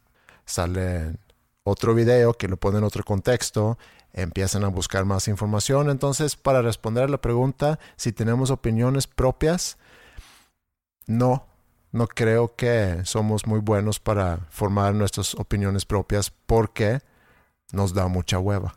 Sale 0.46 1.16
otro 1.64 1.96
video 1.96 2.34
que 2.34 2.48
lo 2.48 2.58
pone 2.58 2.80
en 2.80 2.84
otro 2.84 3.04
contexto, 3.04 3.78
empiezan 4.18 4.64
a 4.64 4.68
buscar 4.68 5.06
más 5.06 5.28
información. 5.28 5.90
Entonces, 5.90 6.36
para 6.36 6.62
responder 6.62 7.06
a 7.06 7.08
la 7.08 7.22
pregunta, 7.22 7.80
si 7.96 8.12
tenemos 8.12 8.50
opiniones 8.52 9.08
propias, 9.08 9.78
no, 11.06 11.46
no 11.92 12.08
creo 12.08 12.56
que 12.56 13.02
somos 13.06 13.46
muy 13.48 13.60
buenos 13.60 14.00
para 14.00 14.40
formar 14.50 14.94
nuestras 14.94 15.36
opiniones 15.36 15.86
propias 15.86 16.32
porque 16.32 17.00
nos 17.72 17.94
da 17.94 18.08
mucha 18.08 18.40
hueva. 18.40 18.76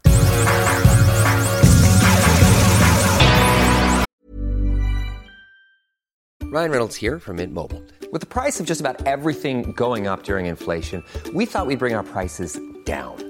Ryan 6.53 6.71
Reynolds 6.73 6.97
here 6.97 7.21
from 7.21 7.37
Mint 7.37 7.55
Mobile. 7.55 7.81
With 8.13 8.23
the 8.23 8.27
price 8.27 8.59
of 8.59 8.67
just 8.67 8.81
about 8.81 9.07
everything 9.07 9.71
going 9.77 10.09
up 10.09 10.25
during 10.25 10.47
inflation, 10.47 11.05
we 11.33 11.47
thought 11.47 11.69
we'd 11.69 11.79
bring 11.79 11.95
our 11.95 12.03
prices 12.03 12.59
down. 12.85 13.30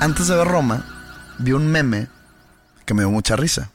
Antes 0.00 0.28
de 0.28 0.36
ver 0.36 0.46
Roma, 0.46 0.84
vi 1.38 1.52
un 1.52 1.66
meme 1.68 2.08
que 2.84 2.94
me 2.94 3.02
dio 3.02 3.10
mucha 3.10 3.36
risa. 3.36 3.70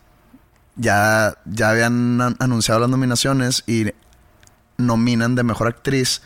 Ya, 0.75 1.35
ya 1.45 1.69
habían 1.69 2.21
anunciado 2.39 2.79
las 2.79 2.89
nominaciones 2.89 3.63
y 3.67 3.91
nominan 4.77 5.35
de 5.35 5.43
mejor 5.43 5.67
actriz 5.67 6.21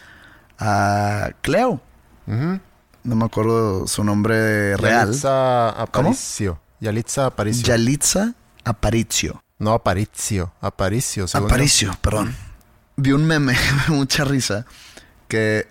a 0.59 1.31
Cleo. 1.41 1.81
No 2.27 3.15
me 3.15 3.25
acuerdo 3.25 3.87
su 3.87 4.03
nombre 4.03 4.77
real. 4.77 5.07
Yalitza 5.07 5.69
Aparicio. 5.69 6.59
Yalitza 6.79 7.25
Aparicio. 7.27 7.63
Yalitza 7.65 8.33
Aparicio. 8.63 9.43
No, 9.59 9.73
Aparicio. 9.73 10.53
Aparicio. 10.61 11.25
Aparicio, 11.33 11.95
perdón. 12.01 12.35
Vi 12.97 13.11
un 13.11 13.25
meme, 13.25 13.55
mucha 13.89 14.23
risa, 14.23 14.65
que 15.27 15.67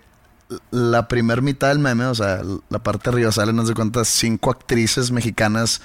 la 0.71 1.07
primer 1.07 1.41
mitad 1.41 1.69
del 1.69 1.79
meme, 1.79 2.05
o 2.05 2.15
sea, 2.15 2.41
la 2.69 2.79
parte 2.79 3.09
arriba 3.09 3.31
salen, 3.31 3.55
no 3.55 3.65
sé 3.65 3.73
cuántas, 3.73 4.07
cinco 4.07 4.51
actrices 4.51 5.11
mexicanas 5.11 5.81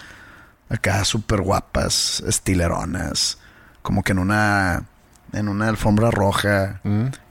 acá 0.68 1.04
súper 1.04 1.42
guapas, 1.42 2.20
estileronas, 2.26 3.38
como 3.82 4.02
que 4.02 4.12
en 4.12 4.18
una, 4.18 4.86
en 5.32 5.48
una 5.48 5.68
alfombra 5.68 6.10
roja. 6.10 6.80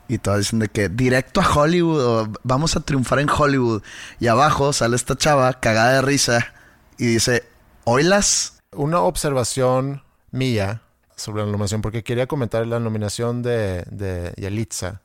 Y 0.08 0.18
todas 0.18 0.40
dicen 0.40 0.60
de 0.60 0.70
que 0.70 0.90
directo 0.90 1.40
a 1.40 1.48
Hollywood, 1.48 2.02
o 2.04 2.34
vamos 2.44 2.76
a 2.76 2.80
triunfar 2.82 3.20
en 3.20 3.30
Hollywood. 3.30 3.84
Y 4.20 4.28
abajo 4.28 4.74
sale 4.74 4.96
esta 4.96 5.16
chava 5.16 5.54
cagada 5.60 5.94
de 5.94 6.02
risa 6.02 6.54
y 6.98 7.06
dice, 7.06 7.48
¿oilas? 7.84 8.60
Una 8.72 9.00
observación 9.00 10.04
mía 10.32 10.82
sobre 11.16 11.44
la 11.44 11.52
nominación, 11.52 11.82
porque 11.82 12.04
quería 12.04 12.28
comentar 12.28 12.66
la 12.66 12.80
nominación 12.80 13.44
de, 13.44 13.84
de 13.92 14.34
Yalitza, 14.38 15.02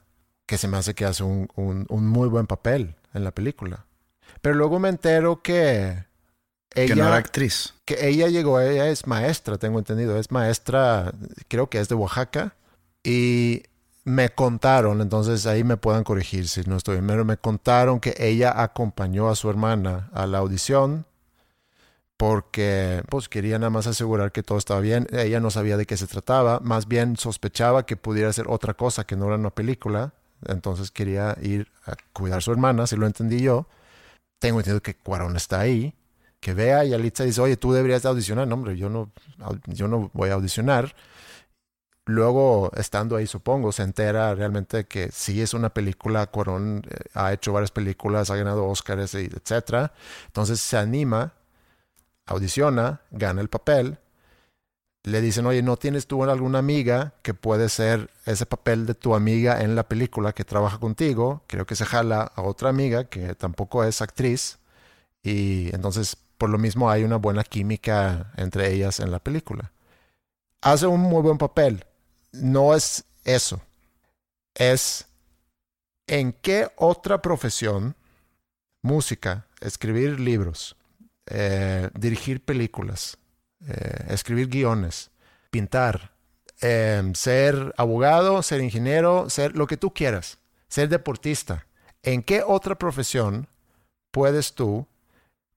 que 0.46 0.58
se 0.58 0.68
me 0.68 0.76
hace 0.76 0.94
que 0.94 1.04
hace 1.04 1.22
un, 1.22 1.48
un, 1.56 1.86
un 1.88 2.06
muy 2.06 2.28
buen 2.28 2.46
papel 2.46 2.96
en 3.12 3.24
la 3.24 3.32
película. 3.32 3.86
Pero 4.40 4.54
luego 4.56 4.78
me 4.78 4.88
entero 4.88 5.42
que 5.42 6.04
ella, 6.74 6.94
que 6.94 7.00
no 7.00 7.06
era 7.06 7.16
actriz. 7.16 7.74
Que 7.84 8.08
ella 8.08 8.28
llegó, 8.28 8.60
ella 8.60 8.88
es 8.88 9.06
maestra, 9.06 9.58
tengo 9.58 9.78
entendido, 9.78 10.18
es 10.18 10.30
maestra, 10.30 11.12
creo 11.48 11.68
que 11.70 11.80
es 11.80 11.88
de 11.88 11.94
Oaxaca, 11.94 12.56
y 13.02 13.62
me 14.04 14.30
contaron, 14.30 15.00
entonces 15.00 15.46
ahí 15.46 15.64
me 15.64 15.76
puedan 15.76 16.04
corregir 16.04 16.48
si 16.48 16.62
no 16.62 16.76
estoy 16.76 16.96
bien, 16.96 17.06
pero 17.06 17.24
me 17.24 17.38
contaron 17.38 18.00
que 18.00 18.14
ella 18.18 18.62
acompañó 18.62 19.28
a 19.28 19.36
su 19.36 19.48
hermana 19.48 20.10
a 20.12 20.26
la 20.26 20.38
audición 20.38 21.06
porque 22.16 23.02
pues 23.08 23.28
quería 23.28 23.58
nada 23.58 23.70
más 23.70 23.86
asegurar 23.86 24.30
que 24.30 24.42
todo 24.42 24.58
estaba 24.58 24.80
bien. 24.80 25.06
Ella 25.10 25.40
no 25.40 25.50
sabía 25.50 25.76
de 25.76 25.86
qué 25.86 25.96
se 25.96 26.06
trataba, 26.06 26.60
más 26.60 26.86
bien 26.86 27.16
sospechaba 27.16 27.86
que 27.86 27.96
pudiera 27.96 28.32
ser 28.32 28.46
otra 28.48 28.74
cosa 28.74 29.04
que 29.04 29.16
no 29.16 29.26
era 29.26 29.36
una 29.36 29.50
película, 29.50 30.12
entonces 30.48 30.90
quería 30.90 31.36
ir 31.42 31.68
a 31.86 31.94
cuidar 32.12 32.38
a 32.38 32.40
su 32.40 32.52
hermana, 32.52 32.86
si 32.86 32.96
lo 32.96 33.06
entendí 33.06 33.40
yo. 33.40 33.66
Tengo 34.38 34.60
entendido 34.60 34.82
que 34.82 34.94
Cuarón 34.94 35.36
está 35.36 35.60
ahí, 35.60 35.94
que 36.40 36.54
vea 36.54 36.84
y 36.84 36.92
Alitza 36.92 37.24
dice, 37.24 37.40
oye, 37.40 37.56
tú 37.56 37.72
deberías 37.72 38.02
de 38.02 38.08
audicionar. 38.10 38.46
No, 38.46 38.54
hombre, 38.54 38.76
yo 38.76 38.90
no, 38.90 39.10
yo 39.66 39.88
no 39.88 40.10
voy 40.12 40.30
a 40.30 40.34
audicionar. 40.34 40.94
Luego, 42.06 42.70
estando 42.76 43.16
ahí, 43.16 43.26
supongo, 43.26 43.72
se 43.72 43.82
entera 43.82 44.34
realmente 44.34 44.84
que 44.84 45.10
sí 45.10 45.40
es 45.40 45.54
una 45.54 45.70
película. 45.70 46.26
Cuarón 46.26 46.82
eh, 46.88 46.96
ha 47.14 47.32
hecho 47.32 47.52
varias 47.52 47.70
películas, 47.70 48.28
ha 48.30 48.36
ganado 48.36 48.66
Oscars, 48.66 49.14
etc. 49.14 49.90
Entonces 50.26 50.60
se 50.60 50.76
anima, 50.76 51.32
audiciona, 52.26 53.00
gana 53.10 53.40
el 53.40 53.48
papel. 53.48 53.98
Le 55.04 55.20
dicen, 55.20 55.46
oye, 55.46 55.62
¿no 55.62 55.76
tienes 55.76 56.06
tú 56.06 56.24
alguna 56.24 56.58
amiga 56.58 57.14
que 57.22 57.34
puede 57.34 57.68
ser 57.68 58.10
ese 58.26 58.46
papel 58.46 58.86
de 58.86 58.94
tu 58.94 59.14
amiga 59.14 59.60
en 59.62 59.76
la 59.76 59.86
película 59.86 60.32
que 60.32 60.44
trabaja 60.44 60.78
contigo? 60.78 61.42
Creo 61.46 61.66
que 61.66 61.76
se 61.76 61.84
jala 61.84 62.22
a 62.34 62.42
otra 62.42 62.70
amiga 62.70 63.04
que 63.04 63.34
tampoco 63.34 63.84
es 63.84 64.00
actriz. 64.02 64.58
Y 65.22 65.74
entonces, 65.74 66.16
por 66.38 66.50
lo 66.50 66.58
mismo, 66.58 66.90
hay 66.90 67.04
una 67.04 67.16
buena 67.16 67.44
química 67.44 68.32
entre 68.36 68.72
ellas 68.72 68.98
en 68.98 69.10
la 69.10 69.18
película. 69.20 69.72
Hace 70.62 70.86
un 70.86 71.00
muy 71.00 71.22
buen 71.22 71.38
papel 71.38 71.84
no 72.34 72.74
es 72.74 73.04
eso. 73.24 73.60
Es 74.54 75.06
en 76.06 76.32
qué 76.32 76.68
otra 76.76 77.22
profesión, 77.22 77.96
música, 78.82 79.46
escribir 79.60 80.20
libros, 80.20 80.76
eh, 81.26 81.90
dirigir 81.94 82.44
películas, 82.44 83.18
eh, 83.66 84.06
escribir 84.08 84.48
guiones, 84.48 85.10
pintar, 85.50 86.12
em, 86.60 87.14
ser 87.14 87.74
abogado, 87.76 88.42
ser 88.42 88.60
ingeniero, 88.60 89.30
ser 89.30 89.56
lo 89.56 89.66
que 89.66 89.76
tú 89.76 89.92
quieras, 89.94 90.38
ser 90.68 90.88
deportista. 90.88 91.66
¿En 92.02 92.22
qué 92.22 92.42
otra 92.46 92.74
profesión 92.76 93.48
puedes 94.10 94.54
tú, 94.54 94.86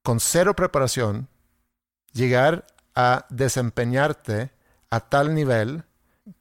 con 0.04 0.20
cero 0.20 0.56
preparación, 0.56 1.28
llegar 2.14 2.66
a 2.96 3.26
desempeñarte 3.30 4.52
a 4.90 5.02
tal 5.02 5.36
nivel 5.36 5.84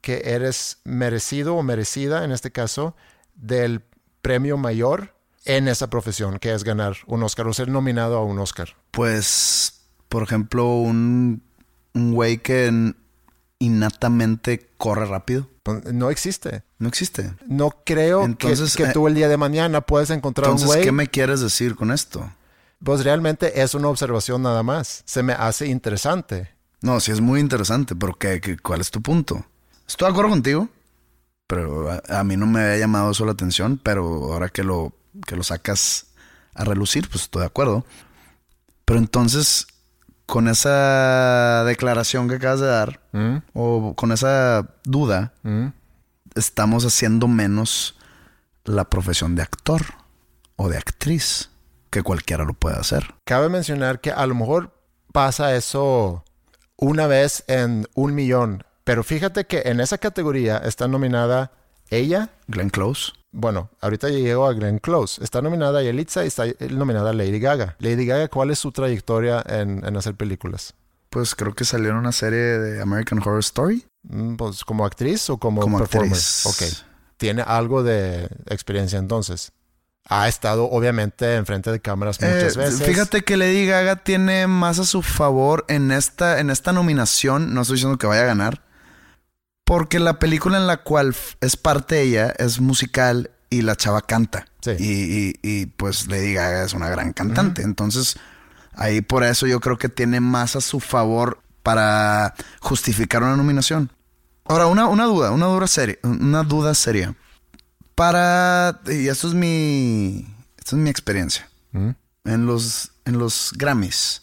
que 0.01 0.21
eres 0.25 0.79
merecido 0.83 1.55
o 1.55 1.63
merecida, 1.63 2.23
en 2.23 2.31
este 2.31 2.51
caso, 2.51 2.95
del 3.35 3.83
premio 4.21 4.57
mayor 4.57 5.13
en 5.45 5.67
esa 5.67 5.89
profesión, 5.89 6.39
que 6.39 6.53
es 6.53 6.63
ganar 6.63 6.97
un 7.05 7.23
Oscar 7.23 7.47
o 7.47 7.53
ser 7.53 7.69
nominado 7.69 8.17
a 8.17 8.23
un 8.23 8.39
Oscar? 8.39 8.75
Pues, 8.91 9.87
por 10.09 10.23
ejemplo, 10.23 10.67
un, 10.67 11.43
un 11.97 12.13
güey 12.13 12.37
que 12.37 12.93
innatamente 13.59 14.69
corre 14.77 15.05
rápido. 15.05 15.49
Pues, 15.63 15.93
no 15.93 16.09
existe. 16.09 16.63
No 16.79 16.87
existe. 16.87 17.33
No 17.47 17.71
creo 17.85 18.23
entonces, 18.23 18.75
que, 18.75 18.85
que, 18.85 18.91
tú 18.91 19.07
el 19.07 19.15
día 19.15 19.27
de 19.27 19.37
mañana 19.37 19.81
puedes 19.81 20.09
encontrar 20.09 20.51
un 20.51 20.63
güey. 20.63 20.83
¿qué 20.83 20.91
me 20.91 21.07
quieres 21.07 21.41
decir 21.41 21.75
con 21.75 21.91
esto? 21.91 22.31
Pues 22.83 23.03
realmente 23.03 23.61
es 23.61 23.73
una 23.73 23.87
observación 23.87 24.43
nada 24.43 24.63
más. 24.63 25.03
Se 25.05 25.23
me 25.23 25.33
hace 25.33 25.67
interesante. 25.67 26.51
No, 26.81 26.99
sí 26.99 27.11
es 27.11 27.21
muy 27.21 27.39
interesante, 27.39 27.95
pero 27.95 28.13
¿qué, 28.13 28.39
qué, 28.39 28.57
cuál 28.57 28.81
es 28.81 28.91
tu 28.91 29.01
punto? 29.01 29.43
Estoy 29.87 30.05
de 30.07 30.11
acuerdo 30.11 30.29
contigo, 30.29 30.69
pero 31.47 31.89
a, 32.07 32.23
mí 32.23 32.37
no 32.37 32.45
me 32.45 32.61
había 32.61 32.77
llamado 32.77 33.11
eso 33.11 33.25
la 33.25 33.31
atención, 33.31 33.79
pero 33.81 34.31
ahora 34.31 34.49
que 34.49 34.63
lo, 34.63 34.93
que 35.25 35.35
lo 35.35 35.43
sacas 35.43 36.07
a 36.53 36.63
relucir, 36.65 37.09
pues 37.09 37.23
estoy 37.23 37.41
de 37.41 37.47
acuerdo. 37.47 37.85
Pero 38.85 38.99
entonces, 38.99 39.67
con 40.27 40.47
esa 40.47 41.63
declaración 41.65 42.29
que 42.29 42.35
acabas 42.35 42.59
de 42.59 42.67
dar, 42.67 43.01
¿Mm? 43.13 43.37
o 43.53 43.95
con 43.95 44.11
esa 44.11 44.75
duda, 44.83 45.33
¿Mm? 45.41 45.69
estamos 46.35 46.85
haciendo 46.85 47.27
menos 47.27 47.97
la 48.63 48.85
profesión 48.85 49.33
de 49.35 49.41
actor 49.41 49.81
o 50.55 50.69
de 50.69 50.77
actriz, 50.77 51.49
que 51.89 52.03
cualquiera 52.03 52.43
lo 52.43 52.53
puede 52.53 52.77
hacer. 52.77 53.15
Cabe 53.23 53.49
mencionar 53.49 54.01
que 54.01 54.11
a 54.11 54.27
lo 54.27 54.35
mejor 54.35 54.79
pasa 55.11 55.55
eso 55.55 56.23
una 56.75 57.07
vez 57.07 57.43
en 57.47 57.87
un 57.95 58.13
millón 58.13 58.63
pero 58.87 59.03
fíjate 59.03 59.43
que 59.43 59.63
en 59.65 59.81
esa 59.81 59.97
categoría 59.97 60.59
está 60.59 60.87
nominada 60.87 61.51
ella. 61.89 62.29
Glenn 62.47 62.69
Close. 62.69 63.13
Bueno, 63.31 63.69
ahorita 63.81 64.09
ya 64.09 64.17
llego 64.17 64.47
a 64.47 64.53
Glenn 64.53 64.79
Close. 64.79 65.23
Está 65.23 65.41
nominada 65.41 65.83
Yelitza 65.83 66.23
y 66.23 66.27
está 66.27 66.45
nominada 66.69 67.13
Lady 67.13 67.39
Gaga. 67.39 67.75
Lady 67.79 68.05
Gaga, 68.05 68.27
¿cuál 68.29 68.51
es 68.51 68.59
su 68.59 68.71
trayectoria 68.71 69.43
en, 69.47 69.83
hacer 69.95 70.15
películas? 70.15 70.73
Pues 71.09 71.35
creo 71.35 71.53
que 71.53 71.65
salió 71.65 71.89
en 71.89 71.97
una 71.97 72.11
serie 72.11 72.39
de 72.39 72.81
American 72.81 73.19
Horror 73.19 73.39
Story. 73.39 73.85
Mm, 74.03 74.35
pues 74.35 74.63
como 74.63 74.85
actriz 74.85 75.29
o 75.29 75.37
como, 75.37 75.61
como 75.61 75.79
performer. 75.79 76.11
Actriz. 76.11 76.45
Ok. 76.45 76.87
Tiene 77.17 77.41
algo 77.41 77.83
de 77.83 78.29
experiencia 78.47 78.99
entonces 78.99 79.51
ha 80.09 80.27
estado 80.27 80.69
obviamente 80.69 81.35
enfrente 81.35 81.71
de 81.71 81.79
cámaras 81.79 82.19
muchas 82.21 82.55
eh, 82.55 82.59
veces. 82.59 82.83
Fíjate 82.83 83.23
que 83.23 83.37
Lady 83.37 83.65
Gaga 83.65 83.97
tiene 83.97 84.47
más 84.47 84.79
a 84.79 84.85
su 84.85 85.01
favor 85.01 85.65
en 85.67 85.91
esta, 85.91 86.39
en 86.39 86.49
esta 86.49 86.71
nominación. 86.71 87.53
No 87.53 87.61
estoy 87.61 87.75
diciendo 87.75 87.97
que 87.97 88.07
vaya 88.07 88.21
a 88.21 88.27
ganar. 88.27 88.61
Porque 89.67 89.99
la 89.99 90.17
película 90.17 90.55
en 90.57 90.65
la 90.65 90.77
cual 90.77 91.13
es 91.41 91.57
parte 91.57 92.01
ella 92.01 92.33
es 92.39 92.61
musical 92.61 93.31
y 93.49 93.63
la 93.63 93.75
chava 93.75 94.01
canta. 94.01 94.47
Y, 94.79 95.35
y, 95.43 95.65
pues 95.65 96.07
Lady 96.07 96.35
Gaga 96.35 96.63
es 96.63 96.73
una 96.73 96.87
gran 96.87 97.11
cantante. 97.11 97.63
Entonces, 97.63 98.15
ahí 98.71 99.01
por 99.01 99.25
eso 99.25 99.45
yo 99.45 99.59
creo 99.59 99.77
que 99.77 99.89
tiene 99.89 100.21
más 100.21 100.55
a 100.55 100.61
su 100.61 100.79
favor 100.79 101.41
para 101.63 102.33
justificar 102.61 103.21
una 103.23 103.35
nominación. 103.35 103.91
Ahora, 104.45 104.67
una, 104.67 104.87
una 104.87 105.03
duda, 105.03 105.31
una 105.31 105.47
duda 105.47 105.67
seria, 105.67 105.97
una 106.01 106.43
duda 106.43 106.73
seria. 106.73 107.13
Para, 107.93 108.79
y 108.87 109.09
esto 109.09 109.27
es 109.27 109.33
mi, 109.33 110.33
esto 110.57 110.77
es 110.77 110.81
mi 110.81 110.89
experiencia. 110.89 111.49
En 111.73 112.45
los, 112.45 112.93
en 113.03 113.19
los 113.19 113.51
Grammys, 113.57 114.21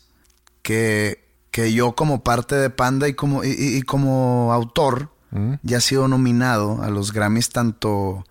que, 0.63 1.23
que 1.51 1.75
yo 1.75 1.95
como 1.95 2.25
parte 2.25 2.55
de 2.55 2.71
Panda 2.71 3.09
y 3.09 3.15
como, 3.15 3.45
y 3.45 3.83
como 3.83 4.51
autor, 4.51 5.14
ya 5.63 5.79
ha 5.79 5.81
sido 5.81 6.09
nominado 6.09 6.83
a 6.83 6.91
los 6.91 7.13
Grammys 7.13 7.51
tanto 7.51 8.25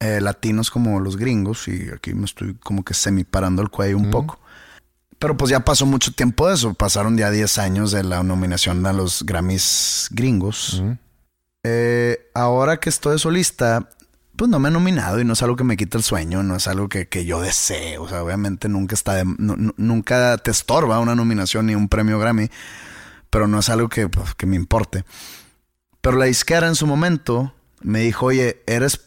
eh, 0.00 0.20
latinos 0.20 0.70
como 0.70 0.98
los 1.00 1.16
gringos. 1.16 1.68
Y 1.68 1.90
aquí 1.94 2.14
me 2.14 2.24
estoy 2.24 2.54
como 2.54 2.84
que 2.84 2.94
semi 2.94 3.24
parando 3.24 3.62
el 3.62 3.70
cuello 3.70 3.98
un 3.98 4.10
poco. 4.10 4.40
Pero 5.18 5.36
pues 5.36 5.50
ya 5.50 5.60
pasó 5.60 5.84
mucho 5.84 6.12
tiempo 6.12 6.48
de 6.48 6.54
eso. 6.54 6.74
Pasaron 6.74 7.16
ya 7.18 7.30
10 7.30 7.58
años 7.58 7.92
de 7.92 8.02
la 8.02 8.22
nominación 8.22 8.84
a 8.86 8.92
los 8.92 9.22
Grammys 9.24 10.08
gringos. 10.10 10.82
Eh, 11.62 12.30
ahora 12.34 12.78
que 12.78 12.88
estoy 12.88 13.12
de 13.12 13.18
solista, 13.18 13.90
pues 14.34 14.50
no 14.50 14.58
me 14.58 14.70
he 14.70 14.72
nominado 14.72 15.20
y 15.20 15.24
no 15.26 15.34
es 15.34 15.42
algo 15.42 15.56
que 15.56 15.64
me 15.64 15.76
quita 15.76 15.98
el 15.98 16.04
sueño, 16.04 16.42
no 16.42 16.56
es 16.56 16.66
algo 16.66 16.88
que, 16.88 17.24
yo 17.26 17.42
desee. 17.42 17.98
O 17.98 18.08
sea, 18.08 18.22
obviamente 18.22 18.70
nunca 18.70 18.94
está 18.94 19.22
nunca 19.26 20.38
te 20.38 20.50
estorba 20.50 20.98
una 20.98 21.14
nominación 21.14 21.66
ni 21.66 21.74
un 21.74 21.90
premio 21.90 22.18
Grammy, 22.18 22.50
pero 23.28 23.46
no 23.46 23.58
es 23.58 23.68
algo 23.68 23.90
que, 23.90 24.08
pues, 24.08 24.34
que 24.34 24.46
me 24.46 24.56
importe. 24.56 25.04
Pero 26.00 26.16
la 26.16 26.26
disquera 26.26 26.66
en 26.66 26.74
su 26.74 26.86
momento 26.86 27.54
me 27.82 28.00
dijo, 28.00 28.26
oye, 28.26 28.62
¿eres, 28.66 29.00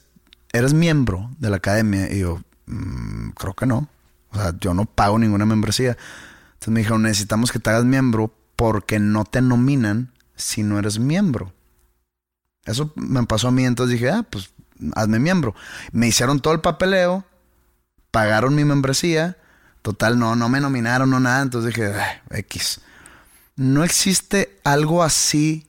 eres 0.52 0.74
miembro 0.74 1.30
de 1.40 1.50
la 1.50 1.58
academia? 1.58 2.12
Y 2.12 2.20
yo, 2.20 2.42
mm, 2.66 3.30
creo 3.32 3.54
que 3.54 3.66
no. 3.66 3.90
O 4.32 4.36
sea, 4.36 4.54
yo 4.60 4.74
no 4.74 4.86
pago 4.86 5.18
ninguna 5.20 5.46
membresía. 5.46 5.98
Entonces 6.54 6.70
me 6.70 6.80
dijeron, 6.82 7.04
necesitamos 7.04 7.52
que 7.52 7.60
te 7.60 7.70
hagas 7.70 7.86
miembro 7.86 8.34
porque 8.56 9.00
no 9.00 9.26
te 9.26 9.42
nominan 9.42 10.14
si 10.36 10.64
no 10.64 10.80
eres 10.80 11.00
miembro. 11.00 11.54
Eso 12.66 12.94
me 12.96 13.24
pasó 13.24 13.50
a 13.50 13.52
mí, 13.52 13.66
entonces 13.66 14.00
dije, 14.00 14.10
ah, 14.10 14.26
pues 14.30 14.52
hazme 14.96 15.20
miembro. 15.20 15.56
Me 15.92 16.08
hicieron 16.08 16.40
todo 16.40 16.54
el 16.54 16.62
papeleo, 16.62 17.26
pagaron 18.12 18.56
mi 18.56 18.64
membresía. 18.64 19.38
Total, 19.82 20.18
no, 20.18 20.36
no 20.36 20.48
me 20.48 20.62
nominaron, 20.62 21.10
no 21.10 21.20
nada. 21.20 21.42
Entonces 21.42 21.74
dije, 21.74 21.94
ah, 21.94 22.22
X. 22.30 22.80
no 23.56 23.84
existe 23.84 24.60
algo 24.64 25.04
así. 25.04 25.68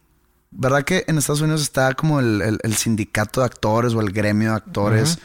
¿Verdad 0.57 0.84
que 0.84 1.05
en 1.09 1.18
Estados 1.18 1.40
Unidos 1.40 1.62
está 1.62 1.92
como 1.94 2.20
el, 2.20 2.40
el- 2.42 2.59
el 2.62 2.74
sindicato 2.74 3.40
de 3.40 3.46
actores 3.46 3.92
o 3.94 4.00
el 4.00 4.12
gremio 4.12 4.50
de 4.50 4.57
actores? 4.57 5.18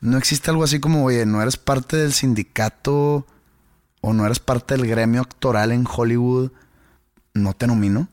No 0.00 0.18
existe 0.18 0.50
algo 0.50 0.64
así 0.64 0.80
como, 0.80 1.04
oye, 1.04 1.24
no 1.24 1.40
eres 1.40 1.56
parte 1.56 1.96
del 1.96 2.12
sindicato 2.12 3.26
o 4.00 4.12
no 4.12 4.26
eres 4.26 4.38
parte 4.40 4.76
del 4.76 4.86
gremio 4.86 5.22
actoral 5.22 5.72
en 5.72 5.86
Hollywood, 5.90 6.50
no 7.32 7.54
te 7.54 7.66
nomino. 7.66 8.08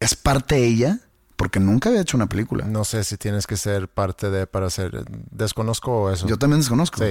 ¿Es 0.00 0.14
parte 0.14 0.64
ella? 0.64 1.00
Porque 1.36 1.60
nunca 1.60 1.90
había 1.90 2.00
hecho 2.00 2.16
una 2.16 2.28
película. 2.28 2.64
No 2.64 2.84
sé 2.84 3.04
si 3.04 3.18
tienes 3.18 3.46
que 3.46 3.56
ser 3.58 3.88
parte 3.88 4.30
de 4.30 4.46
para 4.46 4.70
ser. 4.70 5.04
Desconozco 5.30 6.10
eso. 6.10 6.26
Yo 6.26 6.38
también 6.38 6.60
desconozco. 6.60 6.98
Sí. 6.98 7.04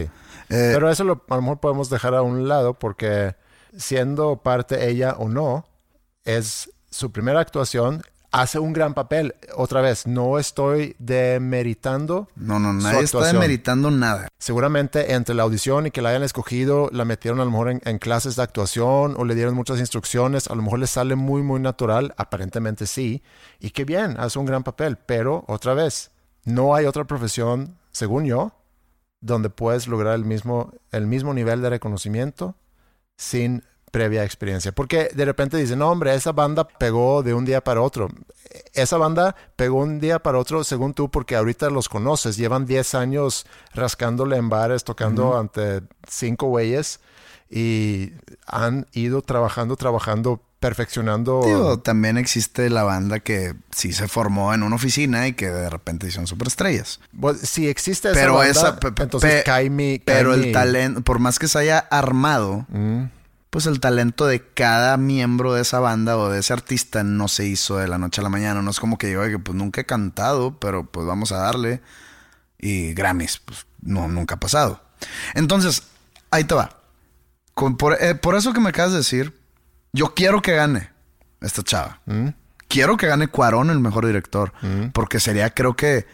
Eh, 0.49 0.71
Pero 0.73 0.89
eso 0.89 1.03
lo, 1.03 1.23
a 1.29 1.35
lo 1.35 1.41
mejor 1.43 1.59
podemos 1.59 1.89
dejar 1.91 2.15
a 2.15 2.23
un 2.23 2.47
lado 2.47 2.73
porque 2.73 3.35
siendo 3.77 4.37
parte 4.37 4.89
ella 4.89 5.13
o 5.19 5.29
no, 5.29 5.67
es 6.23 6.71
su 6.89 7.11
primera 7.11 7.39
actuación. 7.41 8.01
Hace 8.35 8.59
un 8.59 8.73
gran 8.73 8.93
papel. 8.93 9.33
Otra 9.55 9.79
vez, 9.79 10.07
no 10.07 10.37
estoy 10.37 10.95
demeritando. 10.99 12.27
no, 12.35 12.59
no, 12.59 12.69
su 12.79 12.85
nadie 12.85 12.99
está 12.99 13.17
actuación. 13.19 13.41
demeritando 13.41 13.91
nada. 13.91 14.27
Seguramente 14.37 15.13
entre 15.13 15.35
la 15.35 15.43
audición 15.43 15.87
y 15.87 15.91
que 15.91 16.01
la 16.01 16.09
hayan 16.09 16.23
escogido, 16.23 16.89
la 16.91 17.05
metieron 17.05 17.39
a 17.39 17.45
lo 17.45 17.51
mejor 17.51 17.69
en, 17.69 17.81
en 17.85 17.97
clases 17.97 18.35
de 18.35 18.43
actuación 18.43 19.15
o 19.17 19.23
le 19.23 19.35
dieron 19.35 19.55
muchas 19.55 19.79
instrucciones. 19.79 20.47
A 20.47 20.55
lo 20.55 20.63
mejor 20.63 20.79
le 20.79 20.87
sale 20.87 21.15
muy, 21.15 21.43
muy 21.43 21.61
natural. 21.61 22.13
Aparentemente 22.17 22.87
sí. 22.87 23.23
Y 23.61 23.69
qué 23.69 23.85
bien, 23.85 24.15
hace 24.19 24.37
un 24.37 24.45
gran 24.45 24.63
papel. 24.63 24.97
Pero 24.97 25.45
otra 25.47 25.73
vez, 25.73 26.11
no 26.43 26.75
hay 26.75 26.85
otra 26.85 27.05
profesión, 27.05 27.77
según 27.91 28.25
yo, 28.25 28.51
donde 29.21 29.49
puedes 29.49 29.87
lograr 29.87 30.13
el 30.15 30.25
mismo, 30.25 30.73
el 30.91 31.07
mismo 31.07 31.33
nivel 31.33 31.61
de 31.61 31.69
reconocimiento 31.69 32.55
sin 33.17 33.63
previa 33.95 34.25
experiencia. 34.25 34.73
Porque 34.73 35.09
de 35.15 35.23
repente 35.23 35.55
dicen, 35.55 35.79
no, 35.79 35.89
hombre, 35.89 36.13
esa 36.13 36.33
banda 36.33 36.67
pegó 36.67 37.23
de 37.23 37.33
un 37.33 37.45
día 37.45 37.63
para 37.63 37.81
otro. 37.81 38.09
Esa 38.73 38.97
banda 38.97 39.37
pegó 39.55 39.79
un 39.79 40.01
día 40.01 40.19
para 40.19 40.37
otro, 40.37 40.65
según 40.65 40.93
tú, 40.93 41.09
porque 41.09 41.37
ahorita 41.37 41.69
los 41.69 41.87
conoces. 41.87 42.35
Llevan 42.35 42.65
10 42.65 42.93
años 42.95 43.45
rascándole 43.73 44.35
en 44.35 44.49
bares, 44.49 44.83
tocando 44.83 45.39
ante 45.39 45.81
cinco 46.09 46.47
güeyes 46.47 46.99
y 47.49 48.11
han 48.45 48.85
ido 48.91 49.21
trabajando, 49.21 49.77
trabajando, 49.77 50.41
perfeccionando. 50.59 51.41
Digo, 51.45 51.79
también 51.79 52.17
existe 52.17 52.69
la 52.69 52.83
banda 52.83 53.21
que 53.21 53.53
sí 53.71 53.93
se 53.93 54.09
formó 54.09 54.53
en 54.53 54.63
una 54.63 54.75
oficina 54.75 55.25
y 55.27 55.33
que 55.33 55.49
de 55.49 55.69
repente 55.69 56.07
hicieron 56.07 56.27
superestrellas. 56.27 56.99
Bueno, 57.13 57.39
si 57.41 57.69
existe 57.69 58.09
esa 58.09 58.19
Pero 58.19 58.33
banda, 58.35 58.51
esa, 58.51 58.77
entonces 59.01 59.43
cae 59.45 59.69
mi... 59.69 59.99
pero 59.99 60.33
el 60.33 60.51
talento, 60.51 61.01
por 61.01 61.19
más 61.19 61.39
que 61.39 61.47
se 61.47 61.59
haya 61.59 61.79
armado, 61.79 62.65
Mm. 62.69 63.03
Pues 63.55 63.67
el 63.67 63.79
talento 63.79 64.25
de 64.25 64.45
cada 64.45 64.97
miembro 64.97 65.53
de 65.53 65.61
esa 65.61 65.79
banda 65.79 66.17
o 66.17 66.27
de 66.29 66.39
ese 66.39 66.51
artista 66.51 67.05
no 67.05 67.29
se 67.29 67.45
hizo 67.45 67.77
de 67.77 67.87
la 67.87 67.97
noche 67.97 68.19
a 68.19 68.23
la 68.25 68.29
mañana. 68.29 68.61
No 68.61 68.69
es 68.69 68.81
como 68.81 68.97
que 68.97 69.09
yo, 69.09 69.23
que 69.23 69.39
pues 69.39 69.57
nunca 69.57 69.79
he 69.79 69.85
cantado, 69.85 70.59
pero 70.59 70.83
pues 70.83 71.07
vamos 71.07 71.31
a 71.31 71.37
darle. 71.37 71.81
Y 72.59 72.93
Grammys, 72.93 73.39
pues 73.45 73.65
no, 73.81 74.09
nunca 74.09 74.35
ha 74.35 74.39
pasado. 74.41 74.83
Entonces, 75.35 75.83
ahí 76.31 76.43
te 76.43 76.53
va. 76.53 76.81
Con- 77.53 77.77
por, 77.77 77.93
eh, 77.93 78.15
por 78.15 78.35
eso 78.35 78.51
que 78.51 78.59
me 78.59 78.67
acabas 78.71 78.91
de 78.91 78.97
decir, 78.97 79.39
yo 79.93 80.13
quiero 80.15 80.41
que 80.41 80.53
gane 80.53 80.89
esta 81.39 81.63
chava. 81.63 82.01
Mm. 82.07 82.31
Quiero 82.67 82.97
que 82.97 83.07
gane 83.07 83.29
Cuarón 83.29 83.69
el 83.69 83.79
mejor 83.79 84.05
director. 84.05 84.51
Porque 84.91 85.21
sería, 85.21 85.49
creo 85.51 85.77
que, 85.77 86.05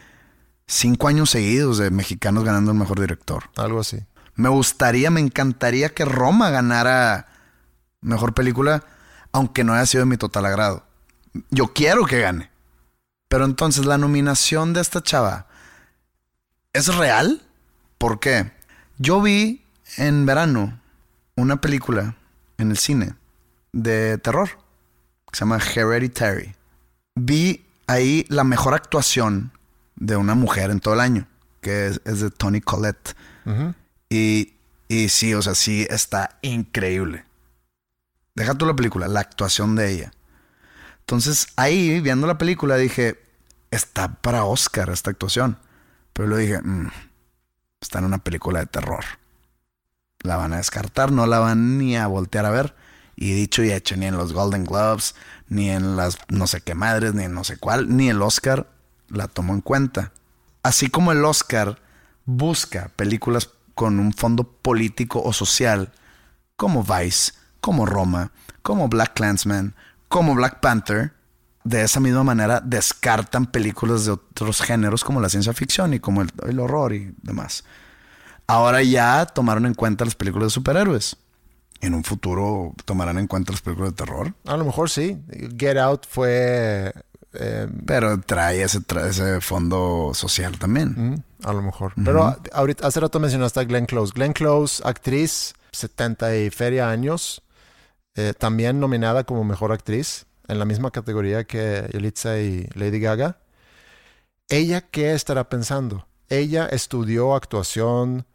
cinco 0.68 1.08
años 1.08 1.30
seguidos 1.30 1.78
de 1.78 1.90
mexicanos 1.90 2.44
ganando 2.44 2.70
el 2.70 2.78
mejor 2.78 3.00
director. 3.00 3.50
Algo 3.56 3.80
así. 3.80 3.98
Me 4.36 4.48
gustaría, 4.48 5.10
me 5.10 5.20
encantaría 5.20 5.88
que 5.88 6.04
Roma 6.04 6.50
ganara 6.50 7.26
mejor 8.02 8.34
película, 8.34 8.84
aunque 9.32 9.64
no 9.64 9.72
haya 9.72 9.86
sido 9.86 10.02
de 10.02 10.10
mi 10.10 10.16
total 10.16 10.44
agrado. 10.46 10.84
Yo 11.50 11.72
quiero 11.72 12.04
que 12.04 12.20
gane. 12.20 12.50
Pero 13.28 13.46
entonces, 13.46 13.86
la 13.86 13.96
nominación 13.96 14.74
de 14.74 14.82
esta 14.82 15.02
chava 15.02 15.46
es 16.74 16.94
real. 16.94 17.40
¿Por 17.96 18.20
qué? 18.20 18.52
Yo 18.98 19.22
vi 19.22 19.64
en 19.96 20.26
verano 20.26 20.80
una 21.34 21.60
película 21.60 22.16
en 22.58 22.70
el 22.70 22.76
cine 22.76 23.14
de 23.72 24.18
terror 24.18 24.50
que 25.30 25.38
se 25.38 25.40
llama 25.40 25.58
Hereditary. 25.58 26.54
Vi 27.14 27.64
ahí 27.86 28.26
la 28.28 28.44
mejor 28.44 28.74
actuación 28.74 29.52
de 29.96 30.16
una 30.16 30.34
mujer 30.34 30.70
en 30.70 30.80
todo 30.80 30.94
el 30.94 31.00
año, 31.00 31.26
que 31.60 31.86
es, 31.86 32.00
es 32.04 32.20
de 32.20 32.30
Tony 32.30 32.60
Collette. 32.60 33.16
Y, 34.10 34.54
y 34.88 35.08
sí, 35.08 35.32
o 35.32 35.40
sea, 35.40 35.54
sí 35.54 35.86
está 35.88 36.38
increíble. 36.42 37.24
Deja 38.34 38.54
tú 38.54 38.66
la 38.66 38.74
película, 38.74 39.08
la 39.08 39.20
actuación 39.20 39.76
de 39.76 39.90
ella. 39.90 40.12
Entonces, 41.00 41.48
ahí, 41.56 42.00
viendo 42.00 42.26
la 42.26 42.38
película, 42.38 42.76
dije, 42.76 43.20
está 43.70 44.14
para 44.20 44.44
Oscar 44.44 44.90
esta 44.90 45.10
actuación. 45.10 45.58
Pero 46.12 46.28
luego 46.28 46.40
dije, 46.40 46.62
"Mm, 46.62 46.90
está 47.80 47.98
en 47.98 48.04
una 48.04 48.18
película 48.18 48.60
de 48.60 48.66
terror. 48.66 49.04
La 50.20 50.36
van 50.36 50.52
a 50.52 50.58
descartar, 50.58 51.10
no 51.10 51.26
la 51.26 51.40
van 51.40 51.78
ni 51.78 51.96
a 51.96 52.06
voltear 52.06 52.46
a 52.46 52.50
ver. 52.50 52.74
Y 53.16 53.32
dicho 53.32 53.62
y 53.62 53.72
hecho, 53.72 53.96
ni 53.96 54.06
en 54.06 54.16
los 54.16 54.32
Golden 54.32 54.64
Globes, 54.64 55.14
ni 55.48 55.70
en 55.70 55.96
las 55.96 56.18
no 56.28 56.46
sé 56.46 56.60
qué 56.60 56.74
madres, 56.74 57.14
ni 57.14 57.24
en 57.24 57.34
no 57.34 57.44
sé 57.44 57.56
cuál, 57.56 57.94
ni 57.94 58.08
el 58.08 58.22
Oscar 58.22 58.68
la 59.08 59.28
tomó 59.28 59.52
en 59.52 59.60
cuenta. 59.60 60.12
Así 60.62 60.88
como 60.88 61.12
el 61.12 61.24
Oscar 61.24 61.80
busca 62.24 62.90
películas 62.96 63.50
con 63.74 63.98
un 63.98 64.12
fondo 64.12 64.44
político 64.44 65.22
o 65.22 65.32
social, 65.32 65.92
como 66.56 66.84
Vice, 66.84 67.32
como 67.62 67.86
Roma, 67.86 68.30
como 68.60 68.88
Black 68.88 69.14
Clansman, 69.14 69.74
como 70.08 70.34
Black 70.34 70.60
Panther, 70.60 71.14
de 71.64 71.82
esa 71.82 72.00
misma 72.00 72.24
manera 72.24 72.60
descartan 72.60 73.46
películas 73.46 74.04
de 74.04 74.10
otros 74.12 74.60
géneros 74.60 75.04
como 75.04 75.20
la 75.22 75.28
ciencia 75.30 75.54
ficción 75.54 75.94
y 75.94 76.00
como 76.00 76.20
el, 76.20 76.30
el 76.46 76.60
horror 76.60 76.92
y 76.92 77.14
demás. 77.22 77.64
Ahora 78.46 78.82
ya 78.82 79.24
tomaron 79.26 79.64
en 79.64 79.74
cuenta 79.74 80.04
las 80.04 80.14
películas 80.14 80.46
de 80.46 80.50
superhéroes. 80.50 81.16
En 81.80 81.94
un 81.94 82.04
futuro 82.04 82.74
tomarán 82.84 83.18
en 83.18 83.26
cuenta 83.26 83.52
las 83.52 83.60
películas 83.62 83.92
de 83.92 83.96
terror. 83.96 84.34
A 84.46 84.56
lo 84.56 84.64
mejor 84.64 84.90
sí. 84.90 85.20
Get 85.56 85.78
Out 85.78 86.06
fue... 86.08 86.92
eh, 87.32 87.68
Pero 87.86 88.20
trae 88.20 88.62
ese, 88.62 88.80
trae 88.80 89.10
ese 89.10 89.40
fondo 89.40 90.10
social 90.14 90.58
también. 90.58 91.24
A 91.44 91.52
lo 91.52 91.62
mejor. 91.62 91.92
Pero 92.04 92.36
ahorita, 92.52 92.86
hace 92.86 93.00
rato 93.00 93.18
mencionaste 93.20 93.60
a 93.60 93.64
Glenn 93.64 93.86
Close. 93.86 94.12
Glenn 94.14 94.32
Close, 94.32 94.82
actriz, 94.84 95.54
70 95.72 96.36
y 96.36 96.50
feria 96.50 96.88
años, 96.90 97.42
eh, 98.14 98.34
también 98.38 98.80
nominada 98.80 99.24
como 99.24 99.44
mejor 99.44 99.72
actriz 99.72 100.26
en 100.48 100.58
la 100.58 100.64
misma 100.64 100.90
categoría 100.90 101.44
que 101.44 101.88
Yelitza 101.92 102.38
y 102.38 102.68
Lady 102.74 103.00
Gaga. 103.00 103.38
¿Ella 104.48 104.82
qué 104.82 105.14
estará 105.14 105.48
pensando? 105.48 106.06
Ella 106.28 106.66
estudió 106.66 107.34
actuación, 107.34 108.26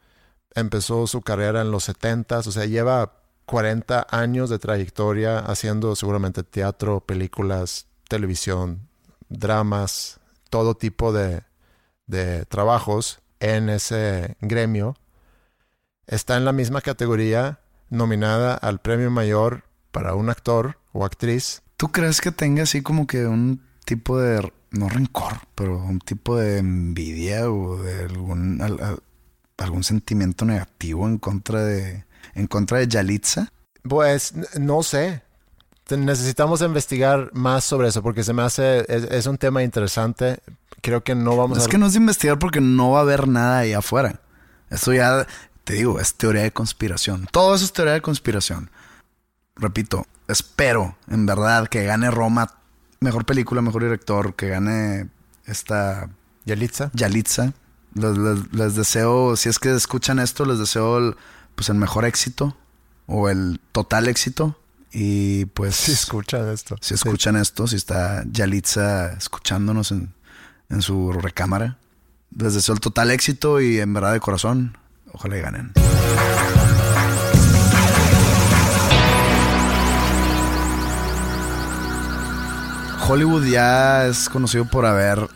empezó 0.55 1.05
su 1.07 1.21
carrera 1.21 1.61
en 1.61 1.71
los 1.71 1.83
70 1.83 2.39
o 2.39 2.43
sea, 2.43 2.65
lleva 2.65 3.21
40 3.45 4.07
años 4.09 4.49
de 4.49 4.59
trayectoria 4.59 5.39
haciendo 5.39 5.95
seguramente 5.95 6.43
teatro, 6.43 7.01
películas, 7.01 7.87
televisión, 8.09 8.89
dramas, 9.29 10.19
todo 10.49 10.75
tipo 10.75 11.13
de, 11.13 11.43
de 12.07 12.45
trabajos 12.45 13.19
en 13.39 13.69
ese 13.69 14.35
gremio. 14.41 14.95
Está 16.07 16.37
en 16.37 16.45
la 16.45 16.51
misma 16.51 16.81
categoría 16.81 17.59
nominada 17.89 18.55
al 18.55 18.79
premio 18.79 19.11
mayor 19.11 19.66
para 19.97 20.13
un 20.15 20.29
actor 20.29 20.77
o 20.93 21.05
actriz. 21.05 21.61
¿Tú 21.77 21.89
crees 21.91 22.21
que 22.21 22.31
tenga 22.31 22.63
así 22.63 22.81
como 22.81 23.07
que 23.07 23.25
un 23.25 23.61
tipo 23.85 24.19
de, 24.19 24.51
no 24.71 24.89
rencor, 24.89 25.33
pero 25.55 25.77
un 25.77 25.99
tipo 25.99 26.35
de 26.37 26.57
envidia 26.59 27.49
o 27.49 27.77
de 27.81 28.05
algún, 28.05 28.61
al- 28.61 28.81
al- 28.81 29.03
algún 29.57 29.83
sentimiento 29.83 30.45
negativo 30.45 31.07
en 31.07 31.17
contra 31.17 31.63
de, 31.63 32.05
en 32.35 32.47
contra 32.47 32.79
de 32.79 32.87
Yalitza? 32.87 33.51
Pues 33.83 34.33
no 34.59 34.83
sé. 34.83 35.23
Necesitamos 35.89 36.61
investigar 36.61 37.29
más 37.33 37.63
sobre 37.63 37.87
eso 37.87 38.03
porque 38.03 38.23
se 38.23 38.33
me 38.33 38.41
hace, 38.41 38.79
es, 38.93 39.03
es 39.05 39.25
un 39.25 39.37
tema 39.37 39.63
interesante. 39.63 40.39
Creo 40.81 41.01
que 41.03 41.15
no 41.15 41.37
vamos 41.37 41.59
Es 41.59 41.65
a... 41.65 41.69
que 41.69 41.77
no 41.77 41.85
es 41.87 41.93
de 41.93 41.99
investigar 41.99 42.37
porque 42.39 42.59
no 42.59 42.91
va 42.91 42.99
a 42.99 43.01
haber 43.03 43.27
nada 43.27 43.59
ahí 43.59 43.73
afuera. 43.73 44.19
Esto 44.69 44.93
ya, 44.93 45.25
te 45.63 45.73
digo, 45.75 45.99
es 45.99 46.13
teoría 46.15 46.41
de 46.43 46.51
conspiración. 46.51 47.27
Todo 47.31 47.55
eso 47.55 47.63
es 47.63 47.71
teoría 47.71 47.93
de 47.93 48.01
conspiración. 48.01 48.69
Repito, 49.59 50.05
espero 50.27 50.95
en 51.09 51.25
verdad 51.25 51.67
que 51.67 51.83
gane 51.85 52.11
Roma 52.11 52.53
mejor 52.99 53.25
película, 53.25 53.61
mejor 53.61 53.83
director, 53.83 54.35
que 54.35 54.49
gane 54.49 55.09
esta 55.45 56.09
Yalitza. 56.45 56.91
Yalitza. 56.93 57.53
Les, 57.93 58.17
les- 58.17 58.53
les 58.53 58.75
deseo, 58.75 59.35
si 59.35 59.49
es 59.49 59.59
que 59.59 59.73
escuchan 59.75 60.19
esto, 60.19 60.45
les 60.45 60.59
deseo 60.59 60.97
el, 60.99 61.15
pues 61.55 61.69
el 61.69 61.75
mejor 61.75 62.05
éxito 62.05 62.55
o 63.07 63.29
el 63.29 63.59
total 63.71 64.07
éxito. 64.07 64.59
Y 64.91 65.45
pues 65.45 65.75
Si 65.75 65.91
escuchan 65.91 66.47
esto. 66.49 66.75
si 66.81 66.93
escuchan 66.93 67.35
esto, 67.35 67.67
si 67.67 67.75
está 67.75 68.23
Yalitza 68.31 69.13
escuchándonos 69.13 69.91
en, 69.91 70.13
en 70.69 70.81
su 70.81 71.11
recámara, 71.11 71.77
les 72.35 72.53
deseo 72.53 72.73
el 72.75 72.79
total 72.81 73.11
éxito 73.11 73.59
y 73.61 73.79
en 73.79 73.93
verdad 73.93 74.13
de 74.13 74.19
corazón, 74.19 74.77
ojalá 75.11 75.37
y 75.37 75.41
ganen. 75.41 75.73
Hollywood 83.09 83.45
ya 83.45 84.05
es 84.05 84.27
conocido 84.27 84.65
por 84.65 84.85
haber 84.85 85.29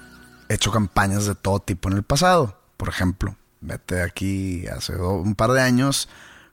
hecho 0.49 0.73
campañas 0.73 1.25
de 1.25 1.35
todo 1.35 1.61
tipo 1.61 1.87
en 1.89 1.95
el 1.95 2.03
pasado. 2.03 2.59
Por 2.75 2.89
ejemplo, 2.89 3.37
vete 3.61 4.01
aquí 4.01 4.67
hace 4.67 4.97
un 4.97 5.35
par 5.35 5.51
de 5.51 5.61
años, 5.61 6.09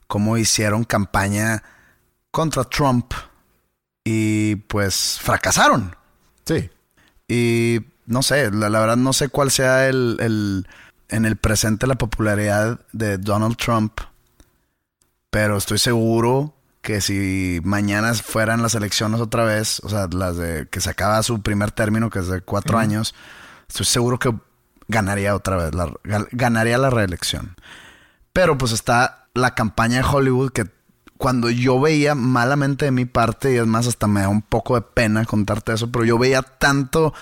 cómo 0.07 0.37
hicieron 0.37 0.85
campaña 0.85 1.65
contra 2.31 2.63
Trump 2.63 3.15
y 4.05 4.55
pues 4.69 5.19
fracasaron. 5.21 5.97
Sí. 6.45 6.71
Y 7.27 7.81
no 8.07 8.23
sé, 8.23 8.53
la, 8.53 8.69
verdad 8.69 8.97
no 8.97 9.13
sé 9.13 9.29
cuál 9.29 9.51
sea 9.51 9.89
el, 9.89 10.67
en 11.09 11.25
el 11.25 11.37
presente 11.37 11.89
la 11.89 11.97
popularidad 11.97 12.79
de 12.93 13.19
Donald 13.19 13.57
Trump, 13.57 14.01
pero 15.31 15.57
estoy 15.57 15.79
seguro 15.79 16.55
que 16.89 17.03
si 17.03 17.61
mañana 17.65 18.15
fueran 18.15 18.63
las 18.63 18.75
elecciones 18.75 19.21
otra 19.21 19.45
vez, 19.45 19.79
o 19.85 19.91
sea, 19.91 20.09
las 20.11 20.39
de 20.39 20.69
que 20.71 20.81
se 20.81 20.89
acaba 20.89 21.23
su 21.23 21.43
primer 21.43 21.71
término, 21.71 22.09
que 22.09 22.21
es 22.21 22.29
de 22.29 22.41
cuatro 22.41 22.79
años, 22.79 23.15
estoy 23.69 23.85
seguro 23.85 24.19
que 24.19 24.35
ganaría 24.87 25.37
otra 25.37 25.57
vez, 25.57 25.75
la, 25.75 25.93
ganaría 26.33 26.79
la 26.79 26.89
reelección. 26.89 27.57
Pero 28.33 28.57
pues 28.57 28.73
está 28.73 29.27
la 29.35 29.55
campaña 29.55 29.99
de 29.99 30.09
Hollywood 30.11 30.51
que 30.51 30.65
cuando 31.19 31.51
yo 31.51 31.79
veía 31.79 32.15
malamente 32.15 32.87
de 32.87 32.91
mi 32.91 33.05
parte, 33.05 33.53
y 33.53 33.59
es 33.59 33.67
más, 33.67 33.87
hasta 33.87 34.07
me 34.07 34.23
da 34.23 34.31
un 34.31 34.41
poco 34.41 34.75
de 34.75 34.81
pena 34.81 35.27
contarte 35.27 35.75
eso, 35.75 35.93
pero 35.93 36.07
yo 36.07 36.17
veía 36.17 36.41
tanto, 36.41 37.13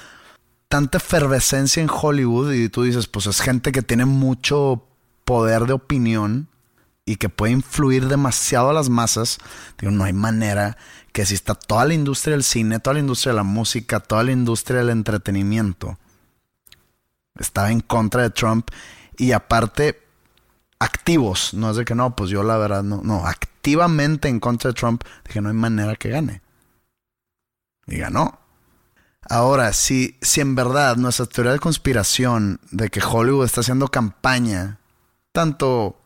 tanta 0.68 0.98
efervescencia 0.98 1.82
en 1.82 1.90
Hollywood 1.90 2.52
y 2.52 2.68
tú 2.68 2.84
dices, 2.84 3.08
pues 3.08 3.26
es 3.26 3.40
gente 3.40 3.72
que 3.72 3.82
tiene 3.82 4.04
mucho 4.04 4.86
poder 5.24 5.64
de 5.64 5.72
opinión 5.72 6.50
y 7.06 7.16
que 7.16 7.28
puede 7.28 7.52
influir 7.52 8.08
demasiado 8.08 8.68
a 8.68 8.74
las 8.74 8.90
masas. 8.90 9.38
Digo, 9.78 9.92
no 9.92 10.04
hay 10.04 10.12
manera 10.12 10.76
que 11.12 11.24
si 11.24 11.34
está 11.34 11.54
toda 11.54 11.86
la 11.86 11.94
industria 11.94 12.32
del 12.32 12.42
cine, 12.44 12.80
toda 12.80 12.94
la 12.94 13.00
industria 13.00 13.32
de 13.32 13.36
la 13.36 13.44
música, 13.44 14.00
toda 14.00 14.24
la 14.24 14.32
industria 14.32 14.80
del 14.80 14.90
entretenimiento, 14.90 15.98
estaba 17.38 17.70
en 17.70 17.80
contra 17.80 18.22
de 18.22 18.30
Trump 18.30 18.68
y 19.16 19.32
aparte 19.32 20.02
activos, 20.78 21.54
no 21.54 21.70
es 21.70 21.76
de 21.76 21.84
que 21.84 21.94
no, 21.94 22.14
pues 22.16 22.28
yo 22.28 22.42
la 22.42 22.58
verdad 22.58 22.82
no, 22.82 23.00
no, 23.02 23.26
activamente 23.26 24.28
en 24.28 24.40
contra 24.40 24.70
de 24.70 24.74
Trump, 24.74 25.04
dije 25.24 25.40
no 25.40 25.48
hay 25.48 25.54
manera 25.54 25.94
que 25.96 26.10
gane. 26.10 26.42
Y 27.86 27.98
ganó. 27.98 28.40
Ahora, 29.28 29.72
si, 29.72 30.16
si 30.20 30.40
en 30.40 30.54
verdad 30.54 30.96
nuestra 30.96 31.26
teoría 31.26 31.52
de 31.52 31.60
conspiración 31.60 32.60
de 32.72 32.90
que 32.90 33.00
Hollywood 33.00 33.44
está 33.44 33.60
haciendo 33.60 33.88
campaña, 33.88 34.80
tanto 35.32 36.00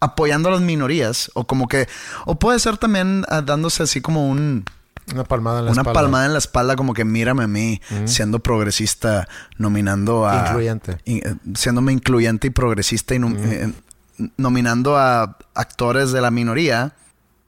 apoyando 0.00 0.48
a 0.48 0.52
las 0.52 0.60
minorías, 0.60 1.30
o 1.34 1.46
como 1.46 1.66
que, 1.68 1.88
o 2.26 2.38
puede 2.38 2.58
ser 2.58 2.76
también 2.76 3.24
ah, 3.28 3.42
dándose 3.42 3.82
así 3.82 4.00
como 4.00 4.28
un, 4.28 4.64
una 5.12 5.24
palmada 5.24 5.58
en 5.60 5.64
la 5.66 5.72
una 5.72 5.80
espalda. 5.82 6.00
palmada 6.00 6.26
en 6.26 6.32
la 6.32 6.38
espalda, 6.38 6.76
como 6.76 6.94
que 6.94 7.04
mírame 7.04 7.44
a 7.44 7.48
mí, 7.48 7.80
siendo 8.04 8.38
progresista, 8.40 9.26
nominando 9.56 10.28
a. 10.28 10.46
Incluyente. 10.48 10.98
eh, 11.06 11.34
siéndome 11.54 11.92
incluyente 11.92 12.46
y 12.46 12.50
progresista 12.50 13.14
y 13.14 13.18
nom- 13.18 13.36
eh, 13.40 13.72
nominando 14.36 14.96
a 14.98 15.38
actores 15.54 16.12
de 16.12 16.20
la 16.20 16.30
minoría. 16.30 16.92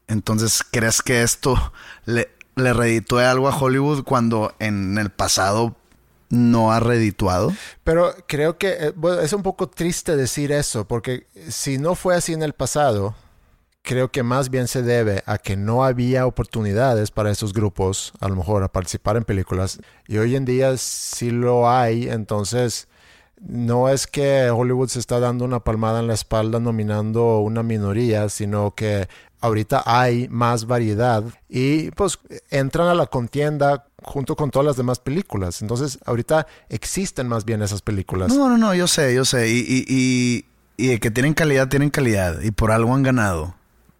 Entonces, 0.09 0.65
¿crees 0.69 1.03
que 1.03 1.23
esto 1.23 1.73
le, 2.05 2.31
le 2.57 2.73
reditúe 2.73 3.19
algo 3.19 3.49
a 3.49 3.57
Hollywood 3.57 4.03
cuando 4.05 4.55
en 4.59 4.99
el 4.99 5.11
pasado 5.11 5.77
no 6.31 6.73
ha 6.73 6.81
redituado? 6.81 7.53
Pero 7.85 8.15
creo 8.27 8.57
que 8.57 8.69
eh, 8.71 8.93
es 9.23 9.33
un 9.33 9.43
poco 9.43 9.69
triste 9.69 10.17
decir 10.17 10.53
eso, 10.53 10.87
porque 10.87 11.27
si 11.49 11.77
no 11.77 11.95
fue 11.95 12.17
así 12.17 12.33
en 12.33 12.43
el 12.43 12.55
pasado, 12.55 13.15
creo 13.83 14.11
que 14.11 14.23
más 14.23 14.51
bien 14.51 14.69
se 14.69 14.83
debe 14.83 15.23
a 15.27 15.39
que 15.39 15.57
no 15.57 15.85
había 15.85 16.27
oportunidades 16.27 17.11
para 17.11 17.31
esos 17.31 17.53
grupos, 17.53 18.13
a 18.21 18.29
lo 18.29 18.37
mejor, 18.37 18.63
a 18.63 18.73
participar 18.73 19.17
en 19.17 19.25
películas. 19.25 19.81
Y 20.07 20.19
hoy 20.19 20.37
en 20.37 20.45
día 20.45 20.77
sí 20.77 21.31
lo 21.31 21.69
hay, 21.69 22.09
entonces 22.09 22.89
no 23.41 23.89
es 23.89 24.07
que 24.07 24.51
Hollywood 24.51 24.89
se 24.89 24.99
está 24.99 25.19
dando 25.19 25.45
una 25.45 25.61
palmada 25.61 26.01
en 26.01 26.07
la 26.07 26.15
espalda 26.15 26.61
nominando 26.61 27.39
una 27.39 27.63
minoría, 27.63 28.29
sino 28.29 28.75
que 28.75 29.09
ahorita 29.41 29.83
hay 29.87 30.29
más 30.29 30.67
variedad 30.67 31.25
y 31.49 31.91
pues 31.93 32.19
entran 32.51 32.89
a 32.89 32.95
la 32.95 33.07
contienda 33.07 33.87
junto 34.03 34.37
con 34.37 34.51
todas 34.51 34.67
las 34.67 34.77
demás 34.77 34.99
películas. 34.99 35.63
Entonces 35.63 35.99
ahorita 36.05 36.47
existen 36.69 37.29
más 37.29 37.45
bien 37.45 37.63
esas 37.63 37.83
películas. 37.83 38.33
No, 38.35 38.49
no, 38.49 38.59
no, 38.59 38.75
yo 38.75 38.87
sé, 38.87 39.15
yo 39.15 39.25
sé. 39.25 39.51
Y, 39.51 39.85
y, 39.89 40.45
y, 40.77 40.99
que 40.99 41.11
tienen 41.11 41.35
calidad, 41.35 41.69
tienen 41.69 41.91
calidad. 41.91 42.41
Y 42.43 42.51
por 42.51 42.71
algo 42.71 42.95
han 42.95 43.03
ganado. 43.03 43.55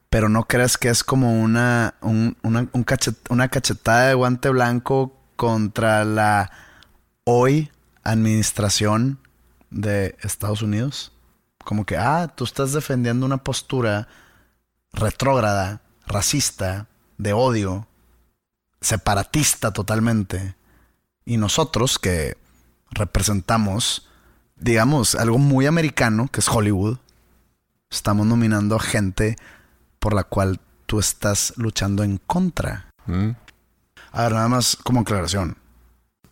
Pero 0.09 0.29
no 0.29 0.45
creas 0.45 0.77
que 0.77 0.89
es 0.89 1.05
como 1.05 1.41
una, 1.41 1.95
un- 2.01 2.37
una, 2.43 2.69
una 3.29 3.49
cachetada 3.49 4.09
de 4.09 4.15
guante 4.15 4.49
blanco 4.51 5.17
contra 5.37 6.05
la 6.05 6.51
hoy 7.25 7.71
administración 8.03 9.19
de 9.71 10.17
Estados 10.23 10.63
Unidos. 10.63 11.13
Como 11.65 11.85
que, 11.85 11.97
ah, 11.97 12.33
tú 12.35 12.45
estás 12.45 12.73
defendiendo 12.73 13.25
una 13.27 13.39
postura 13.39 14.09
retrógrada, 14.93 15.83
racista, 16.07 16.87
de 17.19 17.33
odio, 17.33 17.87
separatista 18.81 19.73
totalmente. 19.73 20.55
Y 21.25 21.37
nosotros 21.37 21.99
que 21.99 22.37
representamos, 22.91 24.09
digamos, 24.57 25.15
algo 25.15 25.39
muy 25.39 25.67
americano, 25.67 26.29
que 26.33 26.41
es 26.41 26.49
Hollywood, 26.49 26.99
estamos 27.91 28.27
nominando 28.27 28.77
a 28.77 28.81
gente 28.81 29.37
por 29.99 30.15
la 30.15 30.25
cual 30.25 30.61
tú 30.87 30.99
estás 30.99 31.53
luchando 31.57 32.03
en 32.03 32.19
contra. 32.19 32.91
Mm. 33.07 33.31
A 34.13 34.23
ver, 34.23 34.33
nada 34.33 34.49
más 34.49 34.77
como 34.77 35.01
aclaración. 35.01 35.57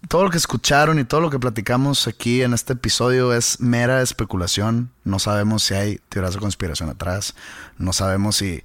Todo 0.06 0.24
lo 0.24 0.30
que 0.30 0.38
escucharon 0.38 0.98
y 0.98 1.04
todo 1.04 1.20
lo 1.20 1.28
que 1.28 1.40
platicamos 1.40 2.06
aquí 2.06 2.42
en 2.42 2.54
este 2.54 2.74
episodio 2.74 3.34
es 3.34 3.60
mera 3.60 4.00
especulación. 4.00 4.90
No 5.04 5.18
sabemos 5.18 5.64
si 5.64 5.74
hay 5.74 6.00
teorías 6.08 6.34
de 6.34 6.40
conspiración 6.40 6.88
atrás. 6.88 7.34
No 7.78 7.92
sabemos 7.92 8.36
si, 8.36 8.62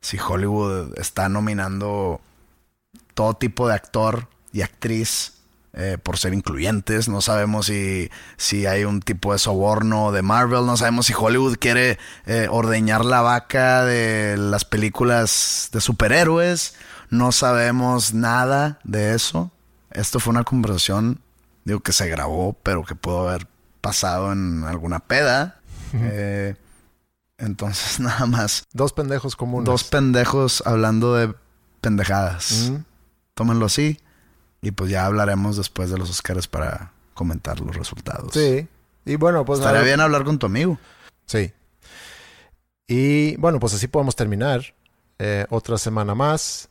si 0.00 0.18
Hollywood 0.18 0.96
está 0.96 1.28
nominando 1.28 2.20
todo 3.14 3.34
tipo 3.34 3.66
de 3.66 3.74
actor 3.74 4.28
y 4.52 4.62
actriz 4.62 5.34
eh, 5.74 5.98
por 6.00 6.16
ser 6.16 6.32
incluyentes. 6.32 7.08
No 7.08 7.20
sabemos 7.20 7.66
si, 7.66 8.10
si 8.36 8.66
hay 8.66 8.84
un 8.84 9.00
tipo 9.00 9.32
de 9.32 9.40
soborno 9.40 10.12
de 10.12 10.22
Marvel. 10.22 10.64
No 10.64 10.76
sabemos 10.76 11.06
si 11.06 11.12
Hollywood 11.12 11.56
quiere 11.58 11.98
eh, 12.24 12.46
ordeñar 12.50 13.04
la 13.04 13.20
vaca 13.20 13.84
de 13.84 14.36
las 14.38 14.64
películas 14.64 15.68
de 15.72 15.80
superhéroes. 15.80 16.76
No 17.10 17.32
sabemos 17.32 18.14
nada 18.14 18.78
de 18.84 19.14
eso. 19.14 19.50
Esto 19.98 20.20
fue 20.20 20.30
una 20.30 20.44
conversación, 20.44 21.20
digo, 21.64 21.80
que 21.80 21.92
se 21.92 22.08
grabó, 22.08 22.52
pero 22.62 22.84
que 22.84 22.94
pudo 22.94 23.28
haber 23.28 23.48
pasado 23.80 24.32
en 24.32 24.62
alguna 24.64 25.00
peda. 25.00 25.60
Eh, 25.92 26.54
entonces, 27.36 27.98
nada 28.00 28.26
más. 28.26 28.66
Dos 28.72 28.92
pendejos 28.92 29.34
comunes. 29.34 29.66
Dos 29.66 29.84
pendejos 29.84 30.62
hablando 30.64 31.14
de 31.14 31.34
pendejadas. 31.80 32.70
Mm. 32.70 32.76
Tómenlo 33.34 33.66
así. 33.66 33.98
Y 34.62 34.70
pues 34.70 34.90
ya 34.90 35.04
hablaremos 35.04 35.56
después 35.56 35.90
de 35.90 35.98
los 35.98 36.10
Oscars 36.10 36.46
para 36.46 36.92
comentar 37.14 37.58
los 37.60 37.74
resultados. 37.74 38.32
Sí. 38.32 38.68
Y 39.04 39.16
bueno, 39.16 39.44
pues... 39.44 39.58
Estaría 39.58 39.82
bien 39.82 40.00
hablar 40.00 40.22
con 40.22 40.38
tu 40.38 40.46
amigo. 40.46 40.78
Sí. 41.26 41.52
Y 42.86 43.36
bueno, 43.36 43.58
pues 43.58 43.74
así 43.74 43.88
podemos 43.88 44.14
terminar. 44.14 44.74
Eh, 45.18 45.46
otra 45.50 45.76
semana 45.76 46.14
más. 46.14 46.68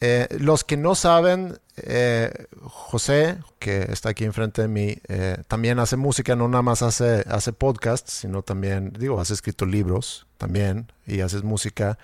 Eh, 0.00 0.28
los 0.38 0.64
que 0.64 0.76
no 0.76 0.94
saben, 0.94 1.58
eh, 1.84 2.46
José, 2.62 3.38
que 3.58 3.82
está 3.90 4.10
aquí 4.10 4.24
enfrente 4.24 4.62
de 4.62 4.68
mí, 4.68 4.96
eh, 5.08 5.36
también 5.48 5.78
hace 5.78 5.96
música, 5.96 6.36
no 6.36 6.48
nada 6.48 6.62
más 6.62 6.82
hace, 6.82 7.24
hace 7.28 7.52
podcasts, 7.52 8.12
sino 8.12 8.42
también, 8.42 8.92
digo, 8.98 9.20
has 9.20 9.30
escrito 9.30 9.66
libros 9.66 10.26
también 10.38 10.92
y 11.06 11.20
haces 11.20 11.42
música. 11.42 11.98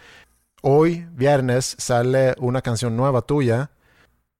Hoy, 0.62 1.06
viernes, 1.12 1.76
sale 1.78 2.34
una 2.38 2.62
canción 2.62 2.96
nueva 2.96 3.22
tuya. 3.22 3.70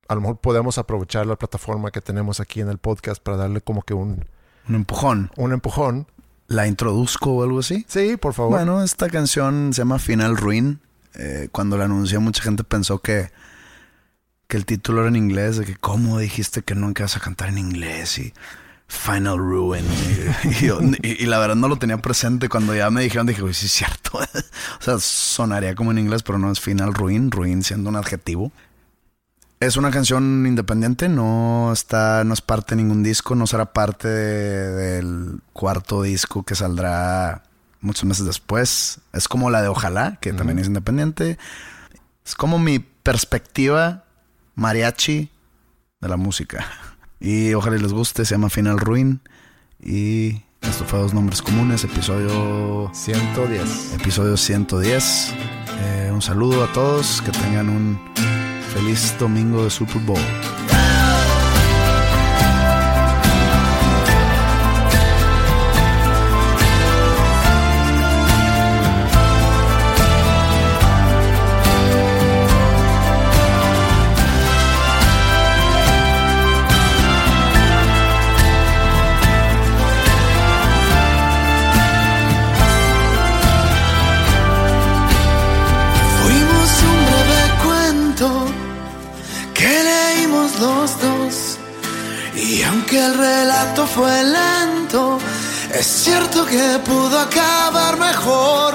A 0.09 0.15
lo 0.15 0.21
mejor 0.21 0.39
podemos 0.39 0.79
aprovechar 0.79 1.27
la 1.27 1.37
plataforma 1.37 1.91
que 1.91 2.01
tenemos 2.01 2.41
aquí 2.41 2.61
en 2.61 2.69
el 2.69 2.79
podcast 2.79 3.23
para 3.23 3.37
darle 3.37 3.61
como 3.61 3.83
que 3.83 3.95
un, 3.95 4.25
Un 4.69 4.75
empujón. 4.75 5.31
un 5.37 5.53
empujón. 5.53 6.07
¿La 6.49 6.67
introduzco 6.67 7.33
o 7.33 7.43
algo 7.43 7.59
así? 7.59 7.85
Sí, 7.89 8.17
por 8.17 8.33
favor. 8.33 8.53
Bueno, 8.53 8.83
esta 8.83 9.09
canción 9.09 9.73
se 9.73 9.79
llama 9.79 9.99
Final 9.99 10.37
Ruin. 10.37 10.81
Eh, 11.15 11.49
cuando 11.51 11.77
la 11.77 11.87
anuncié, 11.87 12.19
mucha 12.19 12.43
gente 12.43 12.63
pensó 12.63 13.01
que, 13.01 13.31
que 14.49 14.57
el 14.57 14.65
título 14.67 15.01
era 15.01 15.09
en 15.09 15.17
inglés, 15.17 15.57
de 15.57 15.65
que 15.65 15.77
cómo 15.77 16.19
dijiste 16.19 16.63
que 16.63 16.75
nunca 16.75 17.05
vas 17.05 17.17
a 17.17 17.21
cantar 17.21 17.49
en 17.49 17.59
inglés 17.59 18.19
y 18.19 18.33
Final 18.89 19.39
Ruin. 19.39 19.85
Y, 20.45 20.49
y 20.49 20.67
yo- 20.67 20.81
y- 21.03 21.23
y 21.25 21.27
la 21.27 21.39
verdad 21.39 21.57
no 21.57 21.69
lo 21.69 21.77
tenía 21.77 21.99
presente. 21.99 22.49
Cuando 22.49 22.75
ya 22.75 22.89
me 22.91 23.03
dijeron, 23.03 23.27
dije, 23.27 23.43
uy, 23.43 23.55
sí 23.55 23.67
es 23.67 23.73
cierto. 23.73 24.19
o 24.81 24.83
sea, 24.83 24.99
sonaría 25.01 25.75
como 25.75 25.91
en 25.91 25.99
inglés, 25.99 26.23
pero 26.23 26.39
no 26.39 26.51
es 26.53 26.61
Final 26.61 26.95
Ruin, 26.95 27.31
Ruin 27.31 27.65
siendo 27.65 27.91
un 27.91 27.97
adjetivo. 27.97 28.53
Es 29.59 29.77
una 29.79 29.91
canción 29.91 30.45
independiente, 30.47 31.09
no 31.09 31.73
está, 31.73 32.25
no 32.25 32.35
es 32.35 32.43
parte 32.43 32.75
de 32.77 32.83
ningún 32.83 33.03
disco, 33.03 33.35
no 33.35 33.47
será 33.47 33.73
parte 33.73 34.07
de- 34.07 34.71
del 35.03 35.41
cuarto 35.55 36.03
disco 36.03 36.43
que 36.43 36.55
saldrá 36.55 37.43
muchos 37.81 38.05
meses 38.05 38.27
después. 38.27 39.01
Es 39.15 39.29
como 39.29 39.49
la 39.51 39.63
de 39.63 39.69
Ojalá, 39.69 40.19
que 40.21 40.33
también 40.35 40.59
es 40.59 40.67
independiente. 40.67 41.39
Es 42.25 42.35
como 42.35 42.59
mi 42.59 42.79
perspectiva 42.81 44.05
mariachi 44.57 45.31
de 46.01 46.09
la 46.09 46.17
música. 46.17 46.67
Y 47.21 47.55
ojalá 47.55 47.77
les 47.77 47.93
guste, 47.93 48.25
se 48.25 48.35
llama 48.35 48.51
Final 48.51 48.79
Ruin. 48.79 49.21
Y 49.81 50.43
esto 50.63 50.85
fue 50.85 50.99
Dos 50.99 51.15
Nombres 51.15 51.41
Comunes, 51.41 51.85
episodio 51.85 52.91
110. 52.93 53.95
Episodio 53.95 54.37
110. 54.37 55.33
Eh, 55.79 56.11
un 56.13 56.21
saludo 56.21 56.65
a 56.65 56.73
todos, 56.73 57.23
que 57.23 57.31
tengan 57.31 57.69
un 57.69 57.99
feliz 58.75 59.15
domingo 59.19 59.65
de 59.65 59.71
Super 59.71 60.03
Bowl. 60.03 60.19
Fue 93.97 94.23
lento, 94.25 95.19
es 95.73 95.87
cierto 95.87 96.45
que 96.45 96.79
pudo 96.85 97.19
acabar 97.19 97.97
mejor. 97.99 98.75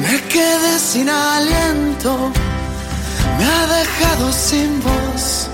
Me 0.00 0.22
quedé 0.28 0.78
sin 0.78 1.10
aliento, 1.10 2.30
me 3.36 3.44
ha 3.44 3.66
dejado 3.78 4.32
sin 4.32 4.80
voz. 4.80 5.48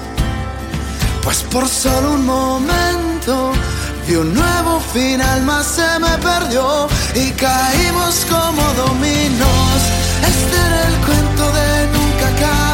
Pues 1.22 1.38
por 1.44 1.66
solo 1.66 2.12
un 2.12 2.26
momento 2.26 3.52
vi 4.06 4.16
un 4.16 4.34
nuevo 4.34 4.80
final, 4.92 5.42
más 5.44 5.66
se 5.66 5.98
me 5.98 6.14
perdió 6.18 6.86
y 7.14 7.30
caímos 7.30 8.26
como 8.28 8.62
dominos. 8.84 9.78
Este 10.30 10.56
era 10.66 10.88
el 10.88 10.96
cuento 11.06 11.44
de 11.58 11.68
nunca 11.94 12.26
acabar, 12.34 12.73